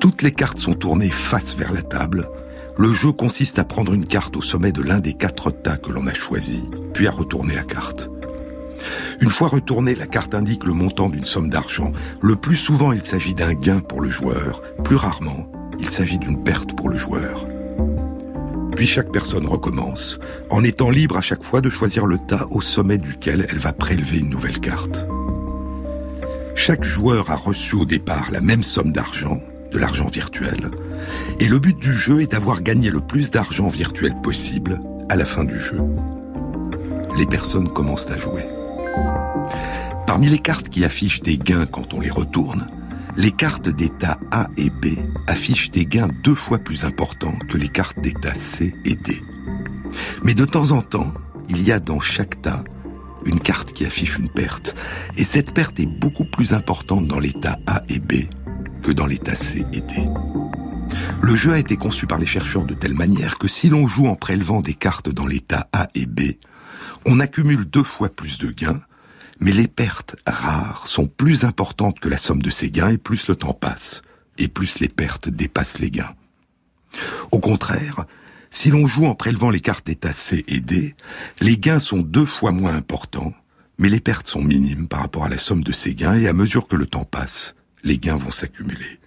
Toutes 0.00 0.22
les 0.22 0.32
cartes 0.32 0.58
sont 0.58 0.74
tournées 0.74 1.10
face 1.10 1.56
vers 1.56 1.72
la 1.72 1.82
table. 1.82 2.28
Le 2.76 2.92
jeu 2.92 3.12
consiste 3.12 3.60
à 3.60 3.64
prendre 3.64 3.94
une 3.94 4.06
carte 4.06 4.36
au 4.36 4.42
sommet 4.42 4.72
de 4.72 4.82
l'un 4.82 4.98
des 4.98 5.14
quatre 5.14 5.52
tas 5.52 5.76
que 5.76 5.90
l'on 5.90 6.06
a 6.06 6.14
choisi, 6.14 6.64
puis 6.94 7.06
à 7.06 7.12
retourner 7.12 7.54
la 7.54 7.64
carte. 7.64 8.10
Une 9.20 9.30
fois 9.30 9.48
retournée, 9.48 9.94
la 9.94 10.06
carte 10.06 10.34
indique 10.34 10.64
le 10.64 10.72
montant 10.72 11.08
d'une 11.08 11.24
somme 11.24 11.50
d'argent. 11.50 11.92
Le 12.22 12.36
plus 12.36 12.56
souvent, 12.56 12.92
il 12.92 13.04
s'agit 13.04 13.34
d'un 13.34 13.54
gain 13.54 13.80
pour 13.80 14.00
le 14.00 14.10
joueur. 14.10 14.62
Plus 14.84 14.96
rarement, 14.96 15.50
il 15.80 15.90
s'agit 15.90 16.18
d'une 16.18 16.42
perte 16.42 16.74
pour 16.74 16.88
le 16.88 16.96
joueur. 16.96 17.46
Puis 18.76 18.86
chaque 18.86 19.10
personne 19.10 19.46
recommence, 19.46 20.20
en 20.50 20.62
étant 20.62 20.90
libre 20.90 21.16
à 21.16 21.20
chaque 21.20 21.42
fois 21.42 21.60
de 21.60 21.68
choisir 21.70 22.06
le 22.06 22.16
tas 22.16 22.46
au 22.50 22.60
sommet 22.60 22.98
duquel 22.98 23.46
elle 23.50 23.58
va 23.58 23.72
prélever 23.72 24.18
une 24.18 24.30
nouvelle 24.30 24.60
carte. 24.60 25.06
Chaque 26.54 26.84
joueur 26.84 27.30
a 27.30 27.36
reçu 27.36 27.74
au 27.74 27.84
départ 27.84 28.28
la 28.30 28.40
même 28.40 28.62
somme 28.62 28.92
d'argent, 28.92 29.40
de 29.72 29.78
l'argent 29.78 30.06
virtuel, 30.06 30.70
et 31.40 31.48
le 31.48 31.58
but 31.58 31.78
du 31.78 31.92
jeu 31.92 32.22
est 32.22 32.32
d'avoir 32.32 32.62
gagné 32.62 32.90
le 32.90 33.00
plus 33.00 33.30
d'argent 33.30 33.68
virtuel 33.68 34.14
possible 34.22 34.80
à 35.08 35.16
la 35.16 35.24
fin 35.24 35.44
du 35.44 35.58
jeu. 35.58 35.80
Les 37.16 37.26
personnes 37.26 37.68
commencent 37.68 38.10
à 38.10 38.18
jouer. 38.18 38.46
Parmi 40.06 40.28
les 40.28 40.38
cartes 40.38 40.68
qui 40.68 40.84
affichent 40.84 41.22
des 41.22 41.38
gains 41.38 41.66
quand 41.66 41.94
on 41.94 42.00
les 42.00 42.10
retourne, 42.10 42.66
les 43.16 43.32
cartes 43.32 43.68
d'état 43.68 44.18
A 44.30 44.48
et 44.56 44.70
B 44.70 44.98
affichent 45.26 45.70
des 45.70 45.86
gains 45.86 46.08
deux 46.22 46.34
fois 46.34 46.58
plus 46.58 46.84
importants 46.84 47.36
que 47.48 47.58
les 47.58 47.68
cartes 47.68 48.00
d'état 48.00 48.34
C 48.34 48.74
et 48.84 48.94
D. 48.94 49.20
Mais 50.22 50.34
de 50.34 50.44
temps 50.44 50.70
en 50.70 50.82
temps, 50.82 51.12
il 51.48 51.62
y 51.62 51.72
a 51.72 51.80
dans 51.80 52.00
chaque 52.00 52.40
tas 52.42 52.64
une 53.24 53.40
carte 53.40 53.72
qui 53.72 53.84
affiche 53.84 54.18
une 54.18 54.28
perte. 54.28 54.74
Et 55.16 55.24
cette 55.24 55.52
perte 55.52 55.78
est 55.80 55.86
beaucoup 55.86 56.24
plus 56.24 56.52
importante 56.52 57.06
dans 57.06 57.18
l'état 57.18 57.58
A 57.66 57.82
et 57.88 57.98
B 57.98 58.28
que 58.82 58.92
dans 58.92 59.06
l'état 59.06 59.34
C 59.34 59.64
et 59.72 59.80
D. 59.80 60.04
Le 61.20 61.34
jeu 61.34 61.52
a 61.52 61.58
été 61.58 61.76
conçu 61.76 62.06
par 62.06 62.18
les 62.18 62.26
chercheurs 62.26 62.64
de 62.64 62.74
telle 62.74 62.94
manière 62.94 63.38
que 63.38 63.48
si 63.48 63.68
l'on 63.68 63.86
joue 63.86 64.06
en 64.06 64.14
prélevant 64.14 64.60
des 64.60 64.74
cartes 64.74 65.10
dans 65.10 65.26
l'état 65.26 65.68
A 65.72 65.88
et 65.94 66.06
B, 66.06 66.20
on 67.04 67.20
accumule 67.20 67.64
deux 67.64 67.82
fois 67.82 68.08
plus 68.08 68.38
de 68.38 68.50
gains, 68.50 68.80
mais 69.40 69.52
les 69.52 69.68
pertes 69.68 70.16
rares 70.26 70.86
sont 70.86 71.06
plus 71.06 71.44
importantes 71.44 72.00
que 72.00 72.08
la 72.08 72.18
somme 72.18 72.42
de 72.42 72.50
ces 72.50 72.70
gains 72.70 72.90
et 72.90 72.98
plus 72.98 73.28
le 73.28 73.36
temps 73.36 73.52
passe, 73.52 74.02
et 74.36 74.48
plus 74.48 74.80
les 74.80 74.88
pertes 74.88 75.28
dépassent 75.28 75.78
les 75.78 75.90
gains. 75.90 76.14
Au 77.30 77.40
contraire, 77.40 78.04
si 78.50 78.70
l'on 78.70 78.86
joue 78.86 79.06
en 79.06 79.14
prélevant 79.14 79.50
les 79.50 79.60
cartes 79.60 79.86
d'état 79.86 80.12
C 80.12 80.44
et 80.48 80.60
D, 80.60 80.96
les 81.40 81.58
gains 81.58 81.78
sont 81.78 81.98
deux 82.00 82.26
fois 82.26 82.50
moins 82.50 82.74
importants, 82.74 83.34
mais 83.78 83.88
les 83.88 84.00
pertes 84.00 84.26
sont 84.26 84.42
minimes 84.42 84.88
par 84.88 85.00
rapport 85.00 85.24
à 85.24 85.28
la 85.28 85.38
somme 85.38 85.62
de 85.62 85.72
ces 85.72 85.94
gains 85.94 86.16
et 86.16 86.28
à 86.28 86.32
mesure 86.32 86.66
que 86.66 86.76
le 86.76 86.86
temps 86.86 87.04
passe, 87.04 87.54
les 87.84 87.98
gains 87.98 88.16
vont 88.16 88.30
s'accumuler. 88.30 88.98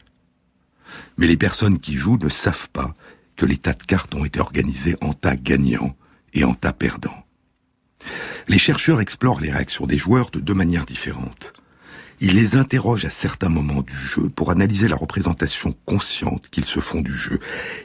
Mais 1.17 1.27
les 1.27 1.37
personnes 1.37 1.79
qui 1.79 1.97
jouent 1.97 2.17
ne 2.17 2.29
savent 2.29 2.69
pas 2.69 2.93
que 3.35 3.45
les 3.45 3.57
tas 3.57 3.73
de 3.73 3.83
cartes 3.83 4.13
ont 4.15 4.23
été 4.23 4.39
organisés 4.39 4.95
en 5.01 5.13
tas 5.13 5.35
gagnants 5.35 5.95
et 6.33 6.43
en 6.43 6.53
tas 6.53 6.73
perdants. 6.73 7.20
Les 8.47 8.57
chercheurs 8.57 9.01
explorent 9.01 9.41
les 9.41 9.51
réactions 9.51 9.85
des 9.85 9.97
joueurs 9.97 10.31
de 10.31 10.39
deux 10.39 10.53
manières 10.53 10.85
différentes. 10.85 11.53
Ils 12.19 12.35
les 12.35 12.55
interrogent 12.55 13.05
à 13.05 13.11
certains 13.11 13.49
moments 13.49 13.81
du 13.81 13.95
jeu 13.95 14.29
pour 14.29 14.51
analyser 14.51 14.87
la 14.87 14.95
représentation 14.95 15.75
consciente 15.85 16.49
qu'ils 16.51 16.65
se 16.65 16.79
font 16.79 17.01
du 17.01 17.15
jeu, 17.15 17.39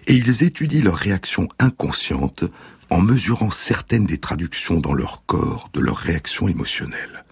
et 0.06 0.14
ils 0.14 0.44
étudient 0.44 0.82
leurs 0.82 0.96
réactions 0.96 1.48
inconscientes 1.58 2.44
en 2.90 3.00
mesurant 3.00 3.50
certaines 3.50 4.04
des 4.04 4.18
traductions 4.18 4.78
dans 4.78 4.92
leur 4.92 5.24
corps 5.24 5.70
de 5.72 5.80
leurs 5.80 5.96
réactions 5.96 6.48
émotionnelles. 6.48 7.24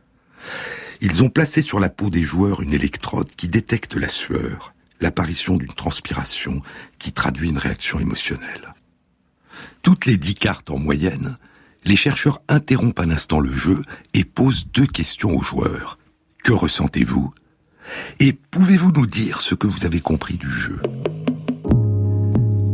Ils 1.00 1.22
ont 1.22 1.28
placé 1.28 1.60
sur 1.60 1.78
la 1.78 1.90
peau 1.90 2.08
des 2.08 2.22
joueurs 2.22 2.62
une 2.62 2.72
électrode 2.72 3.28
qui 3.36 3.48
détecte 3.48 3.94
la 3.94 4.08
sueur, 4.08 4.72
l'apparition 5.00 5.56
d'une 5.56 5.74
transpiration 5.74 6.62
qui 6.98 7.12
traduit 7.12 7.50
une 7.50 7.58
réaction 7.58 8.00
émotionnelle. 8.00 8.74
Toutes 9.82 10.06
les 10.06 10.16
dix 10.16 10.34
cartes 10.34 10.70
en 10.70 10.78
moyenne, 10.78 11.36
les 11.84 11.96
chercheurs 11.96 12.40
interrompent 12.48 13.00
un 13.00 13.10
instant 13.10 13.40
le 13.40 13.52
jeu 13.52 13.82
et 14.14 14.24
posent 14.24 14.66
deux 14.72 14.86
questions 14.86 15.36
aux 15.36 15.42
joueurs. 15.42 15.98
Que 16.42 16.52
ressentez-vous? 16.52 17.32
Et 18.20 18.32
pouvez-vous 18.32 18.92
nous 18.92 19.06
dire 19.06 19.40
ce 19.40 19.54
que 19.54 19.66
vous 19.66 19.84
avez 19.84 20.00
compris 20.00 20.36
du 20.38 20.50
jeu? 20.50 20.80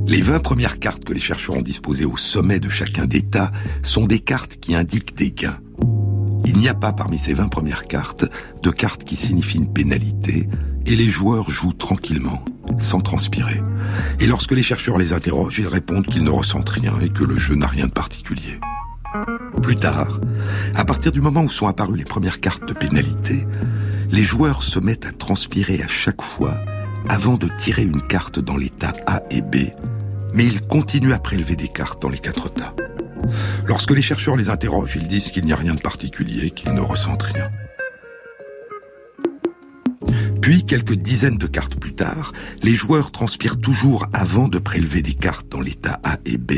Les 0.06 0.22
20 0.22 0.40
premières 0.40 0.78
cartes 0.78 1.04
que 1.04 1.12
les 1.12 1.20
chercheurs 1.20 1.56
ont 1.56 1.62
disposées 1.62 2.04
au 2.04 2.16
sommet 2.16 2.58
de 2.58 2.68
chacun 2.68 3.06
d'État 3.06 3.52
sont 3.82 4.06
des 4.06 4.18
cartes 4.18 4.56
qui 4.56 4.74
indiquent 4.74 5.16
des 5.16 5.30
gains. 5.30 5.58
Il 6.44 6.58
n'y 6.58 6.68
a 6.68 6.74
pas 6.74 6.92
parmi 6.92 7.18
ces 7.18 7.32
20 7.32 7.48
premières 7.48 7.86
cartes 7.86 8.24
de 8.62 8.70
cartes 8.70 9.04
qui 9.04 9.16
signifient 9.16 9.58
une 9.58 9.72
pénalité, 9.72 10.48
et 10.86 10.96
les 10.96 11.10
joueurs 11.10 11.50
jouent 11.50 11.74
tranquillement, 11.74 12.44
sans 12.80 13.00
transpirer. 13.00 13.60
Et 14.18 14.26
lorsque 14.26 14.52
les 14.52 14.62
chercheurs 14.62 14.98
les 14.98 15.12
interrogent, 15.12 15.58
ils 15.58 15.68
répondent 15.68 16.06
qu'ils 16.06 16.24
ne 16.24 16.30
ressentent 16.30 16.70
rien 16.70 16.98
et 17.00 17.10
que 17.10 17.22
le 17.22 17.36
jeu 17.36 17.54
n'a 17.54 17.68
rien 17.68 17.86
de 17.86 17.92
particulier. 17.92 18.58
Plus 19.62 19.74
tard, 19.74 20.20
à 20.74 20.84
partir 20.84 21.12
du 21.12 21.20
moment 21.20 21.42
où 21.42 21.50
sont 21.50 21.66
apparues 21.66 21.96
les 21.96 22.04
premières 22.04 22.40
cartes 22.40 22.66
de 22.66 22.72
pénalité, 22.72 23.46
les 24.10 24.24
joueurs 24.24 24.62
se 24.62 24.78
mettent 24.78 25.06
à 25.06 25.12
transpirer 25.12 25.82
à 25.82 25.88
chaque 25.88 26.22
fois 26.22 26.54
avant 27.08 27.34
de 27.34 27.48
tirer 27.58 27.82
une 27.82 28.02
carte 28.02 28.38
dans 28.38 28.56
l'état 28.56 28.92
A 29.06 29.22
et 29.30 29.42
B, 29.42 29.70
mais 30.32 30.46
ils 30.46 30.62
continuent 30.62 31.12
à 31.12 31.18
prélever 31.18 31.56
des 31.56 31.68
cartes 31.68 32.00
dans 32.02 32.08
les 32.08 32.18
quatre 32.18 32.52
tas. 32.52 32.74
Lorsque 33.66 33.92
les 33.92 34.02
chercheurs 34.02 34.36
les 34.36 34.48
interrogent, 34.48 34.96
ils 34.96 35.08
disent 35.08 35.30
qu'il 35.30 35.44
n'y 35.44 35.52
a 35.52 35.56
rien 35.56 35.74
de 35.74 35.80
particulier, 35.80 36.50
qu'ils 36.50 36.72
ne 36.72 36.80
ressentent 36.80 37.22
rien. 37.22 37.48
Puis, 40.40 40.64
quelques 40.64 40.94
dizaines 40.94 41.36
de 41.36 41.46
cartes 41.46 41.76
plus 41.76 41.94
tard, 41.94 42.32
les 42.62 42.74
joueurs 42.74 43.10
transpirent 43.10 43.58
toujours 43.58 44.06
avant 44.12 44.48
de 44.48 44.58
prélever 44.58 45.02
des 45.02 45.14
cartes 45.14 45.48
dans 45.48 45.60
l'état 45.60 46.00
A 46.02 46.16
et 46.24 46.38
B, 46.38 46.52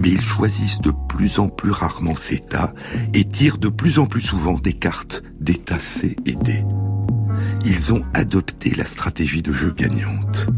mais 0.00 0.10
ils 0.10 0.24
choisissent 0.24 0.80
de 0.80 0.92
plus 1.08 1.38
en 1.38 1.48
plus 1.48 1.70
rarement 1.70 2.16
ces 2.16 2.38
tas 2.38 2.72
et 3.12 3.24
tirent 3.24 3.58
de 3.58 3.68
plus 3.68 3.98
en 3.98 4.06
plus 4.06 4.22
souvent 4.22 4.58
des 4.58 4.72
cartes 4.72 5.22
d'état 5.40 5.78
C 5.78 6.16
et 6.26 6.34
D. 6.34 6.64
Ils 7.64 7.92
ont 7.92 8.02
adopté 8.14 8.74
la 8.74 8.86
stratégie 8.86 9.42
de 9.42 9.52
jeu 9.52 9.72
gagnante. 9.76 10.48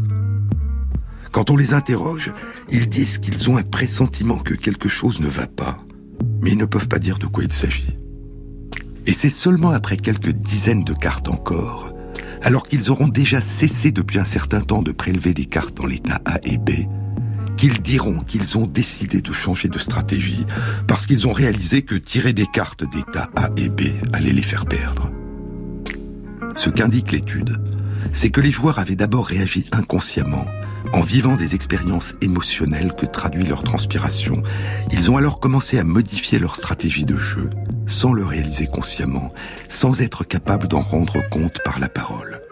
Quand 1.31 1.49
on 1.49 1.57
les 1.57 1.73
interroge, 1.73 2.31
ils 2.71 2.87
disent 2.87 3.17
qu'ils 3.17 3.49
ont 3.49 3.57
un 3.57 3.63
pressentiment 3.63 4.37
que 4.37 4.53
quelque 4.53 4.87
chose 4.87 5.19
ne 5.19 5.27
va 5.27 5.47
pas, 5.47 5.77
mais 6.41 6.51
ils 6.51 6.57
ne 6.57 6.65
peuvent 6.65 6.87
pas 6.87 6.99
dire 6.99 7.17
de 7.17 7.25
quoi 7.25 7.43
il 7.43 7.51
s'agit. 7.51 7.97
Et 9.05 9.13
c'est 9.13 9.29
seulement 9.29 9.71
après 9.71 9.97
quelques 9.97 10.31
dizaines 10.31 10.85
de 10.85 10.93
cartes 10.93 11.27
encore, 11.27 11.93
alors 12.41 12.67
qu'ils 12.67 12.91
auront 12.91 13.09
déjà 13.09 13.41
cessé 13.41 13.91
depuis 13.91 14.19
un 14.19 14.25
certain 14.25 14.61
temps 14.61 14.81
de 14.81 14.91
prélever 14.91 15.33
des 15.33 15.45
cartes 15.45 15.75
dans 15.75 15.85
l'état 15.85 16.21
A 16.25 16.39
et 16.43 16.57
B, 16.57 16.69
qu'ils 17.57 17.81
diront 17.81 18.19
qu'ils 18.19 18.57
ont 18.57 18.65
décidé 18.65 19.21
de 19.21 19.31
changer 19.31 19.67
de 19.67 19.79
stratégie 19.79 20.45
parce 20.87 21.05
qu'ils 21.05 21.27
ont 21.27 21.33
réalisé 21.33 21.81
que 21.83 21.95
tirer 21.95 22.33
des 22.33 22.47
cartes 22.47 22.83
d'état 22.89 23.29
A 23.35 23.49
et 23.57 23.69
B 23.69 23.81
allait 24.11 24.33
les 24.33 24.41
faire 24.41 24.65
perdre. 24.65 25.11
Ce 26.55 26.69
qu'indique 26.69 27.11
l'étude, 27.11 27.59
c'est 28.11 28.29
que 28.29 28.41
les 28.41 28.51
joueurs 28.51 28.79
avaient 28.79 28.95
d'abord 28.95 29.25
réagi 29.25 29.65
inconsciemment 29.71 30.45
en 30.93 31.01
vivant 31.01 31.35
des 31.35 31.55
expériences 31.55 32.13
émotionnelles 32.21 32.93
que 32.93 33.05
traduit 33.05 33.45
leur 33.45 33.63
transpiration. 33.63 34.43
Ils 34.91 35.09
ont 35.09 35.17
alors 35.17 35.39
commencé 35.39 35.79
à 35.79 35.83
modifier 35.83 36.37
leur 36.37 36.55
stratégie 36.55 37.05
de 37.05 37.17
jeu, 37.17 37.49
sans 37.87 38.13
le 38.13 38.23
réaliser 38.23 38.67
consciemment, 38.67 39.33
sans 39.69 40.01
être 40.01 40.23
capables 40.23 40.67
d'en 40.67 40.81
rendre 40.81 41.27
compte 41.29 41.59
par 41.65 41.79
la 41.79 41.89
parole. 41.89 42.42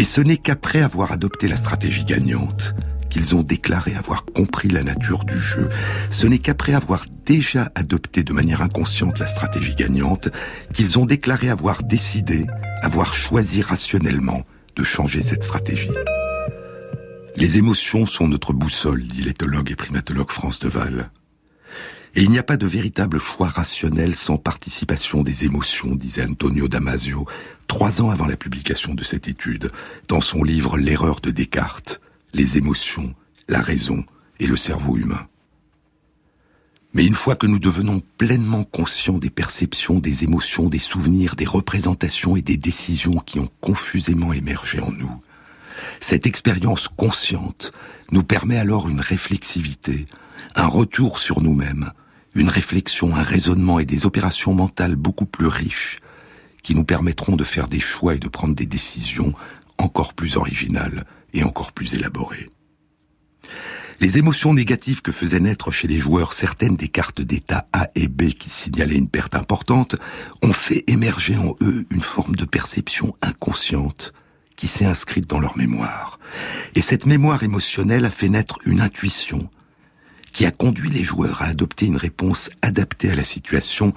Et 0.00 0.04
ce 0.04 0.22
n'est 0.22 0.38
qu'après 0.38 0.80
avoir 0.80 1.12
adopté 1.12 1.46
la 1.46 1.56
stratégie 1.56 2.06
gagnante 2.06 2.74
qu'ils 3.10 3.36
ont 3.36 3.42
déclaré 3.42 3.94
avoir 3.94 4.24
compris 4.24 4.68
la 4.68 4.82
nature 4.82 5.24
du 5.24 5.38
jeu. 5.38 5.68
Ce 6.08 6.26
n'est 6.26 6.38
qu'après 6.38 6.72
avoir 6.72 7.04
déjà 7.26 7.70
adopté 7.74 8.22
de 8.22 8.32
manière 8.32 8.62
inconsciente 8.62 9.18
la 9.18 9.26
stratégie 9.26 9.74
gagnante 9.74 10.30
qu'ils 10.72 10.98
ont 10.98 11.04
déclaré 11.04 11.50
avoir 11.50 11.82
décidé, 11.82 12.46
avoir 12.80 13.12
choisi 13.12 13.60
rationnellement 13.60 14.46
de 14.74 14.84
changer 14.84 15.20
cette 15.22 15.42
stratégie. 15.42 15.90
Les 17.36 17.58
émotions 17.58 18.06
sont 18.06 18.26
notre 18.26 18.54
boussole, 18.54 19.02
dit 19.02 19.20
l'éthologue 19.20 19.70
et 19.70 19.76
primatologue 19.76 20.30
France 20.30 20.60
Deval. 20.60 21.10
Et 22.14 22.22
il 22.22 22.30
n'y 22.30 22.38
a 22.38 22.42
pas 22.42 22.56
de 22.56 22.66
véritable 22.66 23.18
choix 23.18 23.48
rationnel 23.48 24.16
sans 24.16 24.36
participation 24.36 25.22
des 25.22 25.44
émotions, 25.44 25.94
disait 25.94 26.24
Antonio 26.24 26.66
Damasio, 26.66 27.26
trois 27.68 28.02
ans 28.02 28.10
avant 28.10 28.26
la 28.26 28.36
publication 28.36 28.94
de 28.94 29.04
cette 29.04 29.28
étude, 29.28 29.70
dans 30.08 30.20
son 30.20 30.42
livre 30.42 30.76
L'erreur 30.76 31.20
de 31.20 31.30
Descartes, 31.30 32.00
les 32.32 32.56
émotions, 32.56 33.14
la 33.48 33.60
raison 33.60 34.04
et 34.40 34.46
le 34.46 34.56
cerveau 34.56 34.96
humain. 34.96 35.26
Mais 36.92 37.06
une 37.06 37.14
fois 37.14 37.36
que 37.36 37.46
nous 37.46 37.60
devenons 37.60 38.02
pleinement 38.18 38.64
conscients 38.64 39.18
des 39.18 39.30
perceptions, 39.30 40.00
des 40.00 40.24
émotions, 40.24 40.68
des 40.68 40.80
souvenirs, 40.80 41.36
des 41.36 41.44
représentations 41.44 42.34
et 42.34 42.42
des 42.42 42.56
décisions 42.56 43.20
qui 43.24 43.38
ont 43.38 43.48
confusément 43.60 44.32
émergé 44.32 44.80
en 44.80 44.90
nous, 44.90 45.12
cette 46.00 46.26
expérience 46.26 46.88
consciente 46.88 47.70
nous 48.10 48.24
permet 48.24 48.58
alors 48.58 48.88
une 48.88 49.00
réflexivité, 49.00 50.06
un 50.56 50.66
retour 50.66 51.20
sur 51.20 51.40
nous-mêmes, 51.40 51.92
une 52.34 52.48
réflexion, 52.48 53.14
un 53.16 53.22
raisonnement 53.22 53.78
et 53.78 53.84
des 53.84 54.06
opérations 54.06 54.54
mentales 54.54 54.96
beaucoup 54.96 55.26
plus 55.26 55.46
riches 55.46 56.00
qui 56.62 56.74
nous 56.74 56.84
permettront 56.84 57.36
de 57.36 57.44
faire 57.44 57.68
des 57.68 57.80
choix 57.80 58.14
et 58.14 58.18
de 58.18 58.28
prendre 58.28 58.54
des 58.54 58.66
décisions 58.66 59.32
encore 59.78 60.14
plus 60.14 60.36
originales 60.36 61.06
et 61.32 61.42
encore 61.42 61.72
plus 61.72 61.94
élaborées. 61.94 62.50
Les 64.00 64.16
émotions 64.16 64.54
négatives 64.54 65.02
que 65.02 65.12
faisaient 65.12 65.40
naître 65.40 65.70
chez 65.70 65.86
les 65.86 65.98
joueurs 65.98 66.32
certaines 66.32 66.76
des 66.76 66.88
cartes 66.88 67.20
d'état 67.20 67.68
A 67.74 67.88
et 67.94 68.08
B 68.08 68.30
qui 68.30 68.48
signalaient 68.48 68.96
une 68.96 69.10
perte 69.10 69.34
importante 69.34 69.96
ont 70.42 70.54
fait 70.54 70.84
émerger 70.86 71.36
en 71.36 71.54
eux 71.60 71.84
une 71.90 72.02
forme 72.02 72.34
de 72.34 72.46
perception 72.46 73.14
inconsciente 73.20 74.14
qui 74.56 74.68
s'est 74.68 74.86
inscrite 74.86 75.28
dans 75.28 75.38
leur 75.38 75.56
mémoire. 75.58 76.18
Et 76.74 76.80
cette 76.80 77.04
mémoire 77.04 77.42
émotionnelle 77.42 78.06
a 78.06 78.10
fait 78.10 78.30
naître 78.30 78.58
une 78.64 78.80
intuition, 78.80 79.50
qui 80.32 80.46
a 80.46 80.50
conduit 80.50 80.90
les 80.90 81.04
joueurs 81.04 81.42
à 81.42 81.46
adopter 81.46 81.86
une 81.86 81.96
réponse 81.96 82.50
adaptée 82.62 83.10
à 83.10 83.14
la 83.14 83.24
situation 83.24 83.92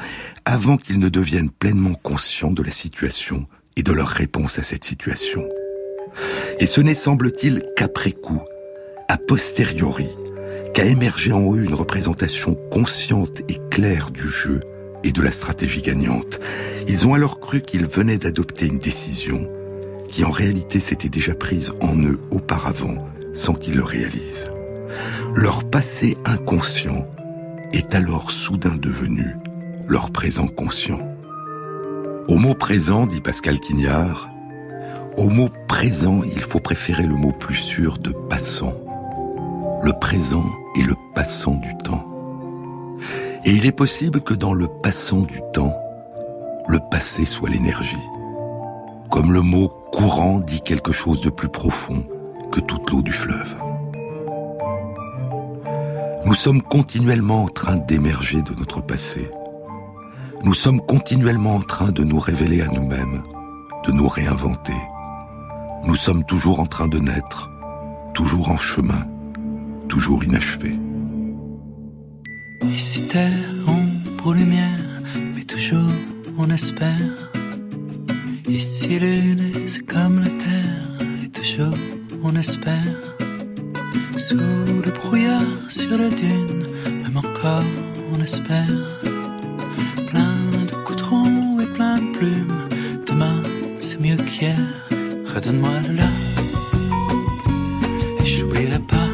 avant 0.46 0.78
qu'ils 0.78 1.00
ne 1.00 1.10
deviennent 1.10 1.52
pleinement 1.52 1.94
conscients 1.94 2.52
de 2.52 2.64
la 2.64 2.72
situation 2.72 3.48
et 3.76 3.84
de 3.84 3.92
leur 3.92 4.08
réponse 4.08 4.60
à 4.60 4.64
cette 4.64 4.84
situation. 4.84 5.48
Et 6.60 6.68
ce 6.68 6.82
n'est 6.82 6.96
semble-t-il 6.96 7.64
qu'après 7.76 8.12
coup, 8.12 8.42
a 9.10 9.18
posteriori, 9.18 10.10
qu'a 10.74 10.86
émergé 10.86 11.32
en 11.32 11.54
eux 11.54 11.64
une 11.64 11.74
représentation 11.74 12.56
consciente 12.72 13.42
et 13.50 13.60
claire 13.70 14.12
du 14.12 14.28
jeu 14.28 14.60
et 15.04 15.12
de 15.12 15.22
la 15.22 15.32
stratégie 15.32 15.82
gagnante. 15.82 16.40
Ils 16.88 17.08
ont 17.08 17.14
alors 17.14 17.40
cru 17.40 17.62
qu'ils 17.62 17.86
venaient 17.86 18.18
d'adopter 18.18 18.68
une 18.68 18.80
décision 18.80 19.50
qui 20.08 20.24
en 20.24 20.32
réalité 20.32 20.80
s'était 20.80 21.10
déjà 21.10 21.34
prise 21.34 21.74
en 21.82 21.98
eux 21.98 22.20
auparavant 22.32 23.08
sans 23.34 23.54
qu'ils 23.54 23.76
le 23.76 23.84
réalisent 23.84 24.53
leur 25.36 25.64
passé 25.64 26.18
inconscient 26.26 27.06
est 27.74 27.96
alors 27.96 28.32
soudain 28.32 28.76
devenu 28.78 29.36
leur 29.88 30.12
présent 30.12 30.48
conscient. 30.48 31.00
Au 32.28 32.38
mot 32.38 32.54
présent, 32.54 33.06
dit 33.06 33.20
Pascal 33.20 33.60
Quignard, 33.60 34.30
au 35.18 35.30
mot 35.30 35.50
présent, 35.68 36.22
il 36.24 36.40
faut 36.40 36.60
préférer 36.60 37.04
le 37.04 37.16
mot 37.16 37.32
plus 37.32 37.56
sûr 37.56 37.98
de 37.98 38.12
passant. 38.12 38.74
Le 39.84 39.92
présent 40.00 40.46
est 40.78 40.84
le 40.84 40.96
passant 41.14 41.56
du 41.56 41.76
temps. 41.84 42.08
Et 43.46 43.52
il 43.52 43.66
est 43.66 43.74
possible 43.74 44.22
que 44.22 44.34
dans 44.34 44.54
le 44.54 44.68
passant 44.68 45.22
du 45.22 45.42
temps, 45.54 45.76
le 46.68 46.80
passé 46.90 47.26
soit 47.26 47.50
l'énergie. 47.50 47.96
Comme 49.12 49.34
le 49.34 49.42
mot 49.42 49.68
courant 49.92 50.40
dit 50.40 50.62
quelque 50.62 50.94
chose 50.94 51.22
de 51.22 51.30
plus 51.30 51.50
profond 51.50 52.06
que 52.52 52.62
toute 52.62 52.90
l'eau 52.90 53.02
du 53.02 53.12
fleuve. 53.12 53.56
Nous 56.26 56.36
sommes 56.36 56.62
continuellement 56.62 57.44
en 57.44 57.48
train 57.48 57.76
d'émerger 57.76 58.42
de 58.42 58.54
notre 58.58 58.82
passé. 58.82 59.30
Nous 60.44 60.54
sommes 60.54 60.80
continuellement 60.80 61.56
en 61.56 61.62
train 61.62 61.92
de 61.92 62.04
nous 62.04 62.20
révéler 62.20 62.62
à 62.62 62.68
nous-mêmes, 62.68 63.24
de 63.86 63.92
nous 63.92 64.08
réinventer. 64.08 64.78
Nous 65.84 65.96
sommes 65.96 66.24
toujours 66.24 66.62
en 66.62 66.66
train 66.66 66.88
de 66.88 66.98
naître, 66.98 67.50
toujours 68.14 68.52
en 68.52 68.58
chemin, 68.58 69.06
toujours 69.90 70.24
inachevé. 70.24 70.80
Ici 72.62 73.06
terre, 73.08 73.34
ombre, 73.68 74.34
lumière, 74.34 74.80
mais 75.36 75.44
toujours 75.44 75.92
on 76.38 76.50
espère. 76.50 77.32
Ici 78.48 78.88
lune, 78.98 79.52
c'est 79.68 79.86
comme 79.86 80.20
la 80.20 80.30
terre, 80.30 80.92
et 81.22 81.30
toujours 81.30 81.78
on 82.24 82.34
espère. 82.36 83.18
Sous 84.18 84.38
le 84.38 84.92
brouillard 84.92 85.42
sur 85.70 85.98
la 85.98 86.10
dune, 86.10 86.64
même 87.04 87.18
encore 87.18 87.64
on 88.12 88.22
espère. 88.22 89.00
Plein 90.10 90.36
de 90.68 90.76
coutrons 90.86 91.60
et 91.60 91.68
plein 91.68 91.98
de 91.98 92.18
plumes. 92.18 92.68
Demain 93.08 93.42
c'est 93.80 94.00
mieux 94.00 94.18
qu'hier. 94.18 94.58
Redonne-moi 95.34 95.72
le 95.88 95.96
là. 95.96 96.10
Et 98.22 98.26
je 98.26 98.44
n'oublierai 98.44 98.80
pas 98.80 99.10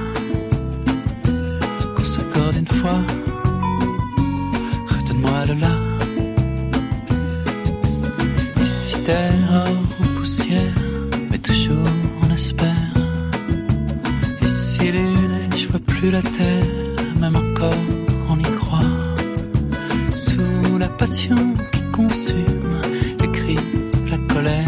qu'on 1.95 2.05
s'accorde 2.05 2.55
une 2.57 2.67
fois. 2.67 2.99
Même 17.19 17.35
encore 17.35 17.73
on 18.29 18.37
y 18.39 18.51
croit. 18.57 18.81
Sous 20.15 20.77
la 20.77 20.87
passion 20.87 21.35
qui 21.71 21.81
consume 21.91 22.81
les 23.21 23.31
cris, 23.31 23.59
la 24.09 24.17
colère, 24.33 24.65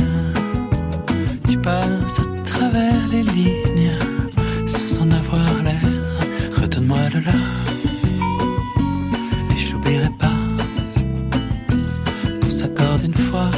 tu 1.50 1.58
passes 1.58 2.20
à 2.20 2.44
travers 2.44 3.08
les 3.12 3.24
lignes 3.24 3.98
sans 4.66 5.02
en 5.04 5.12
avoir 5.12 5.46
l'air. 5.64 5.82
Retourne-moi 6.62 7.10
de 7.14 7.20
là. 7.20 7.38
Et 9.54 9.58
je 9.58 9.74
n'oublierai 9.74 10.10
pas 10.20 10.40
qu'on 12.42 12.50
s'accorde 12.50 13.04
une 13.04 13.14
fois. 13.14 13.52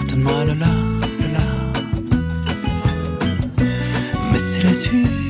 Retourne-moi 0.00 0.44
de 0.46 0.60
là. 0.60 0.74
Mais 4.32 4.38
c'est 4.38 4.62
la 4.62 4.74
suite 4.74 5.27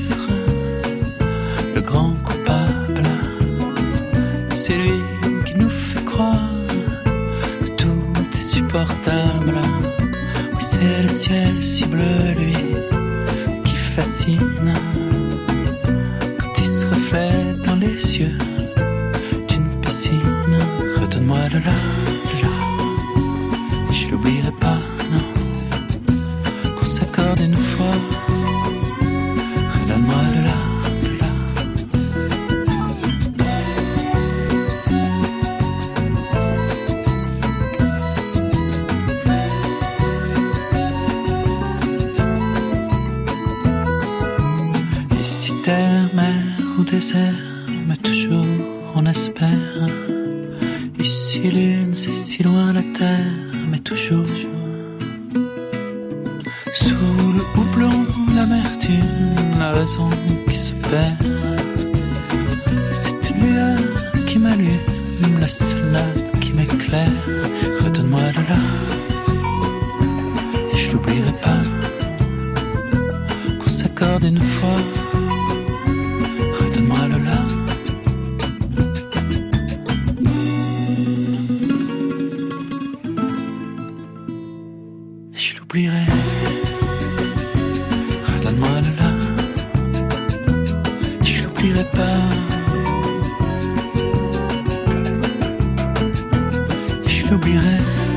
l'oublierai. 97.30 98.07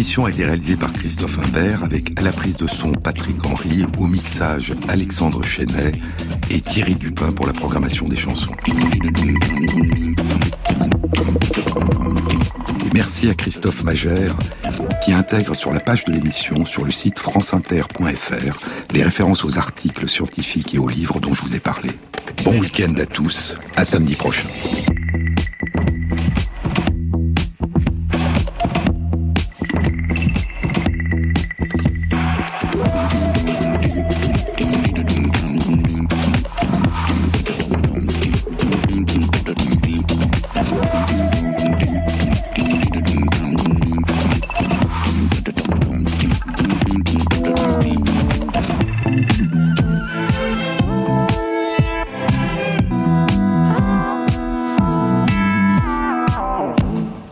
Émission 0.00 0.24
a 0.24 0.30
été 0.30 0.46
réalisée 0.46 0.76
par 0.76 0.94
Christophe 0.94 1.38
Imbert 1.40 1.84
avec 1.84 2.18
à 2.18 2.22
la 2.22 2.32
prise 2.32 2.56
de 2.56 2.66
son 2.66 2.92
Patrick 2.92 3.44
Henry, 3.44 3.84
au 3.98 4.06
mixage 4.06 4.72
Alexandre 4.88 5.42
Chenet 5.42 5.92
et 6.50 6.62
Thierry 6.62 6.94
Dupin 6.94 7.32
pour 7.32 7.46
la 7.46 7.52
programmation 7.52 8.08
des 8.08 8.16
chansons. 8.16 8.54
Merci 12.94 13.28
à 13.28 13.34
Christophe 13.34 13.84
Magère 13.84 14.34
qui 15.04 15.12
intègre 15.12 15.54
sur 15.54 15.70
la 15.70 15.80
page 15.80 16.06
de 16.06 16.12
l'émission 16.12 16.64
sur 16.64 16.86
le 16.86 16.92
site 16.92 17.18
franceinter.fr 17.18 18.58
les 18.94 19.02
références 19.02 19.44
aux 19.44 19.58
articles 19.58 20.08
scientifiques 20.08 20.74
et 20.74 20.78
aux 20.78 20.88
livres 20.88 21.20
dont 21.20 21.34
je 21.34 21.42
vous 21.42 21.54
ai 21.54 21.60
parlé. 21.60 21.90
Bon 22.42 22.58
week-end 22.58 22.94
à 22.96 23.04
tous, 23.04 23.58
à 23.76 23.84
samedi 23.84 24.14
prochain. 24.14 24.48